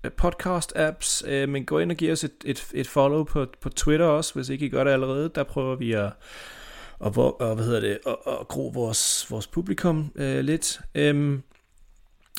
Øh, 0.07 0.11
podcast-apps, 0.21 1.29
øh, 1.29 1.49
men 1.49 1.65
gå 1.65 1.79
ind 1.79 1.91
og 1.91 1.97
giv 1.97 2.11
os 2.11 2.23
et, 2.23 2.33
et, 2.45 2.67
et 2.73 2.87
follow 2.87 3.23
på, 3.23 3.45
på 3.61 3.69
Twitter 3.69 4.05
også, 4.05 4.33
hvis 4.33 4.49
ikke 4.49 4.65
I 4.65 4.69
gør 4.69 4.83
det 4.83 4.91
allerede. 4.91 5.31
Der 5.35 5.43
prøver 5.43 5.75
vi 5.75 5.91
at, 5.91 6.11
at, 7.05 7.17
og, 7.17 7.55
hvad 7.55 7.65
hedder 7.65 7.79
det, 7.79 7.99
og, 8.05 8.27
og 8.27 8.47
gro 8.47 8.67
vores, 8.67 9.31
vores 9.31 9.47
publikum 9.47 10.11
øh, 10.15 10.39
lidt. 10.39 10.79
Øhm, 10.95 11.43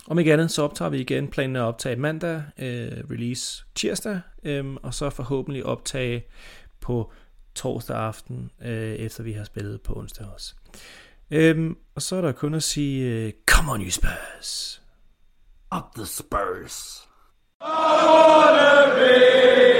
om 0.06 0.18
ikke 0.18 0.32
andet, 0.32 0.50
så 0.50 0.62
optager 0.62 0.88
vi 0.88 1.00
igen 1.00 1.28
planen 1.28 1.56
at 1.56 1.62
optage 1.62 1.96
mandag, 1.96 2.42
øh, 2.58 3.04
release 3.10 3.64
tirsdag, 3.74 4.20
øh, 4.44 4.74
og 4.74 4.94
så 4.94 5.10
forhåbentlig 5.10 5.64
optage 5.64 6.26
på 6.80 7.12
torsdag 7.54 7.96
aften, 7.96 8.50
øh, 8.62 8.94
efter 8.94 9.22
vi 9.22 9.32
har 9.32 9.44
spillet 9.44 9.80
på 9.80 9.98
onsdag 9.98 10.26
også. 10.34 10.54
Øhm, 11.30 11.76
og 11.94 12.02
så 12.02 12.16
er 12.16 12.20
der 12.20 12.32
kun 12.32 12.54
at 12.54 12.62
sige, 12.62 13.04
øh, 13.04 13.32
come 13.50 13.72
on 13.72 13.82
you 13.82 13.90
Spurs! 13.90 14.82
Up 15.76 15.94
the 15.96 16.06
Spurs! 16.06 17.07
I 17.60 18.06
wanna 18.06 18.94
be. 18.96 19.77